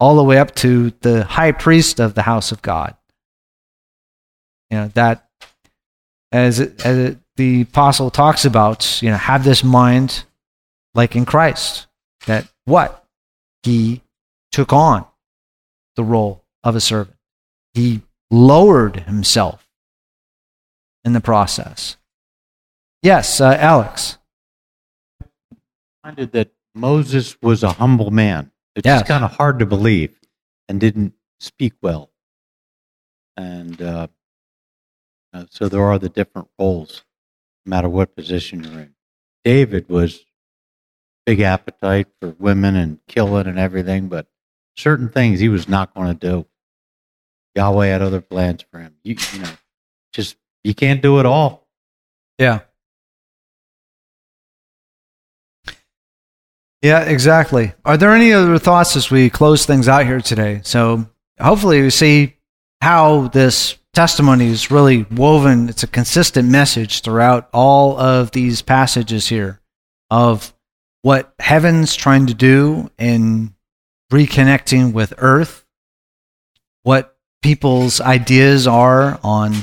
all 0.00 0.16
the 0.16 0.24
way 0.24 0.36
up 0.38 0.52
to 0.56 0.90
the 1.02 1.22
high 1.22 1.52
priest 1.52 2.00
of 2.00 2.14
the 2.14 2.22
house 2.22 2.50
of 2.50 2.60
God. 2.60 2.96
You 4.68 4.78
know, 4.78 4.88
that 4.94 5.28
as, 6.32 6.58
it, 6.58 6.84
as 6.84 6.98
it, 6.98 7.18
the 7.36 7.60
apostle 7.60 8.10
talks 8.10 8.44
about, 8.44 9.00
you 9.00 9.10
know, 9.10 9.16
have 9.16 9.44
this 9.44 9.62
mind 9.62 10.24
like 10.92 11.14
in 11.14 11.24
Christ, 11.24 11.86
that 12.26 12.48
what? 12.64 13.04
He 13.62 14.02
took 14.50 14.72
on 14.72 15.06
the 15.94 16.02
role 16.02 16.42
of 16.64 16.74
a 16.74 16.80
servant. 16.80 17.16
He 17.74 18.02
lowered 18.28 18.96
himself 18.96 19.68
in 21.04 21.12
the 21.12 21.20
process. 21.20 21.96
Yes, 23.06 23.40
uh, 23.40 23.56
Alex. 23.60 24.18
Reminded 26.02 26.32
that 26.32 26.50
Moses 26.74 27.40
was 27.40 27.62
a 27.62 27.70
humble 27.70 28.10
man. 28.10 28.50
It's 28.74 28.84
Yes. 28.84 29.06
kind 29.06 29.24
of 29.24 29.30
hard 29.30 29.60
to 29.60 29.66
believe 29.66 30.18
and 30.68 30.80
didn't 30.80 31.14
speak 31.38 31.74
well. 31.80 32.10
And 33.36 33.80
uh, 33.80 34.08
uh, 35.32 35.46
so 35.50 35.68
there 35.68 35.84
are 35.84 36.00
the 36.00 36.08
different 36.08 36.48
roles, 36.58 37.04
no 37.64 37.70
matter 37.70 37.88
what 37.88 38.16
position 38.16 38.64
you're 38.64 38.80
in. 38.80 38.96
David 39.44 39.88
was 39.88 40.24
big 41.26 41.38
appetite 41.38 42.08
for 42.18 42.30
women 42.30 42.74
and 42.74 42.98
killing 43.06 43.46
and 43.46 43.56
everything, 43.56 44.08
but 44.08 44.26
certain 44.76 45.10
things 45.10 45.38
he 45.38 45.48
was 45.48 45.68
not 45.68 45.94
going 45.94 46.08
to 46.08 46.26
do. 46.28 46.46
Yahweh 47.54 47.86
had 47.86 48.02
other 48.02 48.20
plans 48.20 48.64
for 48.68 48.80
him. 48.80 48.96
You, 49.04 49.14
you 49.32 49.38
know, 49.38 49.52
just 50.12 50.36
you 50.64 50.74
can't 50.74 51.00
do 51.02 51.20
it 51.20 51.26
all. 51.26 51.68
Yeah. 52.36 52.62
Yeah, 56.82 57.00
exactly. 57.00 57.72
Are 57.84 57.96
there 57.96 58.12
any 58.12 58.32
other 58.32 58.58
thoughts 58.58 58.96
as 58.96 59.10
we 59.10 59.30
close 59.30 59.66
things 59.66 59.88
out 59.88 60.06
here 60.06 60.20
today? 60.20 60.60
So 60.62 61.08
hopefully 61.40 61.82
we 61.82 61.90
see 61.90 62.36
how 62.80 63.28
this 63.28 63.76
testimony 63.94 64.48
is 64.48 64.70
really 64.70 65.04
woven. 65.04 65.68
It's 65.68 65.82
a 65.82 65.88
consistent 65.88 66.48
message 66.48 67.00
throughout 67.00 67.48
all 67.52 67.98
of 67.98 68.30
these 68.32 68.62
passages 68.62 69.26
here 69.28 69.60
of 70.10 70.54
what 71.02 71.34
heaven's 71.38 71.94
trying 71.94 72.26
to 72.26 72.34
do 72.34 72.90
in 72.98 73.54
reconnecting 74.12 74.92
with 74.92 75.14
earth, 75.18 75.64
what 76.82 77.16
people's 77.42 78.00
ideas 78.00 78.66
are 78.66 79.18
on 79.24 79.54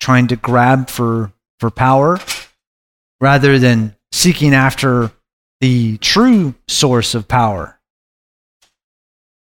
trying 0.00 0.26
to 0.28 0.36
grab 0.36 0.88
for, 0.90 1.32
for 1.60 1.70
power 1.70 2.18
rather 3.20 3.58
than 3.58 3.94
seeking 4.12 4.54
after 4.54 5.12
the 5.60 5.98
true 5.98 6.54
source 6.68 7.14
of 7.14 7.28
power. 7.28 7.78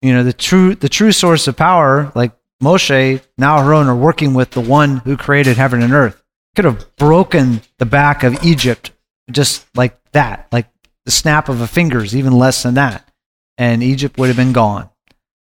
You 0.02 0.12
know, 0.14 0.22
the 0.22 0.32
true 0.32 0.74
the 0.74 0.88
true 0.88 1.12
source 1.12 1.48
of 1.48 1.56
power, 1.56 2.12
like 2.14 2.32
Moshe, 2.62 3.22
now 3.36 3.58
Aaron 3.58 3.88
are 3.88 3.96
working 3.96 4.34
with 4.34 4.50
the 4.50 4.60
one 4.60 4.98
who 4.98 5.16
created 5.16 5.56
heaven 5.56 5.82
and 5.82 5.92
earth. 5.92 6.22
Could 6.54 6.64
have 6.64 6.96
broken 6.96 7.62
the 7.78 7.86
back 7.86 8.22
of 8.22 8.44
Egypt 8.44 8.92
just 9.30 9.66
like 9.76 9.98
that, 10.12 10.48
like 10.52 10.68
the 11.04 11.10
snap 11.10 11.48
of 11.48 11.60
a 11.60 11.66
fingers, 11.66 12.14
even 12.14 12.32
less 12.32 12.62
than 12.62 12.74
that. 12.74 13.10
And 13.58 13.82
Egypt 13.82 14.18
would 14.18 14.28
have 14.28 14.36
been 14.36 14.52
gone. 14.52 14.88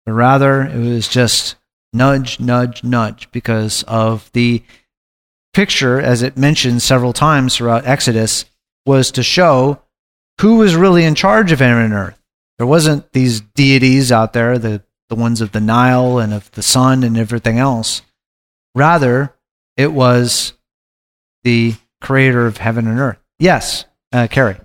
But 0.05 0.13
rather 0.13 0.61
it 0.61 0.77
was 0.77 1.07
just 1.07 1.55
nudge, 1.93 2.39
nudge, 2.39 2.83
nudge, 2.83 3.29
because 3.31 3.83
of 3.83 4.31
the 4.33 4.63
picture, 5.53 5.99
as 5.99 6.21
it 6.21 6.37
mentions 6.37 6.83
several 6.83 7.13
times 7.13 7.55
throughout 7.55 7.85
Exodus, 7.85 8.45
was 8.85 9.11
to 9.11 9.23
show 9.23 9.81
who 10.41 10.57
was 10.57 10.75
really 10.75 11.03
in 11.03 11.15
charge 11.15 11.51
of 11.51 11.59
heaven 11.59 11.83
and 11.83 11.93
earth. 11.93 12.19
There 12.57 12.67
wasn't 12.67 13.11
these 13.13 13.41
deities 13.41 14.11
out 14.11 14.33
there, 14.33 14.57
the, 14.57 14.83
the 15.09 15.15
ones 15.15 15.41
of 15.41 15.51
the 15.51 15.59
Nile 15.59 16.17
and 16.19 16.33
of 16.33 16.49
the 16.51 16.63
sun 16.63 17.03
and 17.03 17.17
everything 17.17 17.59
else. 17.59 18.01
Rather, 18.75 19.33
it 19.75 19.93
was 19.93 20.53
the 21.43 21.75
creator 22.01 22.45
of 22.45 22.57
heaven 22.57 22.87
and 22.87 22.99
earth. 22.99 23.19
Yes, 23.39 23.85
uh, 24.11 24.27
Carrie. 24.29 24.57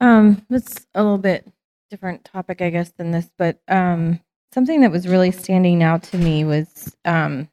Um, 0.00 0.44
it's 0.50 0.86
a 0.94 1.02
little 1.02 1.18
bit 1.18 1.46
different 1.90 2.24
topic, 2.24 2.62
I 2.62 2.70
guess, 2.70 2.90
than 2.96 3.10
this, 3.10 3.28
but 3.36 3.60
um, 3.68 4.20
something 4.52 4.80
that 4.80 4.92
was 4.92 5.06
really 5.06 5.30
standing 5.30 5.82
out 5.82 6.02
to 6.04 6.18
me 6.18 6.44
was 6.44 6.96
um, 7.04 7.48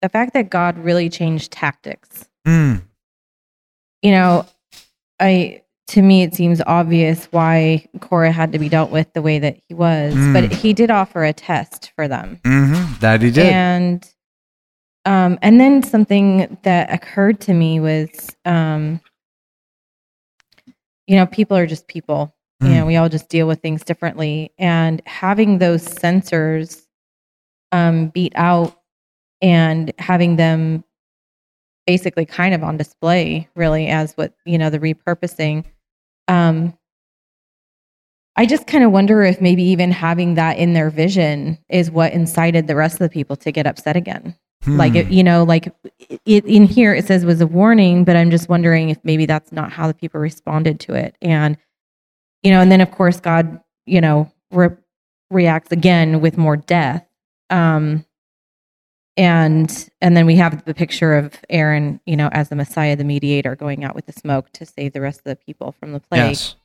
the 0.00 0.08
fact 0.08 0.32
that 0.34 0.50
God 0.50 0.78
really 0.78 1.08
changed 1.08 1.52
tactics. 1.52 2.28
Mm, 2.46 2.82
You 4.02 4.10
know, 4.10 4.46
I 5.20 5.62
to 5.92 6.00
me 6.02 6.22
it 6.22 6.34
seems 6.34 6.62
obvious 6.66 7.26
why 7.32 7.86
Korah 8.00 8.32
had 8.32 8.52
to 8.52 8.58
be 8.58 8.68
dealt 8.70 8.90
with 8.90 9.12
the 9.12 9.20
way 9.22 9.38
that 9.38 9.58
he 9.68 9.74
was, 9.74 10.14
Mm. 10.14 10.32
but 10.32 10.52
he 10.52 10.72
did 10.72 10.90
offer 10.90 11.22
a 11.24 11.32
test 11.34 11.92
for 11.94 12.08
them. 12.08 12.40
hmm 12.44 12.84
that 13.00 13.20
he 13.22 13.30
did. 13.30 13.44
And 13.44 14.08
um, 15.04 15.38
and 15.42 15.60
then 15.60 15.82
something 15.82 16.56
that 16.62 16.92
occurred 16.92 17.40
to 17.42 17.52
me 17.54 17.80
was, 17.80 18.34
um, 18.44 19.00
you 21.06 21.16
know, 21.16 21.26
people 21.26 21.56
are 21.56 21.66
just 21.66 21.88
people. 21.88 22.34
You 22.60 22.68
Mm. 22.68 22.74
know, 22.76 22.86
we 22.86 22.96
all 22.96 23.08
just 23.08 23.28
deal 23.28 23.48
with 23.48 23.60
things 23.60 23.82
differently, 23.82 24.52
and 24.58 25.02
having 25.06 25.58
those 25.58 25.82
censers 25.82 26.86
um, 27.72 28.08
beat 28.08 28.32
out 28.36 28.78
and 29.42 29.92
having 29.98 30.36
them 30.36 30.84
basically 31.86 32.24
kind 32.24 32.54
of 32.54 32.62
on 32.62 32.76
display, 32.76 33.48
really, 33.56 33.88
as 33.88 34.12
what 34.14 34.32
you 34.46 34.56
know, 34.58 34.70
the 34.70 34.78
repurposing. 34.78 35.64
Um, 36.28 36.76
I 38.36 38.46
just 38.46 38.66
kind 38.66 38.82
of 38.82 38.92
wonder 38.92 39.22
if 39.22 39.40
maybe 39.40 39.62
even 39.62 39.90
having 39.90 40.34
that 40.34 40.56
in 40.56 40.72
their 40.72 40.88
vision 40.90 41.58
is 41.68 41.90
what 41.90 42.12
incited 42.12 42.66
the 42.66 42.74
rest 42.76 42.94
of 42.94 43.00
the 43.00 43.08
people 43.10 43.36
to 43.36 43.52
get 43.52 43.66
upset 43.66 43.96
again. 43.96 44.34
Like, 44.64 44.92
Hmm. 44.92 44.98
it, 44.98 45.10
you 45.10 45.24
know, 45.24 45.42
like 45.42 45.72
it, 46.24 46.44
in 46.46 46.64
here 46.66 46.94
it 46.94 47.04
says 47.04 47.24
was 47.24 47.40
a 47.40 47.46
warning, 47.46 48.04
but 48.04 48.16
I'm 48.16 48.30
just 48.30 48.48
wondering 48.48 48.90
if 48.90 48.98
maybe 49.02 49.26
that's 49.26 49.50
not 49.50 49.72
how 49.72 49.88
the 49.88 49.94
people 49.94 50.20
responded 50.20 50.78
to 50.80 50.94
it. 50.94 51.16
And, 51.20 51.56
you 52.42 52.52
know, 52.52 52.60
and 52.60 52.70
then 52.70 52.80
of 52.80 52.90
course 52.92 53.18
God, 53.18 53.60
you 53.86 54.00
know, 54.00 54.30
re- 54.52 54.76
reacts 55.30 55.72
again 55.72 56.20
with 56.20 56.38
more 56.38 56.56
death. 56.56 57.04
Um, 57.50 58.06
and 59.16 59.90
and 60.00 60.16
then 60.16 60.26
we 60.26 60.36
have 60.36 60.64
the 60.64 60.74
picture 60.74 61.14
of 61.14 61.38
Aaron, 61.50 62.00
you 62.06 62.16
know, 62.16 62.28
as 62.32 62.48
the 62.48 62.56
Messiah, 62.56 62.96
the 62.96 63.04
mediator, 63.04 63.54
going 63.56 63.84
out 63.84 63.94
with 63.94 64.06
the 64.06 64.12
smoke 64.12 64.50
to 64.52 64.64
save 64.66 64.92
the 64.92 65.00
rest 65.00 65.18
of 65.20 65.24
the 65.24 65.36
people 65.36 65.72
from 65.72 65.92
the 65.92 66.00
plague 66.00 66.30
yes. 66.32 66.56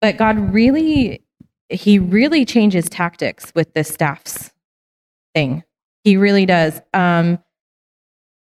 but 0.00 0.16
God 0.16 0.38
really, 0.52 1.24
he 1.68 1.98
really 1.98 2.44
changes 2.44 2.88
tactics 2.88 3.52
with 3.54 3.72
this 3.74 3.88
staffs 3.88 4.52
thing. 5.34 5.64
He 6.04 6.16
really 6.16 6.46
does. 6.46 6.80
Um, 6.92 7.38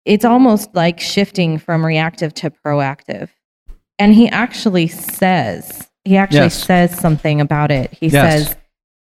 it's 0.06 0.26
almost 0.26 0.76
like 0.76 1.00
shifting 1.00 1.58
from 1.58 1.84
reactive 1.86 2.34
to 2.36 2.52
proactive. 2.52 3.30
And 3.98 4.14
he 4.14 4.30
actually 4.30 4.88
says, 4.88 5.90
he 6.04 6.18
actually 6.18 6.40
Yes. 6.42 6.64
says 6.64 6.96
something 7.00 7.42
about 7.42 7.72
it. 7.72 7.92
He 7.94 8.08
Yes. 8.10 8.48
says, 8.50 8.56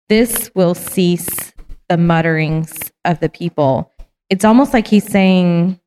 this 0.09 0.51
will 0.55 0.75
cease 0.75 1.53
the 1.89 1.97
mutterings 1.97 2.93
of 3.05 3.19
the 3.21 3.29
people. 3.29 3.92
It's 4.33 4.47
almost 4.47 4.73
like 4.73 4.87
he's 4.87 5.05
saying, 5.05 5.79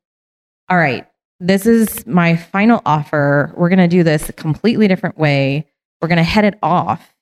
All 0.68 0.76
right, 0.76 1.04
this 1.40 1.66
is 1.66 2.06
my 2.06 2.36
final 2.36 2.80
offer. 2.86 3.52
We're 3.56 3.68
going 3.68 3.80
to 3.80 3.88
do 3.88 4.04
this 4.04 4.28
a 4.28 4.32
completely 4.32 4.86
different 4.86 5.18
way. 5.18 5.66
We're 6.00 6.06
going 6.06 6.18
to 6.18 6.22
head 6.22 6.44
it 6.44 6.56
off. 6.62 7.12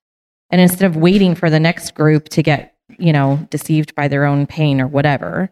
And 0.50 0.60
instead 0.60 0.84
of 0.84 0.96
waiting 0.96 1.34
for 1.34 1.48
the 1.48 1.58
next 1.58 1.94
group 1.94 2.28
to 2.28 2.42
get, 2.42 2.74
you 2.98 3.10
know, 3.10 3.48
deceived 3.48 3.94
by 3.94 4.06
their 4.06 4.26
own 4.26 4.46
pain 4.46 4.82
or 4.82 4.86
whatever, 4.86 5.48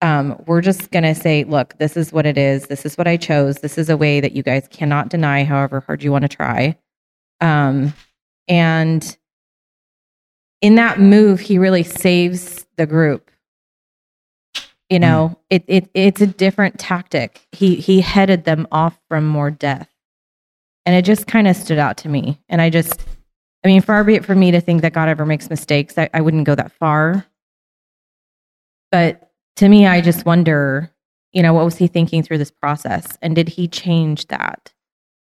um, 0.00 0.42
we're 0.46 0.62
just 0.62 0.90
going 0.90 1.02
to 1.02 1.14
say, 1.14 1.44
look, 1.44 1.76
this 1.76 1.98
is 1.98 2.14
what 2.14 2.24
it 2.24 2.38
is. 2.38 2.68
This 2.68 2.86
is 2.86 2.96
what 2.96 3.06
I 3.06 3.18
chose. 3.18 3.56
This 3.56 3.76
is 3.76 3.90
a 3.90 3.98
way 3.98 4.20
that 4.20 4.32
you 4.32 4.42
guys 4.42 4.66
cannot 4.70 5.10
deny, 5.10 5.44
however 5.44 5.80
hard 5.80 6.02
you 6.02 6.12
want 6.12 6.22
to 6.22 6.34
try. 6.34 6.78
Um, 7.42 7.92
and 8.48 9.18
in 10.62 10.76
that 10.76 10.98
move, 10.98 11.40
he 11.40 11.58
really 11.58 11.82
saves 11.82 12.64
the 12.78 12.86
group. 12.86 13.29
You 14.90 14.98
know, 14.98 15.38
it, 15.50 15.62
it 15.68 15.88
it's 15.94 16.20
a 16.20 16.26
different 16.26 16.80
tactic. 16.80 17.46
He 17.52 17.76
he 17.76 18.00
headed 18.00 18.44
them 18.44 18.66
off 18.72 18.98
from 19.08 19.24
more 19.24 19.50
death, 19.50 19.88
and 20.84 20.96
it 20.96 21.04
just 21.04 21.28
kind 21.28 21.46
of 21.46 21.54
stood 21.54 21.78
out 21.78 21.96
to 21.98 22.08
me. 22.08 22.40
And 22.48 22.60
I 22.60 22.70
just, 22.70 23.00
I 23.64 23.68
mean, 23.68 23.82
far 23.82 24.02
be 24.02 24.16
it 24.16 24.24
for 24.24 24.34
me 24.34 24.50
to 24.50 24.60
think 24.60 24.82
that 24.82 24.92
God 24.92 25.08
ever 25.08 25.24
makes 25.24 25.48
mistakes. 25.48 25.96
I, 25.96 26.10
I 26.12 26.20
wouldn't 26.20 26.44
go 26.44 26.56
that 26.56 26.72
far, 26.72 27.24
but 28.90 29.30
to 29.56 29.68
me, 29.68 29.86
I 29.86 30.00
just 30.00 30.26
wonder, 30.26 30.90
you 31.32 31.42
know, 31.42 31.54
what 31.54 31.64
was 31.64 31.76
he 31.76 31.86
thinking 31.86 32.24
through 32.24 32.38
this 32.38 32.50
process, 32.50 33.16
and 33.22 33.36
did 33.36 33.48
he 33.48 33.68
change 33.68 34.26
that 34.26 34.72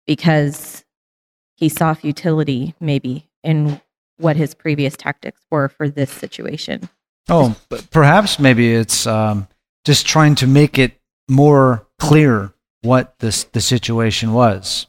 because 0.09 0.85
he 1.55 1.69
saw 1.69 1.95
futility 1.95 2.75
maybe 2.81 3.31
in 3.45 3.81
what 4.17 4.35
his 4.35 4.55
previous 4.55 4.97
tactics 4.97 5.41
were 5.53 5.69
for 5.69 5.89
this 5.89 6.11
situation? 6.11 6.89
Oh, 7.29 7.55
but 7.69 7.89
perhaps 7.93 8.41
maybe 8.41 8.75
it's 8.75 9.07
um, 9.07 9.47
just 9.85 10.07
trying 10.07 10.35
to 10.37 10.47
make 10.47 10.79
it 10.79 10.99
more 11.29 11.87
clear 11.99 12.53
what 12.83 13.19
this 13.19 13.45
the 13.45 13.61
situation 13.61 14.33
was. 14.33 14.87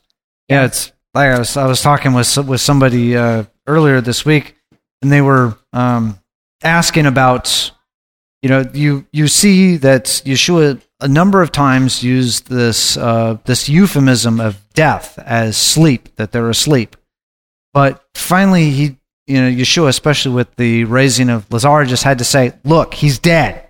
Yeah, 0.50 0.66
it's 0.66 0.92
like 1.14 1.30
I 1.30 1.40
was 1.40 1.58
I 1.58 1.66
was 1.66 1.82
talking 1.82 2.14
with 2.14 2.38
with 2.38 2.62
somebody 2.62 3.16
uh, 3.16 3.46
earlier 3.68 4.02
this 4.02 4.26
week, 4.26 4.56
and 5.02 5.12
they 5.12 5.22
were 5.22 5.58
um, 5.72 6.20
asking 6.64 7.06
about 7.06 7.72
you 8.42 8.50
know 8.50 8.66
you 8.74 9.06
you 9.12 9.28
see 9.28 9.78
that 9.78 10.06
Yeshua 10.26 10.82
a 11.00 11.08
number 11.08 11.42
of 11.42 11.52
times 11.52 12.04
used 12.04 12.48
this 12.48 12.98
uh, 12.98 13.38
this 13.46 13.70
euphemism 13.70 14.40
of 14.40 14.58
death 14.74 15.18
as 15.20 15.56
sleep 15.56 16.16
that 16.16 16.32
they're 16.32 16.50
asleep, 16.50 16.96
but 17.74 18.04
finally 18.16 18.70
he 18.72 18.98
you 19.28 19.42
know 19.42 19.50
Yeshua 19.50 19.88
especially 19.88 20.34
with 20.34 20.56
the 20.56 20.84
raising 20.86 21.30
of 21.30 21.52
Lazarus 21.52 21.90
just 21.90 22.04
had 22.04 22.18
to 22.18 22.26
say 22.26 22.54
look 22.66 22.94
he's 22.94 23.20
dead 23.20 23.70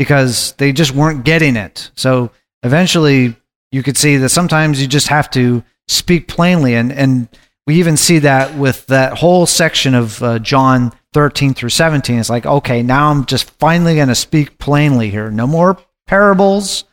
because 0.00 0.52
they 0.52 0.72
just 0.72 0.94
weren't 0.94 1.26
getting 1.26 1.56
it. 1.56 1.90
So 1.94 2.30
eventually 2.62 3.36
you 3.70 3.82
could 3.82 3.98
see 3.98 4.16
that 4.16 4.30
sometimes 4.30 4.80
you 4.80 4.88
just 4.88 5.08
have 5.08 5.30
to 5.32 5.62
speak 5.88 6.26
plainly. 6.26 6.74
And 6.74 6.90
and 6.90 7.28
we 7.66 7.74
even 7.74 7.98
see 7.98 8.18
that 8.20 8.56
with 8.56 8.86
that 8.86 9.18
whole 9.18 9.44
section 9.44 9.94
of 9.94 10.22
uh, 10.22 10.38
John 10.38 10.92
13 11.12 11.52
through 11.52 11.68
17 11.68 12.20
it's 12.20 12.30
like 12.30 12.46
okay 12.46 12.84
now 12.84 13.10
i'm 13.10 13.26
just 13.26 13.50
finally 13.58 13.96
going 13.96 14.08
to 14.08 14.14
speak 14.14 14.58
plainly 14.58 15.10
here. 15.10 15.30
No 15.30 15.46
more 15.46 15.76
parables. 16.06 16.84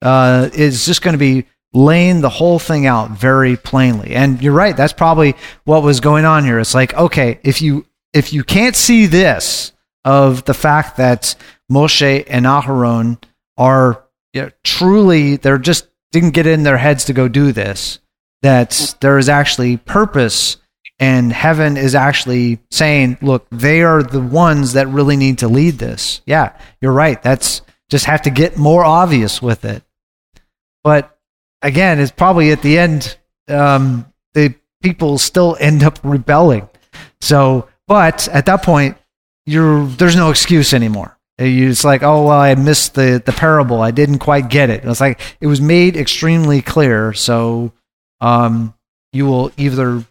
Uh, 0.00 0.48
it's 0.54 0.86
just 0.86 1.02
going 1.02 1.12
to 1.12 1.18
be 1.18 1.44
laying 1.74 2.22
the 2.22 2.30
whole 2.30 2.58
thing 2.58 2.86
out 2.86 3.10
very 3.10 3.56
plainly. 3.56 4.16
And 4.16 4.42
you're 4.42 4.52
right 4.52 4.76
that's 4.76 4.92
probably 4.92 5.36
what 5.62 5.84
was 5.84 6.00
going 6.00 6.24
on 6.24 6.44
here. 6.44 6.58
It's 6.58 6.74
like 6.74 6.92
okay 6.94 7.38
if 7.44 7.62
you 7.62 7.86
if 8.12 8.32
you 8.32 8.42
can't 8.42 8.74
see 8.74 9.06
this 9.06 9.72
of 10.08 10.42
the 10.46 10.54
fact 10.54 10.96
that 10.96 11.34
moshe 11.70 12.24
and 12.28 12.46
aharon 12.46 13.22
are 13.58 14.02
you 14.32 14.40
know, 14.40 14.50
truly 14.64 15.36
they're 15.36 15.58
just 15.58 15.86
didn't 16.12 16.30
get 16.30 16.46
in 16.46 16.62
their 16.62 16.78
heads 16.78 17.04
to 17.04 17.12
go 17.12 17.28
do 17.28 17.52
this 17.52 17.98
that 18.40 18.96
there 19.02 19.18
is 19.18 19.28
actually 19.28 19.76
purpose 19.76 20.56
and 20.98 21.30
heaven 21.30 21.76
is 21.76 21.94
actually 21.94 22.58
saying, 22.70 23.18
look, 23.20 23.46
they 23.50 23.82
are 23.82 24.02
the 24.02 24.20
ones 24.20 24.72
that 24.72 24.88
really 24.88 25.16
need 25.16 25.38
to 25.38 25.48
lead 25.48 25.74
this. 25.74 26.22
Yeah, 26.24 26.58
you're 26.80 26.92
right. 26.92 27.22
That's 27.22 27.60
just 27.90 28.06
have 28.06 28.22
to 28.22 28.30
get 28.30 28.56
more 28.56 28.84
obvious 28.84 29.42
with 29.42 29.66
it. 29.66 29.82
But 30.82 31.18
again, 31.60 32.00
it's 32.00 32.10
probably 32.10 32.50
at 32.50 32.62
the 32.62 32.78
end, 32.78 33.18
um, 33.48 34.12
the 34.32 34.54
people 34.82 35.18
still 35.18 35.56
end 35.60 35.82
up 35.82 35.98
rebelling. 36.02 36.68
So, 37.20 37.68
but 37.86 38.28
at 38.28 38.46
that 38.46 38.62
point, 38.62 38.96
you're, 39.48 39.86
there's 39.86 40.16
no 40.16 40.30
excuse 40.30 40.72
anymore. 40.74 41.18
It's 41.38 41.84
like, 41.84 42.02
oh 42.02 42.26
well, 42.26 42.40
I 42.40 42.54
missed 42.56 42.94
the 42.94 43.22
the 43.24 43.32
parable. 43.32 43.80
I 43.80 43.92
didn't 43.92 44.18
quite 44.18 44.50
get 44.50 44.70
it. 44.70 44.84
It's 44.84 45.00
like 45.00 45.20
it 45.40 45.46
was 45.46 45.60
made 45.60 45.96
extremely 45.96 46.60
clear. 46.60 47.12
So, 47.12 47.72
um, 48.20 48.74
you 49.12 49.24
will 49.24 49.52
either 49.56 50.04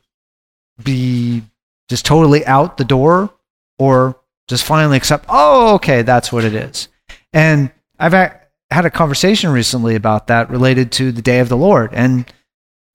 be 0.82 1.44
just 1.90 2.06
totally 2.06 2.46
out 2.46 2.78
the 2.78 2.86
door 2.86 3.30
or 3.78 4.16
just 4.48 4.64
finally 4.64 4.98
accept, 4.98 5.26
oh, 5.28 5.76
okay, 5.76 6.02
that's 6.02 6.32
what 6.32 6.46
it 6.46 6.56
is. 6.56 6.88
And 7.34 7.72
I've 8.00 8.14
had 8.14 8.86
a 8.86 8.90
conversation 8.90 9.52
recently 9.52 9.96
about 9.96 10.28
that 10.28 10.50
related 10.50 10.92
to 10.94 11.12
the 11.12 11.22
day 11.22 11.40
of 11.40 11.50
the 11.50 11.58
Lord. 11.58 11.94
And 11.94 12.32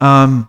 um, 0.00 0.48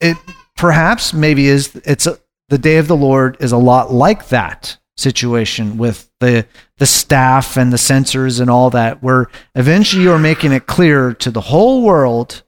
it 0.00 0.16
perhaps 0.56 1.12
maybe 1.12 1.48
is, 1.48 1.74
it's 1.84 2.06
a, 2.06 2.18
the 2.48 2.58
day 2.58 2.76
of 2.76 2.86
the 2.86 2.96
Lord 2.96 3.36
is 3.40 3.52
a 3.52 3.56
lot 3.56 3.92
like 3.92 4.28
that 4.28 4.78
situation 4.96 5.76
with 5.76 6.10
the 6.20 6.46
the 6.78 6.86
staff 6.86 7.56
and 7.56 7.72
the 7.72 7.78
censers 7.78 8.40
and 8.40 8.50
all 8.50 8.70
that 8.70 9.02
where 9.02 9.28
eventually 9.54 10.04
you're 10.04 10.18
making 10.18 10.52
it 10.52 10.66
clear 10.66 11.12
to 11.12 11.30
the 11.30 11.40
whole 11.40 11.82
world 11.82 12.42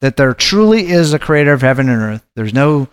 that 0.00 0.16
there 0.16 0.34
truly 0.34 0.88
is 0.88 1.12
a 1.12 1.18
creator 1.18 1.52
of 1.52 1.62
heaven 1.62 1.88
and 1.88 2.02
earth. 2.02 2.26
There's 2.36 2.52
no 2.52 2.88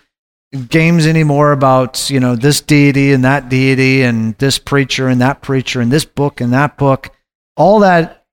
games 0.70 1.06
anymore 1.08 1.52
about, 1.52 2.10
you 2.10 2.20
know, 2.20 2.36
this 2.36 2.62
deity 2.62 3.12
and 3.12 3.26
that 3.26 3.50
deity 3.50 4.04
and 4.04 4.38
this 4.38 4.60
preacher 4.60 5.08
and 5.08 5.20
that 5.20 5.42
preacher 5.42 5.82
and 5.82 5.92
this 5.92 6.06
book 6.06 6.40
and 6.40 6.54
that 6.54 6.78
book. 6.78 7.10
All 7.58 7.80
that 7.80 8.26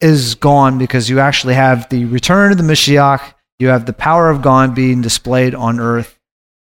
is 0.00 0.34
gone 0.34 0.78
because 0.78 1.08
you 1.08 1.20
actually 1.20 1.54
have 1.54 1.88
the 1.88 2.04
return 2.06 2.52
of 2.52 2.58
the 2.58 2.64
Mashiach. 2.64 3.34
You 3.58 3.68
have 3.68 3.86
the 3.86 3.92
power 3.92 4.30
of 4.30 4.42
God 4.42 4.74
being 4.74 5.00
displayed 5.00 5.54
on 5.54 5.80
earth. 5.80 6.18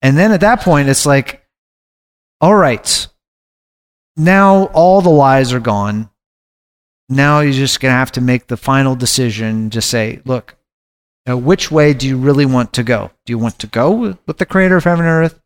And 0.02 0.16
then 0.16 0.32
at 0.32 0.40
that 0.40 0.60
point, 0.60 0.88
it's 0.88 1.06
like, 1.06 1.45
all 2.40 2.54
right, 2.54 3.06
now 4.16 4.66
all 4.66 5.00
the 5.00 5.10
lies 5.10 5.52
are 5.52 5.60
gone. 5.60 6.10
Now 7.08 7.40
you're 7.40 7.52
just 7.52 7.80
going 7.80 7.92
to 7.92 7.98
have 7.98 8.12
to 8.12 8.20
make 8.20 8.46
the 8.46 8.56
final 8.56 8.96
decision. 8.96 9.70
Just 9.70 9.88
say, 9.90 10.20
look, 10.24 10.56
now, 11.26 11.36
which 11.36 11.72
way 11.72 11.92
do 11.92 12.06
you 12.06 12.16
really 12.16 12.46
want 12.46 12.72
to 12.74 12.84
go? 12.84 13.10
Do 13.24 13.32
you 13.32 13.38
want 13.38 13.58
to 13.58 13.66
go 13.66 13.90
with 13.90 14.38
the 14.38 14.46
creator 14.46 14.76
of 14.76 14.84
heaven 14.84 15.04
and 15.04 15.24
earth? 15.24 15.40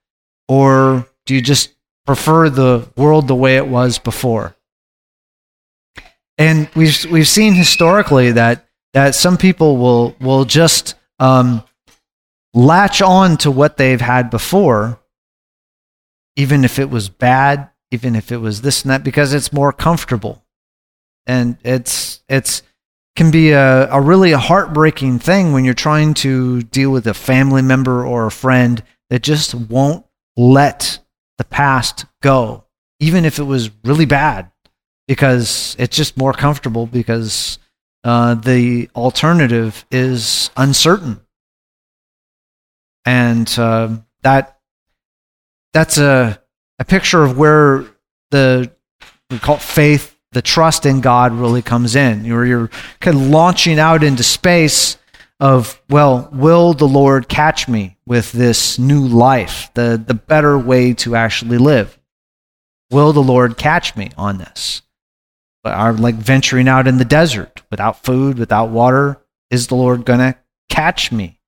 Or 0.47 1.07
do 1.25 1.35
you 1.35 1.41
just 1.41 1.75
prefer 2.07 2.51
the 2.51 2.89
world 2.97 3.29
the 3.29 3.35
way 3.35 3.57
it 3.57 3.67
was 3.67 3.99
before? 3.99 4.55
And 6.37 6.69
we've, 6.75 7.05
we've 7.11 7.29
seen 7.29 7.55
historically 7.55 8.33
that, 8.33 8.67
that 8.93 9.15
some 9.15 9.39
people 9.39 9.79
will, 9.79 10.17
will 10.21 10.45
just 10.45 10.97
um, 11.19 11.65
latch 12.53 13.01
on 13.01 13.39
to 13.39 13.51
what 13.51 13.79
they've 13.79 14.01
had 14.01 14.29
before, 14.29 15.00
even 16.41 16.65
if 16.65 16.79
it 16.79 16.89
was 16.89 17.11
bad, 17.11 17.69
even 17.91 18.17
if 18.17 18.33
it 18.33 18.39
was 18.39 18.63
this 18.63 18.83
and 18.83 18.91
that, 18.91 19.05
because 19.05 19.35
it's 19.35 19.53
more 19.53 19.73
comfortable. 19.73 20.43
And 21.27 21.59
it's, 21.63 22.23
it's, 22.31 22.63
can 23.15 23.31
be 23.31 23.51
a, 23.51 23.91
a 23.91 24.01
really 24.01 24.33
a 24.33 24.39
heartbreaking 24.39 25.19
thing 25.19 25.53
when 25.53 25.67
you're 25.67 25.75
trying 25.75 26.15
to 26.15 26.63
deal 26.63 26.91
with 26.91 27.07
a 27.07 27.13
family 27.13 27.61
member 27.61 28.07
or 28.07 28.27
a 28.27 28.31
friend 28.31 28.83
that 29.11 29.23
just 29.23 29.55
won't 29.55 30.07
let 30.35 30.99
the 31.37 31.45
past 31.45 32.07
go, 32.23 32.65
even 33.01 33.27
if 33.27 33.39
it 33.39 33.43
was 33.43 33.71
really 33.85 34.07
bad, 34.07 34.51
because 35.07 35.77
it's 35.79 35.95
just 35.95 36.17
more 36.17 36.33
comfortable 36.33 36.87
because 36.87 37.59
uh, 38.03 38.35
the 38.35 38.89
alternative 38.97 39.85
is 39.91 40.51
uncertain. 40.57 41.21
And 43.05 43.53
uh, 43.59 43.99
that 44.23 44.60
that's 45.73 45.99
a, 45.99 46.41
a 46.79 46.85
picture 46.85 47.23
of 47.23 47.39
where 47.39 47.87
the 48.31 48.71
we 49.31 49.39
call 49.39 49.57
it 49.57 49.63
faith 49.63 50.17
the 50.33 50.43
trust 50.43 50.87
in 50.87 51.01
God 51.01 51.33
really 51.33 51.63
comes 51.63 51.97
in. 51.97 52.25
You're, 52.25 52.47
you're 52.47 52.71
kind 53.01 53.17
of 53.17 53.23
launching 53.25 53.79
out 53.79 54.05
into 54.05 54.23
space 54.23 54.97
of, 55.41 55.81
well, 55.89 56.29
will 56.33 56.75
the 56.75 56.87
Lord 56.87 57.29
catch 57.29 57.67
me 57.67 57.97
with 58.07 58.31
this 58.33 58.79
new 58.79 59.07
life, 59.07 59.71
the, 59.75 60.03
the 60.05 60.15
better 60.15 60.59
way 60.59 60.93
to 60.95 61.17
actually 61.17 61.59
live? 61.59 61.99
Will 62.91 63.13
the 63.13 63.23
Lord 63.23 63.57
catch 63.57 63.97
me 63.97 64.11
on 64.17 64.39
this? 64.39 64.83
But 65.63 65.75
are 65.75 65.93
like 65.93 66.15
venturing 66.15 66.69
out 66.69 66.87
in 66.87 66.99
the 66.99 67.05
desert 67.05 67.63
without 67.71 68.03
food, 68.05 68.39
without 68.39 68.71
water. 68.71 69.21
Is 69.51 69.67
the 69.67 69.75
Lord 69.75 70.05
going 70.05 70.21
to 70.21 70.37
catch 70.69 71.11
me? 71.11 71.41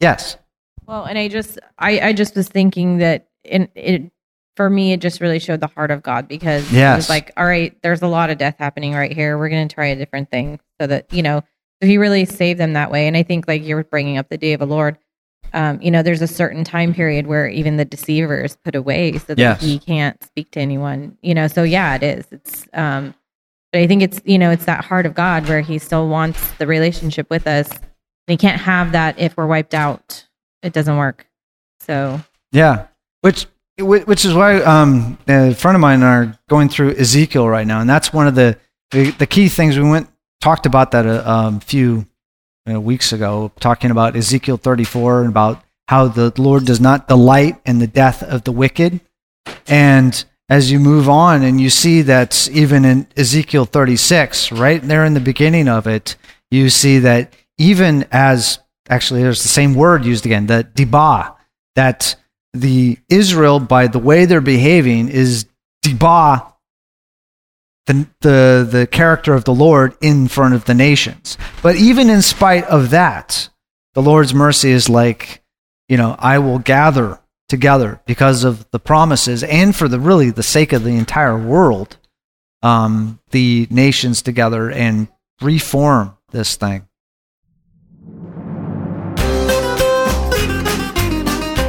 Yes. 0.00 0.36
Well, 0.86 1.04
and 1.04 1.18
I 1.18 1.28
just, 1.28 1.58
I, 1.78 2.00
I 2.00 2.12
just 2.12 2.34
was 2.36 2.48
thinking 2.48 2.98
that 2.98 3.28
in, 3.44 3.68
it, 3.74 4.10
for 4.56 4.68
me, 4.70 4.92
it 4.92 5.00
just 5.00 5.20
really 5.20 5.38
showed 5.38 5.60
the 5.60 5.66
heart 5.66 5.90
of 5.90 6.02
God 6.02 6.28
because 6.28 6.64
it 6.70 6.76
Yes. 6.76 6.96
was 6.96 7.08
like, 7.08 7.32
all 7.36 7.44
right, 7.46 7.76
there's 7.82 8.02
a 8.02 8.06
lot 8.06 8.30
of 8.30 8.38
death 8.38 8.56
happening 8.58 8.92
right 8.94 9.12
here. 9.12 9.36
We're 9.38 9.48
going 9.48 9.66
to 9.66 9.74
try 9.74 9.86
a 9.86 9.96
different 9.96 10.30
thing 10.30 10.60
so 10.80 10.86
that, 10.86 11.12
you 11.12 11.22
know, 11.22 11.42
so 11.82 11.88
he 11.88 11.98
really 11.98 12.24
saved 12.24 12.60
them 12.60 12.74
that 12.74 12.90
way. 12.90 13.08
And 13.08 13.16
I 13.16 13.22
think 13.24 13.48
like 13.48 13.64
you're 13.64 13.82
bringing 13.84 14.16
up 14.18 14.28
the 14.28 14.38
day 14.38 14.52
of 14.52 14.60
the 14.60 14.66
Lord, 14.66 14.96
um, 15.52 15.80
you 15.82 15.90
know, 15.90 16.02
there's 16.02 16.22
a 16.22 16.26
certain 16.28 16.62
time 16.64 16.94
period 16.94 17.26
where 17.26 17.48
even 17.48 17.76
the 17.76 17.84
deceiver 17.84 18.42
is 18.42 18.56
put 18.56 18.74
away 18.74 19.18
so 19.18 19.34
that 19.34 19.38
Yes. 19.38 19.60
he 19.60 19.78
can't 19.78 20.22
speak 20.22 20.50
to 20.52 20.60
anyone, 20.60 21.16
you 21.22 21.34
know, 21.34 21.48
so 21.48 21.62
yeah, 21.64 21.94
it 21.96 22.02
is. 22.02 22.26
It's, 22.30 22.66
um, 22.74 23.14
but 23.72 23.80
I 23.80 23.86
think 23.88 24.02
it's, 24.02 24.20
you 24.24 24.38
know, 24.38 24.50
it's 24.50 24.66
that 24.66 24.84
heart 24.84 25.04
of 25.06 25.14
God 25.14 25.48
where 25.48 25.60
he 25.60 25.78
still 25.78 26.08
wants 26.08 26.52
the 26.58 26.66
relationship 26.66 27.28
with 27.28 27.46
us. 27.48 27.68
And 27.70 27.80
he 28.28 28.36
can't 28.36 28.60
have 28.60 28.92
that 28.92 29.18
if 29.18 29.36
we're 29.36 29.46
wiped 29.48 29.74
out. 29.74 30.26
It 30.64 30.72
doesn't 30.72 30.96
work. 30.96 31.26
So 31.80 32.20
Yeah, 32.50 32.86
which 33.20 33.46
which 33.78 34.24
is 34.24 34.34
why 34.34 34.62
um, 34.62 35.18
a 35.28 35.52
friend 35.54 35.74
of 35.74 35.80
mine 35.80 36.02
are 36.02 36.38
going 36.48 36.68
through 36.68 36.94
Ezekiel 36.94 37.48
right 37.48 37.66
now, 37.66 37.80
and 37.80 37.90
that's 37.90 38.12
one 38.12 38.26
of 38.26 38.34
the 38.34 38.56
the, 38.90 39.10
the 39.12 39.26
key 39.26 39.48
things 39.48 39.78
we 39.78 39.88
went 39.88 40.08
talked 40.40 40.66
about 40.66 40.92
that 40.92 41.06
a 41.06 41.30
um, 41.30 41.60
few 41.60 42.06
you 42.66 42.72
know, 42.72 42.80
weeks 42.80 43.12
ago, 43.12 43.50
talking 43.60 43.90
about 43.90 44.16
Ezekiel 44.16 44.56
34 44.56 45.20
and 45.20 45.28
about 45.28 45.62
how 45.88 46.06
the 46.06 46.32
Lord 46.40 46.64
does 46.64 46.80
not 46.80 47.08
delight 47.08 47.60
in 47.66 47.78
the 47.78 47.86
death 47.86 48.22
of 48.22 48.44
the 48.44 48.52
wicked, 48.52 49.00
and 49.66 50.24
as 50.48 50.70
you 50.70 50.78
move 50.78 51.08
on 51.08 51.42
and 51.42 51.60
you 51.60 51.70
see 51.70 52.02
that 52.02 52.48
even 52.50 52.84
in 52.84 53.06
Ezekiel 53.16 53.64
36, 53.64 54.52
right 54.52 54.80
there 54.82 55.04
in 55.04 55.14
the 55.14 55.20
beginning 55.20 55.68
of 55.68 55.86
it, 55.86 56.16
you 56.50 56.70
see 56.70 56.98
that 56.98 57.32
even 57.58 58.06
as 58.12 58.58
actually 58.88 59.22
there's 59.22 59.42
the 59.42 59.48
same 59.48 59.74
word 59.74 60.04
used 60.04 60.26
again, 60.26 60.46
the 60.46 60.68
dibah, 60.74 61.34
that 61.74 62.16
the 62.52 62.98
Israel, 63.08 63.60
by 63.60 63.86
the 63.86 63.98
way 63.98 64.24
they're 64.24 64.40
behaving, 64.40 65.08
is 65.08 65.46
dibah 65.84 66.54
the, 67.86 68.06
the, 68.20 68.68
the 68.70 68.86
character 68.86 69.34
of 69.34 69.44
the 69.44 69.54
Lord 69.54 69.96
in 70.00 70.28
front 70.28 70.54
of 70.54 70.64
the 70.64 70.74
nations. 70.74 71.36
But 71.62 71.76
even 71.76 72.08
in 72.08 72.22
spite 72.22 72.64
of 72.64 72.90
that, 72.90 73.48
the 73.94 74.02
Lord's 74.02 74.34
mercy 74.34 74.70
is 74.70 74.88
like, 74.88 75.42
you 75.88 75.96
know, 75.96 76.16
I 76.18 76.38
will 76.38 76.58
gather 76.58 77.20
together 77.48 78.00
because 78.06 78.44
of 78.44 78.68
the 78.70 78.78
promises 78.78 79.42
and 79.42 79.76
for 79.76 79.86
the 79.86 80.00
really 80.00 80.30
the 80.30 80.42
sake 80.42 80.72
of 80.72 80.82
the 80.82 80.96
entire 80.96 81.36
world, 81.36 81.98
um, 82.62 83.20
the 83.30 83.66
nations 83.70 84.22
together 84.22 84.70
and 84.70 85.08
reform 85.42 86.16
this 86.30 86.56
thing. 86.56 86.88